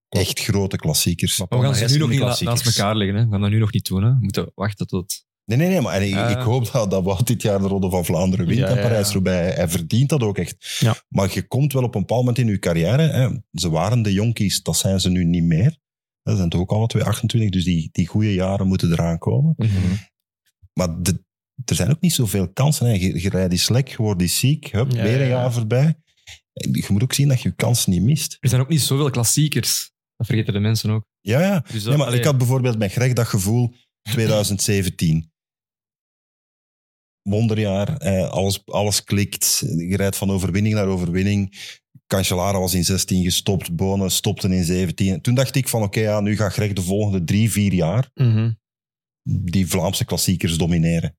[0.09, 1.37] echt grote klassiekers.
[1.39, 3.15] Maar we gaan ze nu nog niet na- naast elkaar leggen.
[3.17, 3.23] Hè.
[3.25, 4.03] We gaan dat nu nog niet doen.
[4.03, 4.09] Hè.
[4.09, 5.25] We moeten wachten tot...
[5.45, 5.81] Nee, nee, nee.
[5.81, 6.27] Maar ik, Ja.
[6.27, 8.81] ik hoop dat, dat Wout dit jaar de Ronde van Vlaanderen wint Ja, en ja.
[8.81, 9.55] Parijs-Roubaix.
[9.55, 10.77] Hij verdient dat ook echt.
[10.79, 10.95] Ja.
[11.09, 13.01] Maar je komt wel op een bepaald moment in je carrière.
[13.01, 13.29] Hè.
[13.51, 15.77] Ze waren de jonkies, dat zijn ze nu niet meer.
[16.23, 19.53] Ze zijn toch ook alle twee 28, dus die, die goede jaren moeten eraan komen.
[19.57, 19.69] Mhm.
[20.73, 21.23] Maar de-
[21.65, 22.85] er zijn ook niet zoveel kansen.
[22.85, 22.91] Hè.
[22.93, 25.25] Je, je rijdt die slek, je wordt die ziek, hup, weer een ja, ja.
[25.27, 25.95] jaar voorbij.
[26.53, 28.37] Je moet ook zien dat je je kansen niet mist.
[28.39, 29.91] Er zijn ook niet zoveel klassiekers.
[30.15, 31.05] Dat vergeten de mensen ook.
[31.21, 31.63] Ja, ja.
[31.71, 35.29] Dus, Nee, maar ik had bijvoorbeeld met Greg dat gevoel 2017.
[37.29, 39.63] Wonderjaar, eh, alles, alles klikt.
[39.77, 41.59] Je rijdt van overwinning naar overwinning.
[42.07, 45.21] Cancellara was in 16 gestopt, Bonen stopte in 17.
[45.21, 48.51] Toen dacht ik van oké, ja, nu gaat Greg de volgende drie, vier jaar Mhm.
[49.23, 51.17] die Vlaamse klassiekers domineren.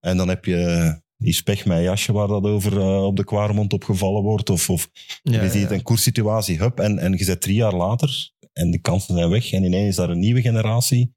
[0.00, 3.72] En dan heb je die spech met jasje waar dat over eh, op de Kwaremond
[3.72, 4.50] opgevallen wordt.
[4.50, 4.90] Of, of
[5.22, 5.70] Ja, je ziet ja.
[5.70, 9.52] een koerssituatie, hup, en, en je zet drie jaar later en de kansen zijn weg
[9.52, 11.14] en ineens is daar een nieuwe generatie.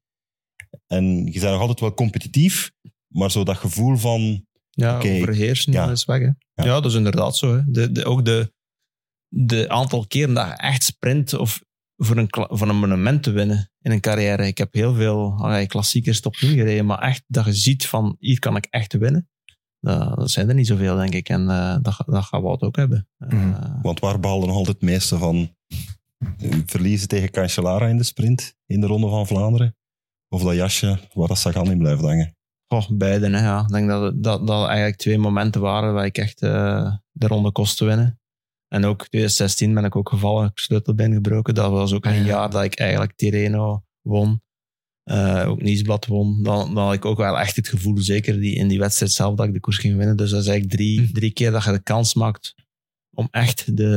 [0.88, 2.70] En je bent nog altijd wel competitief,
[3.08, 4.46] maar zo dat gevoel van...
[4.70, 5.08] Ja, Oké.
[5.14, 5.90] overheersen Ja.
[5.90, 6.20] is weg.
[6.20, 6.62] Hè.
[6.64, 6.80] Ja.
[6.80, 7.56] dat is inderdaad zo.
[7.56, 7.62] Hè.
[7.66, 8.52] De, de, ook de,
[9.28, 11.62] de aantal keren dat je echt sprint of
[11.96, 14.46] voor een, voor een monument te winnen in een carrière.
[14.46, 18.16] Ik heb heel veel allee, klassiekers top 10 gereden, maar echt dat je ziet van
[18.18, 19.28] hier kan ik echt winnen.
[19.80, 21.28] Dat, dat zijn er niet zoveel, denk ik.
[21.28, 23.08] En eh, dat, dat gaat Wout ook hebben.
[23.18, 23.52] Mhm.
[23.52, 25.56] Eh, Want waar behaalde nog altijd het meeste van
[26.66, 29.76] verliezen tegen Cancellara in de sprint in de Ronde van Vlaanderen?
[30.28, 32.36] Of dat jasje waar dat Sagan in blijft hangen?
[32.72, 33.30] Goh, beide.
[33.30, 33.60] Hè, ja.
[33.60, 37.52] Ik denk dat, dat dat eigenlijk twee momenten waren waar ik echt eh, de ronde
[37.52, 38.20] kost te winnen.
[38.68, 41.54] En ook 2016 ben ik ook gevallen, ik sleutelbeen gebroken.
[41.54, 42.26] Dat was ook Ah, een ja.
[42.26, 44.42] jaar dat ik eigenlijk Tirreno won.
[45.02, 46.42] Eh, ook Nieuwsblad won.
[46.42, 49.34] Dan, dan had ik ook wel echt het gevoel, zeker die, in die wedstrijd zelf,
[49.34, 50.16] dat ik de koers ging winnen.
[50.16, 51.12] Dus dat is eigenlijk drie, Hm.
[51.12, 52.54] drie keer dat je de kans maakt
[53.16, 53.92] om echt de,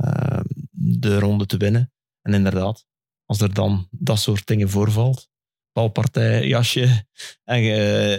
[0.00, 0.40] eh,
[0.70, 1.92] de ronde te winnen.
[2.22, 2.84] En inderdaad,
[3.24, 5.28] als er dan dat soort dingen voorvalt,
[5.72, 7.06] valpartij, jasje,
[7.44, 7.72] en je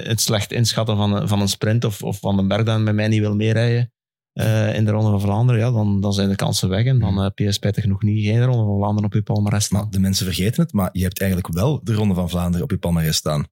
[0.04, 2.96] het slecht inschatten van, een- van een sprint of, of van een berg dat met
[2.96, 3.92] mij niet wil meerijden
[4.34, 6.86] eh, in de Ronde van Vlaanderen, ja, dan, dan zijn de kansen weg.
[6.86, 9.80] En dan heb je spijtig genoeg niet geen Ronde van Vlaanderen op je palmarès Maar
[9.82, 9.92] staan.
[9.92, 12.78] de mensen vergeten het, maar je hebt eigenlijk wel de Ronde van Vlaanderen op je
[12.78, 13.46] palmarès staan.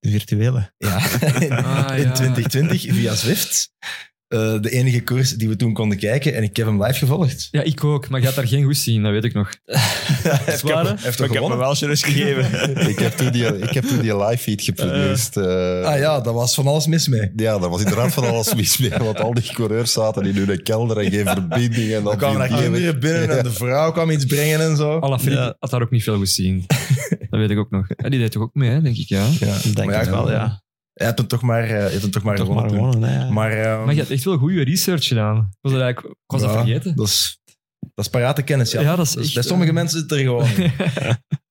[0.00, 0.72] De virtuele.
[0.76, 0.98] Ja,
[1.40, 2.12] in, Ah, in ja.
[2.12, 3.72] 2020 via Zwift.
[4.28, 7.48] Eh, de enige koers die we toen konden kijken en ik heb hem live gevolgd.
[7.50, 9.50] Ja, ik ook, maar je had daar geen goesting in, dat weet ik nog.
[9.64, 12.44] Hij heeft, hij heeft toch ik heb me wel gegeven.
[12.90, 15.36] ik, heb toen die, ik heb toen die live feed geproduceerd.
[15.36, 17.32] eh, Ah ja, daar was van alles mis mee.
[17.36, 18.90] Ja, daar was inderdaad van alles mis mee.
[18.90, 21.92] Want al die coureurs zaten in hun kelder en geen verbinding.
[21.92, 24.98] En dan kwamen er kinderen binnen en de vrouw kwam iets brengen en zo.
[24.98, 25.56] Alaphilippe Ja.
[25.58, 26.64] had daar ook niet veel in.
[27.08, 27.86] dat weet ik ook nog.
[27.96, 29.26] Ja, die deed toch ook mee, hè, denk ik, ja.
[29.40, 30.62] Ja, Denk maar ik wel, ja.
[30.98, 32.70] Hij had hem toch maar, eh, hij had hem toch maar Toch gewonnen.
[32.70, 33.30] maar gewonnen, hè, ja.
[33.30, 35.36] Maar, eh, Maar je had echt wel goede research gedaan.
[35.36, 36.96] Ik was, dat eigenlijk, ik was dat vergeten.
[36.96, 37.40] Dat is,
[37.94, 38.80] dat is parate kennis, ja.
[38.80, 40.46] Ja, dat is Dus echt, bij sommige eh, mensen zit er gewoon.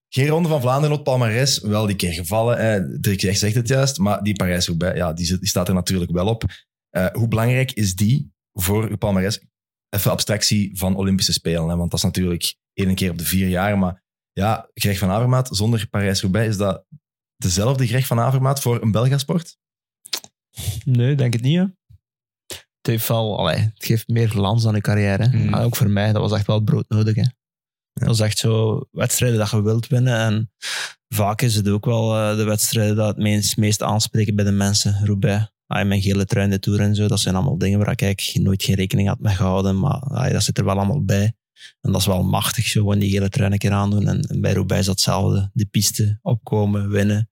[0.09, 2.57] Geen ronde van Vlaanderen op het palmarès, wel die keer gevallen.
[2.57, 6.27] Eh, Dirk zegt zegt het juist, maar die Parijs-Roubaix, ja, die, staat er natuurlijk wel
[6.27, 6.43] op.
[6.89, 9.39] Eh, hoe belangrijk is die voor uw palmarès?
[9.89, 13.47] Even abstractie van Olympische Spelen, hè, want dat is natuurlijk één keer op de vier
[13.47, 13.77] jaar.
[13.77, 16.85] Maar ja, Greg van Avermaat zonder Parijs-Roubaix, is dat
[17.37, 19.57] dezelfde Greg van Avermaat voor een Belgasport?
[20.85, 21.57] Nee, denk het niet.
[21.57, 21.65] Hè.
[22.47, 25.27] Het, heeft wel, allee, het geeft meer glans aan je carrière.
[25.27, 25.53] Mm.
[25.53, 27.15] En ook voor mij, dat was echt wel broodnodig.
[27.15, 27.25] Hè.
[27.93, 30.17] Dat is echt zo wedstrijden dat je wilt winnen.
[30.17, 30.51] En
[31.07, 34.51] vaak is het ook wel eh, de wedstrijden dat het meest, meest aanspreken bij de
[34.51, 35.05] mensen.
[35.05, 37.07] Roubaix, ah, mijn gele trui in de Tour en zo.
[37.07, 39.79] Dat zijn allemaal dingen waar ik eigenlijk nooit geen rekening had mee gehouden.
[39.79, 41.35] Maar ah, dat zit er wel allemaal bij.
[41.81, 44.07] En dat is wel machtig, zo gewoon die gele trui een keer aandoen.
[44.07, 45.49] En, en bij Roubaix is dat hetzelfde.
[45.53, 47.29] De piste, opkomen, winnen.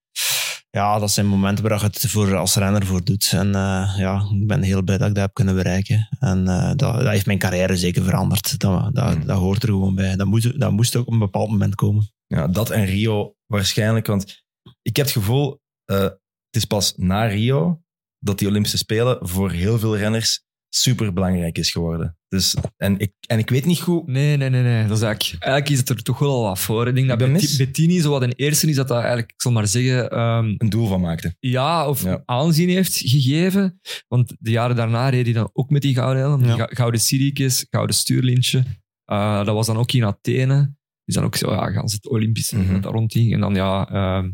[0.69, 3.31] Ja, dat zijn momenten waar je het voor, als renner voor doet.
[3.33, 6.07] En eh, ja, ik ben heel blij dat ik dat heb kunnen bereiken.
[6.19, 8.59] En eh, dat, dat heeft mijn carrière zeker veranderd.
[8.59, 9.25] Dat, dat, Mm.
[9.25, 10.15] dat hoort er gewoon bij.
[10.15, 12.11] Dat moest, dat moest ook op een bepaald moment komen.
[12.27, 14.07] Ja, dat en Rio waarschijnlijk.
[14.07, 14.43] Want
[14.81, 16.17] ik heb het gevoel, eh, het
[16.49, 17.81] is pas na Rio
[18.19, 20.43] dat die Olympische Spelen voor heel veel renners
[20.75, 22.17] super belangrijk is geworden.
[22.27, 24.07] Dus, en, ik, en ik weet niet goed.
[24.07, 24.87] Nee, nee, nee, nee.
[24.87, 26.87] Dat is eigenlijk, eigenlijk is het er toch wel al wat voor.
[26.87, 27.57] Ik denk dat Betti-.
[27.57, 30.69] Bettini zo wat een eerste is dat dat eigenlijk, ik zal maar zeggen, ehm, Een
[30.69, 31.35] doel van maakte.
[31.39, 32.21] ja, of Ja.
[32.25, 33.79] aanzien heeft gegeven.
[34.07, 36.43] Want de jaren daarna reed hij dan ook met die gouden helm.
[36.43, 36.67] Die Ja.
[36.71, 38.63] gouden Syricus, gouden stuurlintje.
[39.05, 40.73] Eh, dat was dan ook in Athene.
[41.05, 42.81] Dus dan ook zo, ja, gaan ze het Olympische Mhm.
[42.81, 43.33] dat rondging.
[43.33, 44.31] En dan, ja, ehm,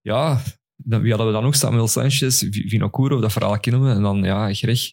[0.00, 0.40] ja
[0.76, 1.54] dan, wie hadden we dan nog?
[1.54, 3.90] Samuel Sanchez, Vi- Vinokourov, dat verhaal kennen we.
[3.90, 4.92] En dan, ja, Greg.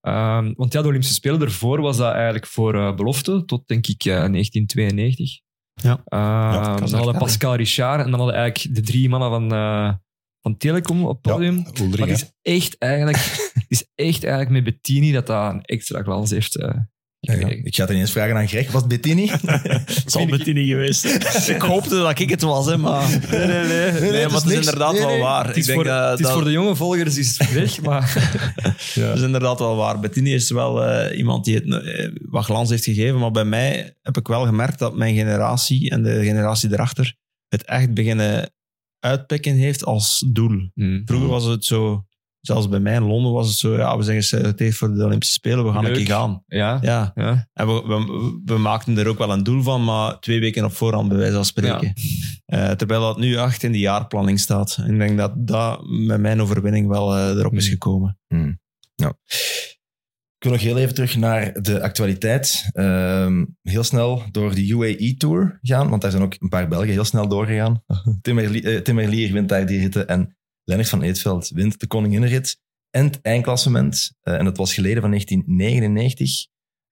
[0.00, 3.86] Ehm, want ja, de Olympische Spelen ervoor was dat eigenlijk voor eh, belofte, tot denk
[3.86, 5.40] ik eh, 1992.
[5.74, 6.00] Ja.
[6.04, 9.92] Ehm, dan hadden Pascal Richard en dan hadden eigenlijk de drie mannen van, eh,
[10.40, 11.56] van Telecom op het podium.
[11.56, 12.12] Ja, Ulrich, maar hè.
[12.14, 13.16] het is echt eigenlijk,
[13.54, 16.54] het is echt eigenlijk met Bettini dat dat een extra glans heeft
[17.20, 18.70] Ja, ik ga het ineens vragen aan Greg.
[18.72, 19.30] Was het Bettini?
[19.46, 21.04] Het zal Bettini geweest.
[21.56, 23.08] ik hoopte dat ik het was, hè, maar...
[23.30, 23.76] Nee, nee, nee.
[23.80, 24.54] het maar het is niks.
[24.54, 25.46] inderdaad Nee, wel waar.
[25.46, 27.52] Het Ik is, denk voor, dat- het is dat- voor de jonge volgers is het
[27.52, 28.30] weg, maar
[28.94, 30.00] Dat is inderdaad wel waar.
[30.00, 33.18] Bettini is wel eh, iemand die het eh, wat glans heeft gegeven.
[33.18, 37.14] Maar bij mij heb ik wel gemerkt dat mijn generatie en de generatie erachter
[37.48, 38.50] het echt beginnen
[39.00, 40.70] uitpikken heeft als doel.
[40.74, 41.02] Hmm.
[41.04, 42.04] Vroeger was het zo,
[42.40, 45.34] zelfs bij mij in Londen was het zo, ja, we zijn geselecteerd voor de Olympische
[45.34, 46.42] Spelen, we gaan een keer gaan.
[46.46, 46.78] ja.
[46.82, 47.12] Ja.
[47.14, 47.48] ja.
[47.52, 50.72] En we, we, we maakten er ook wel een doel van, maar twee weken op
[50.72, 51.92] voorhand, bij wijze van spreken.
[52.44, 54.78] Eh, terwijl dat nu echt in de jaarplanning staat.
[54.86, 57.72] Ik denk dat dat met mijn overwinning wel eh, erop is Hmm.
[57.72, 58.18] gekomen.
[60.40, 62.68] Ik wil nog heel even terug naar de actualiteit.
[62.72, 67.04] Ehm, heel snel door de UAE-tour gaan, want daar zijn ook een paar Belgen heel
[67.04, 67.82] snel doorgegaan.
[68.22, 70.36] Tim Merli- eh, Tim wint daar die ritten en
[70.68, 72.60] Lennart van Eetveld wint de Koninginnenrit
[72.90, 74.12] en het eindklassement.
[74.20, 76.46] Eh, en dat was geleden van 1999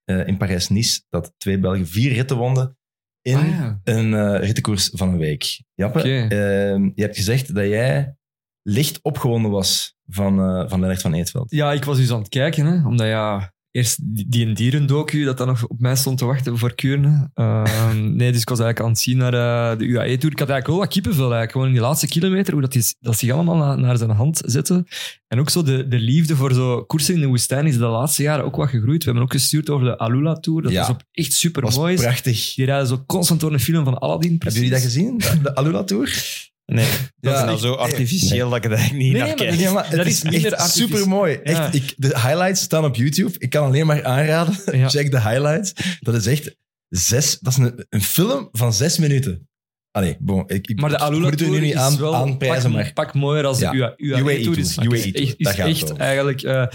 [0.04, 2.78] eh, in Parijs-Nice, dat twee Belgen vier ritten wonnen
[3.22, 3.80] in Ah, ja.
[3.84, 5.62] een eh, rittenkoers van een week.
[5.74, 8.16] Jappe, ehm, je hebt gezegd dat jij
[8.62, 10.36] licht opgewonden was van,
[10.68, 11.50] van Lennart van Eetveld.
[11.50, 13.98] Ja, ik was dus aan het kijken, hè, omdat ja, eerst
[14.32, 17.30] die, een dierendocu dat dan nog op mij stond te wachten voor Kuurne.
[17.34, 19.34] Ehm, nee, dus ik was eigenlijk aan het zien naar
[19.72, 20.32] eh, de UAE-tour.
[20.32, 21.52] Ik had eigenlijk wel wat kippenvel eigenlijk.
[21.52, 24.40] Gewoon in die laatste kilometer, hoe dat, die, dat zich allemaal naar, naar zijn hand
[24.44, 24.86] zetten.
[25.28, 28.22] En ook zo de, de liefde voor zo koersen in de woestijn is de laatste
[28.22, 28.98] jaren ook wat gegroeid.
[28.98, 30.62] We hebben ook gestuurd over de Alula-tour.
[30.62, 30.80] Dat Ja.
[30.80, 31.96] was op echt super was mooi.
[31.96, 32.54] prachtig.
[32.54, 34.30] Die rijden zo constant door een film van Aladdin.
[34.30, 35.18] Hebben jullie dat gezien?
[35.18, 36.14] De, de Alula Tour?
[36.72, 36.86] Nee,
[37.20, 39.60] dat Ja, is nou zo artificieel dat ik er eigenlijk niet Nee, naar maar kijk.
[39.60, 41.32] Ja, maar Dat het is is minder echt artifici- super mooi.
[41.32, 41.40] Ja.
[41.42, 43.32] Echt, ik, de highlights staan op YouTube.
[43.38, 44.56] Ik kan alleen maar aanraden.
[44.78, 44.88] Ja.
[44.88, 45.72] Check de highlights.
[46.00, 46.56] Dat is echt
[46.88, 47.38] zes.
[47.38, 49.48] Dat is een, een film van zes minuten.
[49.90, 51.98] Allee, bon, ik, ik Maar de Alula moet het u nu Tour niet is aan,
[51.98, 53.70] wel aanprijzen, pak, maar pak mooier als Ja.
[53.70, 54.20] de UAE Tour.
[54.20, 55.96] UAE is, Tour, is UAE is gaat het echt over.
[55.96, 56.66] eigenlijk eh,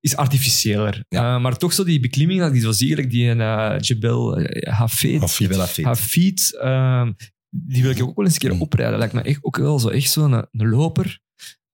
[0.00, 1.04] is artificiëler.
[1.08, 1.34] Ja.
[1.34, 3.74] Eh, maar toch zo die beklimming dat ik die zo zie, gelijk die in eh,
[3.80, 5.84] Jebel uh, Hafid, fit.
[5.84, 7.12] Hafid ehm,
[7.54, 8.60] die wil ik ook wel eens een keer Mm.
[8.62, 8.98] oprijden.
[8.98, 11.20] Lijkt me echt ook wel zo echt zo'n een loper.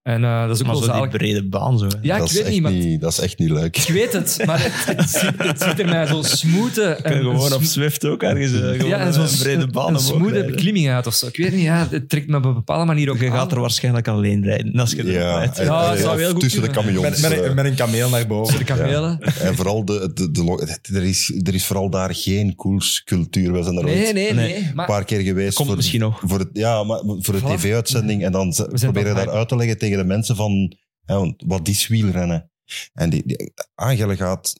[0.09, 1.17] En eh, dat is ook Maar wel zo die zalig.
[1.17, 1.85] brede baan zo.
[1.85, 1.91] hè.
[2.01, 3.77] Ja, dat, ik is weet niet, maar niet, dat is echt niet leuk.
[3.77, 6.97] ik weet het, maar het, het, ziet, het ziet er mij zo smoothen.
[7.03, 10.45] Gewoon op Swift ook ergens eh, ja, en een, zo'n een brede baan een smoothe
[10.45, 11.27] beklimming uit of zo.
[11.27, 13.59] Ik weet niet, ja, het trekt me op een bepaalde manier ook Je gaat er
[13.59, 17.01] waarschijnlijk alleen rijden als je Ja, Ja, zou of heel goed tussen de camions.
[17.01, 18.57] Met, met, eh, een, met een kameel naar boven.
[18.57, 19.19] De kamelen.
[19.41, 23.51] En vooral, de, de, er, is, er is vooral daar geen koerscultuur.
[23.53, 24.33] We zijn er Nee, nee, Nee.
[24.33, 24.55] nee.
[24.55, 25.55] een Maar paar keer geweest.
[25.55, 26.21] Komt voor, misschien nog.
[26.25, 28.23] Voor het, ja, maar voor de tv-uitzending.
[28.23, 30.77] En dan proberen daar uit te leggen tegen de mensen van...
[31.05, 32.51] Ja, wat is wielrennen?
[32.93, 34.53] En die, die, ah, jij gaat...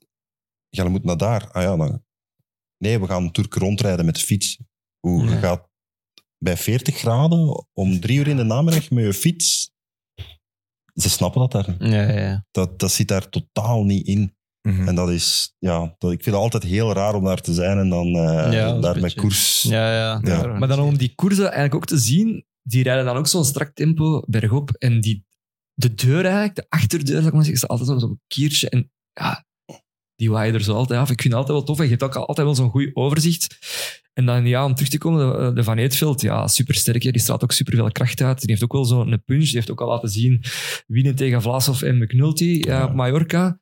[0.69, 1.51] Jij moet naar daar.
[1.51, 2.03] Ah ja, dan...
[2.77, 4.57] Nee, we gaan Turk rondrijden met de fiets.
[4.99, 5.39] Hoe, Ja.
[5.39, 5.67] gaat
[6.37, 9.71] bij 40 graden om drie uur in de namiddag met je fiets...
[10.93, 11.75] Ze snappen dat daar.
[11.89, 12.45] Ja, ja, ja.
[12.51, 14.35] Dat, dat zit daar totaal niet in.
[14.61, 14.87] Mhm.
[14.87, 17.77] En dat is, ja, dat, ik vind het altijd heel raar om daar te zijn
[17.77, 19.61] en dan eh, Ja, daar met beetje- koers.
[19.61, 20.19] ja, ja.
[20.23, 20.57] Ja.
[20.57, 23.73] Maar dan om die koersen eigenlijk ook te zien, die rijden dan ook zo'n strak
[23.75, 24.69] tempo bergop.
[24.71, 25.25] En die,
[25.79, 28.69] de deur eigenlijk, de achterdeur, zou ik maar zeggen, is altijd zo'n zo'n kiertje.
[28.69, 29.45] En ja,
[30.15, 31.09] die waaien er zo altijd af.
[31.09, 31.77] Ik vind het altijd wel tof.
[31.77, 33.57] En je hebt ook altijd wel zo'n goed overzicht.
[34.13, 37.01] En dan ja, om terug te komen, de, de Van Eetveld, ja, supersterk.
[37.01, 38.39] Die straalt ook superveel kracht uit.
[38.39, 39.43] Die heeft ook wel zo'n punch.
[39.43, 40.43] Die heeft ook al laten zien
[40.87, 42.85] winnen tegen Vlasov en McNulty ja, Ja.
[42.85, 43.59] op Mallorca.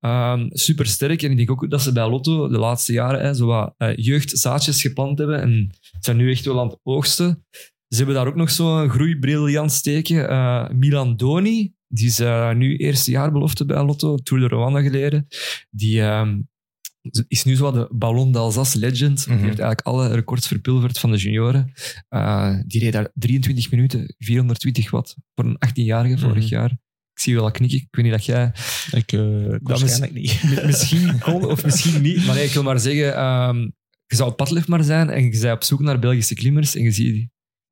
[0.00, 1.22] Super supersterk.
[1.22, 3.96] En ik denk ook dat ze bij Lotto de laatste jaren hè, zo wat eh,
[3.96, 5.40] jeugdzaadjes geplant hebben.
[5.40, 7.44] En zijn nu echt wel aan het oogsten.
[7.90, 10.28] Ze hebben daar ook nog zo'n groeibriljant steken.
[10.28, 14.80] Eh, Milan Doni, die is eh, nu eerste jaar belofte bij Lotto, Tour de Rwanda
[14.82, 15.26] geleden.
[15.70, 16.40] Die ehm,
[17.28, 19.18] is nu zo de Ballon d'Alsace legend.
[19.26, 19.36] Mhm.
[19.36, 21.72] Die heeft eigenlijk alle records verpulverd van de junioren.
[22.08, 26.54] Eh, die reed daar 23 minuten, 420 watt voor een 18-jarige vorig Mhm.
[26.54, 26.70] jaar.
[27.12, 27.78] Ik zie je wel knikken.
[27.78, 28.52] Ik weet niet dat jij
[28.90, 30.42] Ik, uh, waarschijnlijk niet.
[30.56, 32.26] mi- misschien kon of misschien niet.
[32.26, 33.58] Maar nee, ik wil maar zeggen, ehm,
[34.06, 36.82] je zou op padlef maar zijn en je bent op zoek naar Belgische klimmers en
[36.82, 37.28] je ziet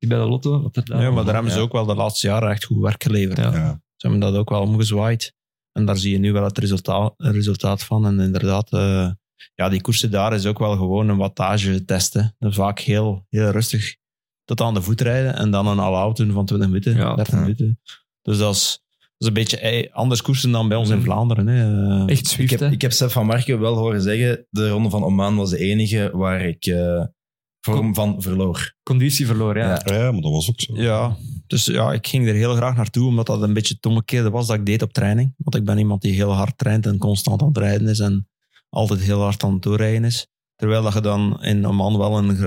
[0.07, 0.61] bij de lotto.
[0.61, 2.81] Wat er daar Ja, maar daar hebben ze ook wel de laatste jaren echt goed
[2.81, 3.37] werk geleverd.
[3.37, 3.53] Ja.
[3.53, 3.81] Ja.
[3.95, 5.33] Ze hebben dat ook wel omgezwaaid.
[5.71, 8.05] En daar zie je nu wel het resultaat, het resultaat van.
[8.05, 9.09] En inderdaad, eh,
[9.55, 12.35] ja, die koersen daar is ook wel gewoon een wattage testen.
[12.39, 13.95] Vaak heel, heel rustig
[14.43, 17.15] tot aan de voet rijden en dan een all-out doen van 20 minuten, Ja.
[17.15, 17.39] 30 Ja.
[17.39, 17.79] minuten.
[18.21, 21.03] Dus dat is, dat is een beetje eh, anders koersen dan bij ons in Mm.
[21.03, 21.47] Vlaanderen.
[21.47, 22.05] Hè.
[22.05, 22.69] Echt Ik Zwift, heb, hè?
[22.69, 26.41] ik heb van Marken wel horen zeggen, de Ronde van Oman was de enige waar
[26.41, 27.03] ik eh,
[27.61, 28.73] vorm van verloor.
[28.83, 29.81] Conditie verloren, ja.
[29.85, 29.95] Ja.
[29.95, 30.75] Ja, maar dat was ook zo.
[30.81, 34.29] Ja, dus ja, ik ging er heel graag naartoe, omdat dat een beetje het omgekeerde
[34.29, 35.33] was dat ik deed op training.
[35.37, 38.27] Want ik ben iemand die heel hard traint en constant aan het rijden is en
[38.69, 40.27] altijd heel hard aan het doorrijden is.
[40.55, 42.37] Terwijl dat je dan in Oman wel een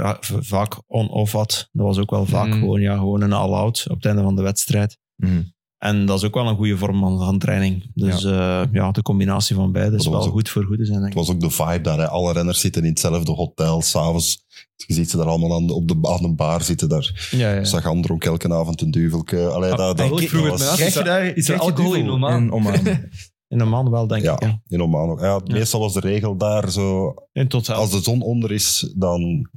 [0.44, 1.68] vaak on-off had.
[1.72, 2.52] Dat was ook wel vaak Mm.
[2.52, 4.98] gewoon, ja, gewoon een all-out op het einde van de wedstrijd.
[5.16, 5.42] Mhm.
[5.78, 7.90] En dat is ook wel een goede vorm van, van training.
[7.94, 8.68] Dus ja.
[8.72, 11.00] ja, de combinatie van beide is wel ook- goed voor goede zijn.
[11.00, 11.26] denk Het ik.
[11.26, 11.98] was ook de vibe daar.
[11.98, 12.08] Hè.
[12.08, 13.82] Alle renners zitten in hetzelfde hotel.
[13.82, 14.44] S'avonds
[14.86, 16.88] je ziet ze daar allemaal aan de, op de, aan de bar zitten.
[16.88, 17.28] Daar.
[17.30, 17.64] Ja, ja.
[17.64, 19.46] Sagan dronk elke avond een duvelke.
[19.48, 20.74] Allee, Ah, dat, was- af.
[20.74, 22.42] Krijg je daar is er krijg je alcohol in Oman?
[22.42, 22.74] In Oman.
[23.48, 24.40] In Oman wel, denk Ja, ik.
[24.42, 24.60] Ja.
[24.68, 25.20] in Oman ook.
[25.20, 25.54] Ja, Ja.
[25.54, 27.14] Meestal was de regel daar zo...
[27.32, 27.76] In totaal.
[27.76, 29.50] Als de zon onder is, dan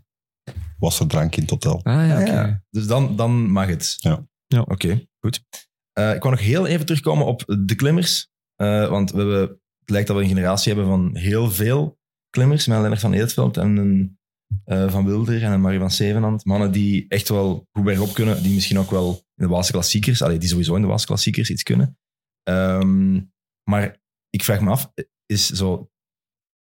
[0.79, 1.79] was er drank in het hotel.
[1.83, 2.63] Ah ja.
[2.69, 3.95] Dus dan, dan mag het.
[3.99, 4.27] Ja.
[4.47, 4.59] Ja.
[4.61, 5.43] Oké, goed.
[5.91, 8.29] Eh, ik wou nog heel even terugkomen op de klimmers.
[8.55, 9.41] Eh, want we hebben,
[9.79, 11.97] het lijkt dat we een generatie hebben van heel veel
[12.29, 12.67] klimmers.
[12.67, 14.19] Met Lennart van Eetveld en een,
[14.63, 16.45] eh, Van Wilder en Marie van Zevenand.
[16.45, 18.43] Mannen die echt wel goed bergop kunnen.
[18.43, 21.49] Die misschien ook wel in de Waalse klassiekers, allee, die sowieso in de Waalse klassiekers
[21.49, 21.97] iets kunnen.
[22.43, 23.21] Ehm,
[23.69, 24.91] maar ik vraag me af,
[25.25, 25.89] is, zo,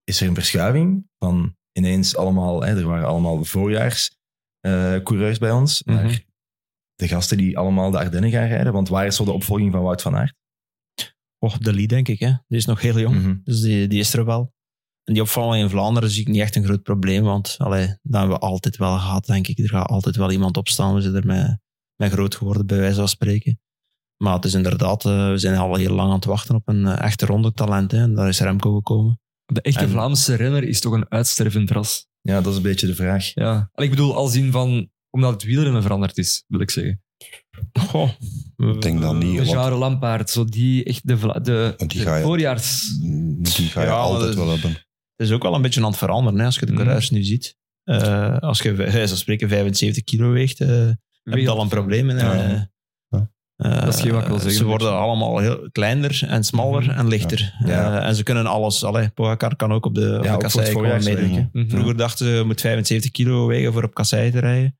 [0.03, 4.17] is er een verschuiving van ineens allemaal, hè, er waren allemaal voorjaars
[5.03, 5.95] coureurs bij ons, Mhm.
[5.95, 6.23] naar
[6.95, 8.73] de gasten die allemaal de Ardennen gaan rijden.
[8.73, 10.35] Want waar is zo de opvolging van Wout van Aert?
[11.39, 12.19] Och, de Lee, denk ik.
[12.19, 12.31] Hè.
[12.47, 13.15] Die is nog heel jong.
[13.15, 13.35] Mhm.
[13.43, 14.53] Dus die, die is er wel.
[15.05, 18.19] En die opvalling in Vlaanderen zie ik niet echt een groot probleem, want allee, dat
[18.19, 19.59] hebben we altijd wel gehad, denk ik.
[19.59, 20.93] Er gaat altijd wel iemand opstaan.
[20.95, 21.59] We zijn er met,
[21.95, 23.59] met groot geworden, bij wijze van spreken.
[24.23, 26.85] Maar het is inderdaad, eh, we zijn al heel lang aan het wachten op een
[26.85, 27.91] eh, echte ronde talent.
[27.91, 27.97] Hè.
[28.01, 29.19] En daar is Remco gekomen.
[29.45, 32.07] De echte En- Vlaamse renner is toch een uitstervend ras.
[32.21, 33.31] Ja, dat is een beetje de vraag.
[33.33, 33.51] Ja.
[33.71, 34.89] Allee, Ik bedoel, als in van...
[35.09, 37.01] Omdat het wielrennen veranderd is, wil ik zeggen.
[37.79, 38.09] Goh.
[38.57, 39.31] Ik denk dat niet.
[39.31, 42.97] De want Jare Lampaard, zo die echt de, de, Die de ga je- voorjaars...
[42.99, 44.77] die ga je Ja, altijd wel hebben.
[45.15, 46.81] Het is ook wel een beetje aan het veranderen, hè, als je de Mhm.
[46.81, 47.55] coureurs nu ziet.
[47.83, 50.69] Eh, als je, van spreken, 75 kilo weegt, eh,
[51.23, 52.09] heb je al een probleem.
[52.09, 52.17] hè.
[52.17, 52.33] Ja.
[52.33, 52.61] Eh,
[53.07, 53.29] Ja.
[53.55, 56.81] eh, Dat is geen wat ik wil zeggen, Ze worden allemaal heel kleiner en smaller
[56.81, 56.89] Mhm.
[56.91, 57.53] en lichter.
[57.65, 57.99] Ja.
[58.01, 58.83] Eh, en ze kunnen alles.
[58.83, 60.65] Allee, Pogacar kan ook op de, op kassei.
[61.51, 61.69] Mhm.
[61.69, 64.77] Vroeger dachten ze, je moet 75 kilo wegen voor op kassei te rijden.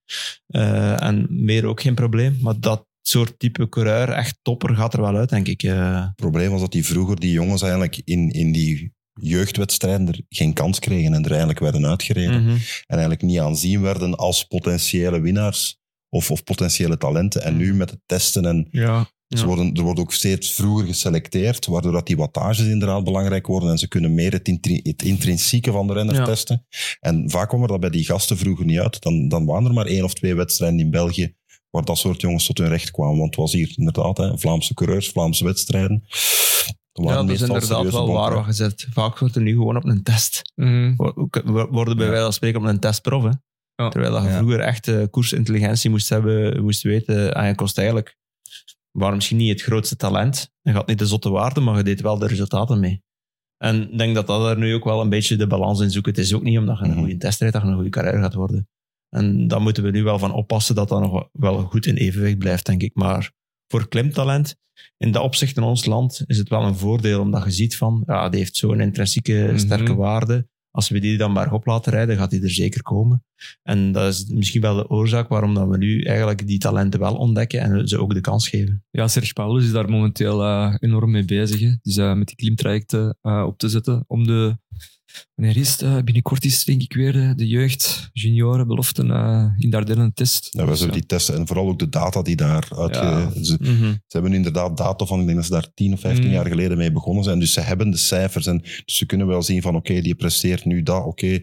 [0.48, 2.38] Eh, en meer ook geen probleem.
[2.42, 5.64] Maar dat soort type coureur, echt topper, gaat er wel uit, denk ik.
[5.64, 10.22] Eh, Het probleem was dat die vroeger, die jongens eigenlijk in, in die jeugdwedstrijden er
[10.30, 12.42] geen kans kregen en er eigenlijk werden uitgereden.
[12.44, 12.52] mhm.
[12.52, 15.78] En eigenlijk niet aanzien werden als potentiële winnaars
[16.10, 17.44] of, of potentiële talenten.
[17.44, 19.08] En nu met het testen en Ja.
[19.28, 19.38] Ja.
[19.38, 23.70] ze worden, er wordt ook steeds vroeger geselecteerd, waardoor dat die wattages inderdaad belangrijk worden
[23.70, 26.24] en ze kunnen meer het, intri- het intrinsieke van de renner Ja.
[26.26, 26.66] testen.
[27.00, 29.02] En vaak kwam er dat bij die gasten vroeger niet uit.
[29.02, 31.36] Dan, dan waren er maar één of twee wedstrijden in België
[31.70, 33.18] waar dat soort jongens tot hun recht kwamen.
[33.18, 36.04] Want het was hier inderdaad hè, Vlaamse coureurs, Vlaamse wedstrijden.
[37.04, 38.88] Ja, dat is inderdaad wel waar wat gezet.
[38.92, 40.42] Vaak wordt er nu gewoon op een test.
[40.96, 43.24] Wo- Worden bij wijze van spreken op een testprof.
[43.24, 43.30] Hè?
[43.76, 43.90] Ja.
[43.90, 44.38] Terwijl dat je Ja.
[44.38, 47.34] vroeger echt eh, koersintelligentie moest hebben, moest weten.
[47.34, 48.18] En je kost eigenlijk,
[48.92, 50.52] waren misschien niet het grootste talent.
[50.62, 53.04] Je had niet de zotte waarde, maar je deed wel de resultaten mee.
[53.58, 56.06] En ik denk dat dat er nu ook wel een beetje de balans in zoekt.
[56.06, 57.00] Het is ook niet omdat je een Mhm.
[57.00, 58.68] goede test rijdt dat je een goede carrière gaat worden.
[59.10, 62.38] En daar moeten we nu wel van oppassen dat dat nog wel goed in evenwicht
[62.38, 62.96] blijft, denk ik.
[62.96, 63.32] Maar
[63.68, 64.56] voor klimtalent,
[64.98, 68.04] in dat opzicht in ons land, is het wel een voordeel omdat je ziet van,
[68.06, 69.58] ja, die heeft zo'n intrinsieke Mhm.
[69.58, 70.48] sterke waarde.
[70.72, 73.24] Als we die dan maar op laten rijden, gaat die er zeker komen.
[73.64, 77.16] En dat is misschien wel de oorzaak waarom dat we nu eigenlijk die talenten wel
[77.16, 78.84] ontdekken en ze ook de kans geven.
[78.92, 81.60] Ja, Serge Paulus is daar momenteel eh, enorm mee bezig.
[81.60, 81.76] Hè.
[81.82, 84.58] Dus eh, met die klimtrajecten eh, op te zetten om de...
[85.36, 85.82] Wanneer is het?
[85.82, 90.48] Eh, binnenkort is denk ik weer de, de jeugd, junioren, beloften eh, in Dardenne test.
[90.52, 93.04] Ja, we zullen die testen en vooral ook de data die daar uitge...
[93.04, 93.32] Ja.
[93.44, 96.32] Ze, ze hebben inderdaad data van, ik denk dat ze daar 10 of 15 Mm.
[96.32, 97.40] jaar geleden mee begonnen zijn.
[97.40, 100.66] Dus ze hebben de cijfers en dus ze kunnen wel zien van oké, die presteert
[100.66, 101.42] nu dat, oké.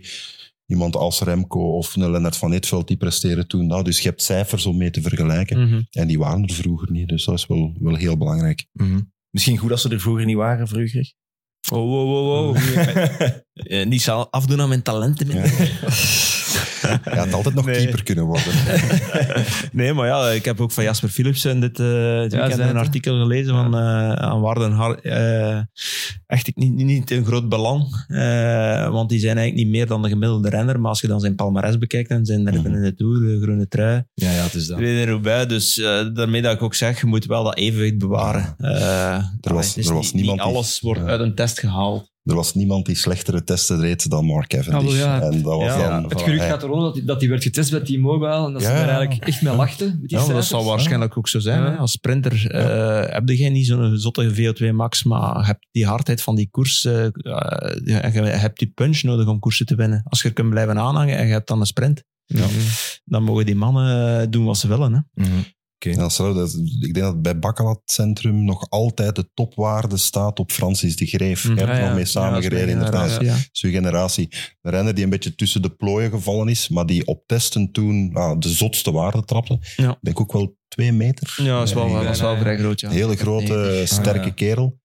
[0.67, 3.85] Iemand als Remco of een Lennart van Eetveld, die presteren toen dat.
[3.85, 5.61] Dus je hebt cijfers om mee te vergelijken.
[5.69, 5.83] Mhm.
[5.91, 8.67] En die waren er vroeger niet, dus dat is wel, wel heel belangrijk.
[8.73, 9.01] Mhm.
[9.31, 11.13] Misschien goed dat ze er vroeger niet waren, vroeger.
[11.73, 12.57] Oh, wow, wow, wow.
[13.55, 15.27] Eh, niet zal afdoen aan mijn talenten.
[15.31, 15.43] Ja.
[16.83, 17.77] Het had altijd nog Nee.
[17.77, 18.53] keeper kunnen worden.
[19.73, 23.55] nee, maar ja, ik heb ook van Jasper Philipsen dit, eh dit een artikel gelezen
[23.55, 25.59] van eh aan Waarden Har- eh,
[26.27, 28.05] echt niet, niet, groot belang.
[28.09, 30.81] eh, want die zijn eigenlijk niet meer dan de gemiddelde renner.
[30.81, 32.75] Maar als je dan zijn palmarès bekijkt en zijn ritten Mhm.
[32.75, 34.79] in de Tour, de groene trui, Ja, ja, het is dat.
[34.79, 35.47] Reden erbij.
[35.47, 38.55] Dus eh, daarmee dat ik ook zeg, je moet wel dat evenwicht bewaren.
[38.59, 41.07] Eh, Er was- er was niet, niemand niet die- alles wordt Ja.
[41.07, 42.11] uit een test gehaald.
[42.23, 44.93] Er was niemand die slechtere testen reed dan Mark Cavendish.
[44.93, 45.21] Ah, ja.
[45.23, 47.71] En dat was Ja, dan, Het gerucht gaat erom dat hij, dat hij werd getest
[47.71, 48.75] bij T-Mobile en dat ze Ja.
[48.75, 49.99] daar eigenlijk echt mee lachten.
[50.01, 51.63] Met die Ja, dat zal waarschijnlijk ook zo zijn.
[51.63, 51.71] Ja.
[51.71, 51.77] Hè?
[51.77, 56.23] Als sprinter eh, heb je niet zo'n zotte VO2 max, maar je hebt die hardheid
[56.23, 60.03] van die koers eh, eh, en je hebt die punch nodig om koersen te winnen.
[60.09, 62.47] Als je er kunt blijven aanhangen en je hebt dan een sprint, Ja.
[63.05, 64.93] dan mogen die mannen doen wat ze willen.
[65.15, 65.25] Hè?
[65.25, 65.33] Mhm.
[65.91, 70.97] Dat is- ik denk dat bij Bakkelat Centrum nog altijd de topwaarde staat op Francis
[70.97, 71.45] de Greef.
[71.45, 71.53] Mhm.
[71.53, 71.95] Je hebt Ja, nog ja.
[71.95, 73.01] mee Ja, dat is samengereden, mijn inderdaad.
[73.11, 73.33] generatie, ja.
[73.35, 74.29] Dat is uw generatie.
[74.63, 78.11] Een renner die een beetje tussen de plooien gevallen is, maar die op testen toen
[78.15, 79.59] ah, de zotste waarde trapte.
[79.77, 79.91] Ja.
[79.91, 81.35] Ik denk ook wel twee meter.
[81.37, 82.41] Ja, dat is wel, Ja, dat is wel ja.
[82.41, 82.81] vrij groot.
[82.81, 82.91] Ja.
[82.91, 83.89] Hele grote, 90.
[83.89, 84.33] sterke Ah, ja.
[84.33, 84.81] kerel.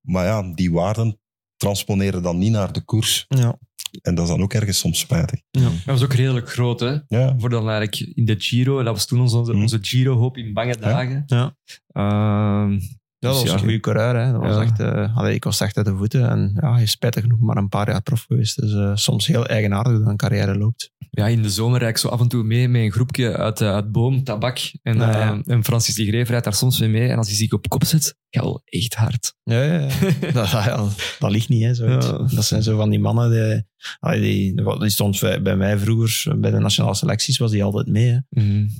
[0.00, 1.18] Maar ja, die waarden
[1.56, 3.24] transponeren dan niet naar de koers.
[3.28, 3.58] Ja.
[4.02, 5.40] En dat is dan ook ergens soms spijtig.
[5.50, 6.96] Dat was ook redelijk groot, hè?
[7.08, 8.82] Ja, Voor dan eigenlijk in de Giro.
[8.82, 9.60] Dat was toen onze, Mhm.
[9.60, 11.22] onze Giro-hoop in bange dagen.
[11.26, 11.56] Ja.
[11.88, 12.78] Ehm, Ja,
[13.24, 13.56] dat Dus was ja.
[13.56, 14.16] een goede coureur.
[14.16, 14.32] Hè.
[14.32, 14.80] Dat was echt,
[15.14, 16.28] allee, ik was echt uit de voeten.
[16.28, 18.60] En ja, hij is spijtig genoeg maar een paar jaar prof geweest.
[18.60, 20.92] Dus eh, soms heel eigenaardig dat een carrière loopt.
[21.10, 23.60] ja, in de zomer rijd ik zo af en toe mee met een groepje uit,
[23.60, 24.58] eh, uit Boom, Tabak.
[24.82, 25.40] En, Ja, ja.
[25.44, 27.08] en Francis de Greef rijdt daar soms mee mee.
[27.08, 29.34] En als hij zich op kop zet, ja, wel echt hard.
[29.42, 29.88] Ja, ja, ja.
[30.32, 31.78] dat, dat, dat ligt niet.
[31.78, 31.84] Hè.
[31.86, 31.98] Ja.
[32.34, 33.30] Dat zijn zo van die mannen.
[33.30, 33.62] Die,
[34.00, 38.10] allee, die, die stond bij mij vroeger, bij de nationale selecties, was die altijd mee.
[38.10, 38.18] Hè.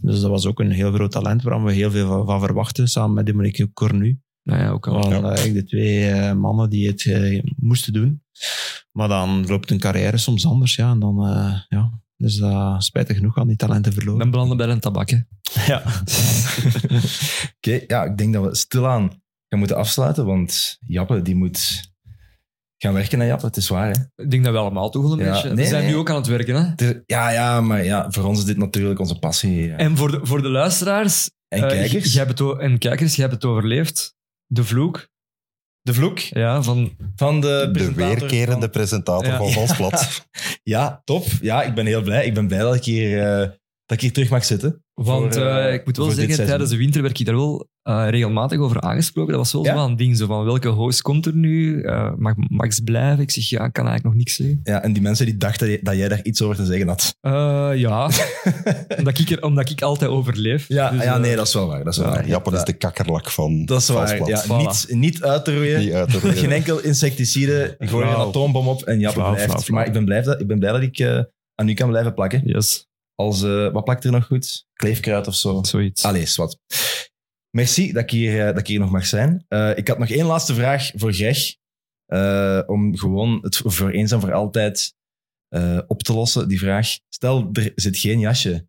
[0.00, 2.88] Dus dat was ook een heel groot talent waar we heel veel van, van verwachten.
[2.88, 4.18] Samen met Dominique Cornu.
[4.44, 5.00] Nou ja, ook al.
[5.00, 8.22] Dat waren eigenlijk de twee eh, mannen die het eh, moesten doen.
[8.92, 10.74] Maar dan loopt hun carrière soms anders.
[10.74, 12.02] Ja, en dan, eh, ja.
[12.16, 14.18] Dus dat spijtig genoeg aan die talenten verloren.
[14.18, 15.18] Dan belanden bij een tabak, hè.
[15.66, 15.82] Ja.
[17.56, 19.10] Oké, ja, ik denk dat we stilaan
[19.48, 21.92] gaan moeten afsluiten, want Jappe, die moet
[22.78, 23.46] gaan werken naar Jappe.
[23.46, 24.22] Het is waar, hè?
[24.22, 25.48] Ik denk dat we allemaal toch wel een Ja, beetje...
[25.48, 25.92] nee, we zijn nee.
[25.92, 26.92] nu ook aan het werken, hè.
[27.06, 29.66] Ja, ja, maar ja, voor ons is dit natuurlijk onze passie.
[29.66, 29.76] ja.
[29.76, 31.30] En voor de, voor de luisteraars...
[31.48, 32.12] En kijkers.
[32.12, 34.16] jij hebt het en kijkers, jij hebt het overleefd.
[34.54, 35.08] De vloek.
[35.80, 36.96] De vloek Ja, van...
[37.16, 39.36] van de De presentator weerkerende van- presentator Ja.
[39.36, 40.26] van Valsplat.
[40.62, 41.26] Ja, top.
[41.40, 42.26] Ja, ik ben heel blij.
[42.26, 43.38] Ik ben blij dat ik hier, eh,
[43.84, 44.83] dat ik hier terug mag zitten.
[44.94, 47.68] Want Voor, eh, eh, ik moet wel zeggen, tijdens de winter werd ik daar wel
[47.82, 49.30] eh, regelmatig over aangesproken.
[49.32, 49.76] Dat was wel Ja?
[49.76, 51.82] zo een ding, zo van welke host komt er nu?
[51.82, 53.22] Eh, mag Max blijven?
[53.22, 54.60] Ik zeg, ja, ik kan eigenlijk nog niks zeggen.
[54.64, 57.16] Ja, en die mensen die dachten dat jij daar iets over te zeggen had.
[57.20, 58.10] Eh, ja,
[58.98, 60.68] omdat, ik er, omdat ik altijd overleef.
[60.68, 61.84] Ja, Dus, ja nee, dat is wel waar.
[61.84, 62.26] Dat is wel waar.
[62.26, 64.28] Japan is de kakkerlak van Dat is waar.
[64.28, 64.56] Ja, Voilà.
[64.56, 66.08] niet, niet uit te roeien.
[66.36, 67.74] Geen enkel insecticide.
[67.78, 69.44] Gooi een atoombom op en Japan blijft.
[69.50, 69.76] flauw, flauw.
[69.78, 71.20] Maar ik ben blij dat ik, ben blij dat ik eh,
[71.54, 72.42] aan u kan blijven plakken.
[72.44, 74.66] Yes, Als, eh, wat plakt er nog goed?
[74.72, 75.62] Kleefkruid of zo?
[75.62, 76.02] zoiets.
[76.04, 76.58] Allee, wat.
[77.50, 79.44] Merci dat ik hier, eh, dat ik hier nog mag zijn.
[79.48, 81.54] Eh, ik had nog één laatste vraag voor Greg.
[82.06, 84.94] eh, om gewoon het voor eens en voor altijd
[85.48, 86.88] eh, op te lossen, die vraag.
[87.08, 88.66] Stel, er zit geen jasje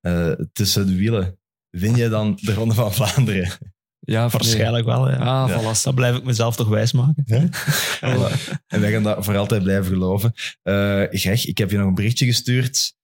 [0.00, 1.38] eh, tussen de wielen.
[1.70, 3.48] Win je dan de Ronde van Vlaanderen?
[3.98, 4.40] Ja, of nee?
[4.42, 5.16] Waarschijnlijk wel, ja.
[5.16, 5.60] Ah, Ja.
[5.60, 5.82] voilà.
[5.82, 7.24] Dat blijf ik mezelf toch wijsmaken.
[8.00, 8.50] Voilà.
[8.66, 10.32] En wij gaan dat voor altijd blijven geloven.
[10.62, 12.94] Eh Greg, ik heb je nog een berichtje gestuurd.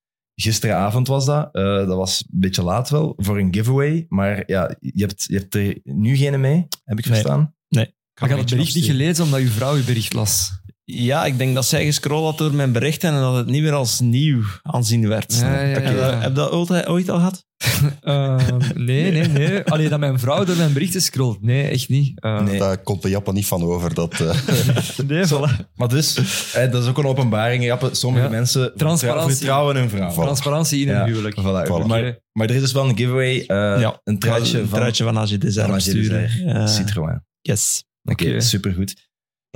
[0.41, 1.49] Gisteravond was dat.
[1.53, 4.07] Eh, dat was een beetje laat wel, voor een giveaway.
[4.09, 7.15] Maar ja, je hebt, je hebt er nu geen mee, heb ik Nee.
[7.15, 7.55] verstaan.
[7.69, 10.51] Maar ik had het bericht niet gelezen omdat uw vrouw uw bericht las.
[10.91, 13.73] Ja, ik denk dat zij gescrolld had door mijn berichten en dat het niet meer
[13.73, 15.35] als nieuw aanzien werd.
[15.41, 16.01] Ja, ja, Heb je ja.
[16.11, 17.45] dat- Heb je dat ooit, ooit al gehad?
[18.01, 18.37] Eh,
[18.75, 19.63] nee, nee, nee.
[19.65, 21.43] Alleen dat mijn vrouw door mijn berichten scrolt.
[21.43, 22.21] Nee, echt niet.
[22.21, 22.59] Eh, Nee.
[22.59, 23.95] Daar komt de Japan niet van over.
[23.95, 24.35] Dat, eh,
[25.07, 25.71] nee, voilà.
[25.75, 26.17] Maar dus,
[26.55, 27.79] eh, dat is ook een openbaring.
[27.93, 28.31] Sommige Ja.
[28.31, 29.37] mensen Transparantie.
[29.37, 30.13] vertrouwen hun vrouw.
[30.13, 31.05] Transparantie in een Ja.
[31.05, 31.37] huwelijk.
[31.41, 31.69] Voilà.
[31.71, 31.87] Voilà.
[31.87, 33.39] Maar, maar er is dus wel een giveaway.
[33.41, 33.47] eh,
[33.81, 34.01] Ja.
[34.05, 35.79] Een truitje van, van AG Design van.
[35.79, 36.67] Design.
[36.67, 37.23] Citroën.
[37.41, 37.85] Yes.
[38.05, 38.41] Oké, Oké.
[38.41, 39.08] supergoed.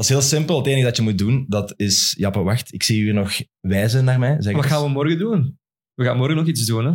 [0.02, 0.56] Dat is heel simpel.
[0.56, 2.14] Het enige dat je moet doen, dat is...
[2.18, 2.72] Jappe, wacht.
[2.74, 4.36] Ik zie u nog wijzen naar mij.
[4.38, 4.72] Zeg Wat eens.
[4.72, 5.58] gaan we morgen doen?
[5.94, 6.92] We gaan morgen nog iets doen, hè?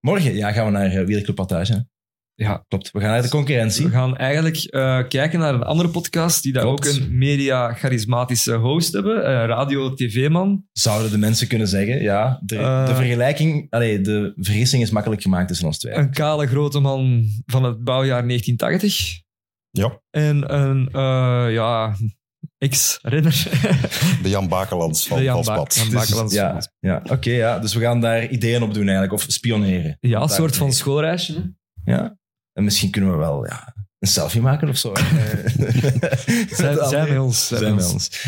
[0.00, 1.86] Morgen ja, gaan we naar uh, Wielerclub Partage.
[2.34, 2.64] Ja.
[2.68, 2.90] Klopt.
[2.90, 3.84] We gaan naar de concurrentie.
[3.84, 6.88] We gaan eigenlijk eh, kijken naar een andere podcast die daar Klopt.
[6.88, 9.24] ook een media-charismatische host hebben.
[9.24, 10.64] eh, Radio TV-man.
[10.72, 12.40] Zouden de mensen kunnen zeggen, ja.
[12.44, 12.86] De, Eh.
[12.86, 15.94] de vergelijking, allee, de vergissing is makkelijk gemaakt tussen ons twee.
[15.94, 19.24] Een kale grote man van het bouwjaar 1980.
[19.76, 21.96] Ja, En een, eh, ja,
[22.58, 23.46] ex-renner.
[24.22, 25.42] de Jan Bakelands van De Jan.
[25.44, 27.02] Ba- Dus, ja, ja.
[27.04, 27.58] oké, ja.
[27.58, 29.96] Dus we gaan daar ideeën op doen eigenlijk, of spioneren.
[30.00, 31.32] Ja, een soort van schoolreisje.
[31.84, 31.92] hè.
[31.92, 32.16] Ja.
[32.52, 34.92] En misschien kunnen we wel ja, een selfie maken of zo.
[36.50, 37.46] Zijn, zijn bij ons.
[37.46, 38.24] Zijn bij ons.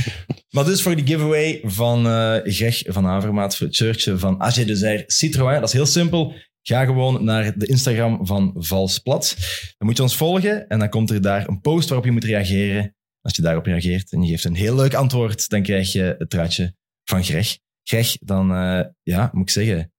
[0.51, 4.55] Maar dus voor die giveaway van eh Greg van Avermaat voor het shirtje van AG
[4.55, 5.55] Desert Citroën.
[5.61, 6.35] Dat is heel simpel.
[6.69, 9.37] Ga gewoon naar de Instagram van Valsplat.
[9.79, 12.25] Dan moet je ons volgen en dan komt er daar een post waarop je moet
[12.25, 12.97] reageren.
[13.21, 16.31] Als je daarop reageert en je geeft een heel leuk antwoord, dan krijg je het
[16.31, 16.75] truitje
[17.05, 17.59] van Greg.
[17.83, 19.93] Greg, dan eh, ja, moet ik zeggen,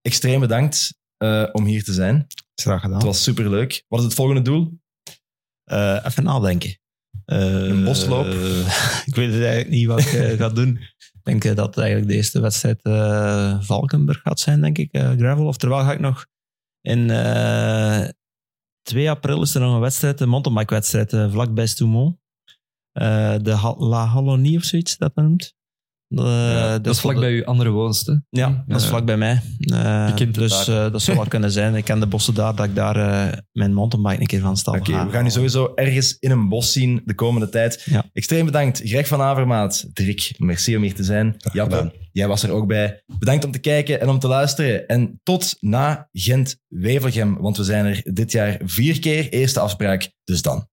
[0.00, 2.26] extreem bedankt eh, om hier te zijn.
[2.54, 2.96] Graag gedaan.
[2.96, 3.84] Het was superleuk.
[3.88, 4.78] Wat is het volgende doel?
[5.64, 6.78] Eh, even nadenken.
[7.24, 8.26] Een bosloop?
[9.10, 10.78] ik weet het eigenlijk niet wat ik ga doen.
[11.26, 14.92] Denk eh, dat eigenlijk de eerste wedstrijd eh, Valkenburg gaat zijn, denk ik.
[14.92, 15.46] eh, gravel.
[15.46, 16.26] Oftewel ga ik nog
[16.80, 18.08] in eh
[18.82, 22.18] 2 april is er nog een wedstrijd, een mountainbike-wedstrijd, eh, vlakbij Stoumont.
[22.92, 25.54] Eh, de La Halonie of zoiets, dat noemt.
[26.24, 28.24] Eh, dat is vlak de- bij uw andere woonste.
[28.30, 29.40] Ja, dat is vlak bij mij.
[29.58, 31.74] Eh, Je dus eh, dat zou wel kunnen zijn.
[31.74, 34.74] Ik ken de bossen daar, dat ik daar eh, mijn mountainbike een keer van stal
[34.74, 37.82] Oké, we gaan u sowieso ergens in een bos zien de komende tijd.
[37.84, 38.04] Ja.
[38.12, 39.86] Extreem bedankt, Greg van Avermaat.
[39.92, 41.36] Dirk, merci om hier te zijn.
[41.52, 43.02] Jappe, jij was er ook bij.
[43.18, 44.86] Bedankt om te kijken en om te luisteren.
[44.86, 49.28] En tot na Gent-Wevelgem, want we zijn er dit jaar vier keer.
[49.28, 50.68] Eerste afspraak, dus dan.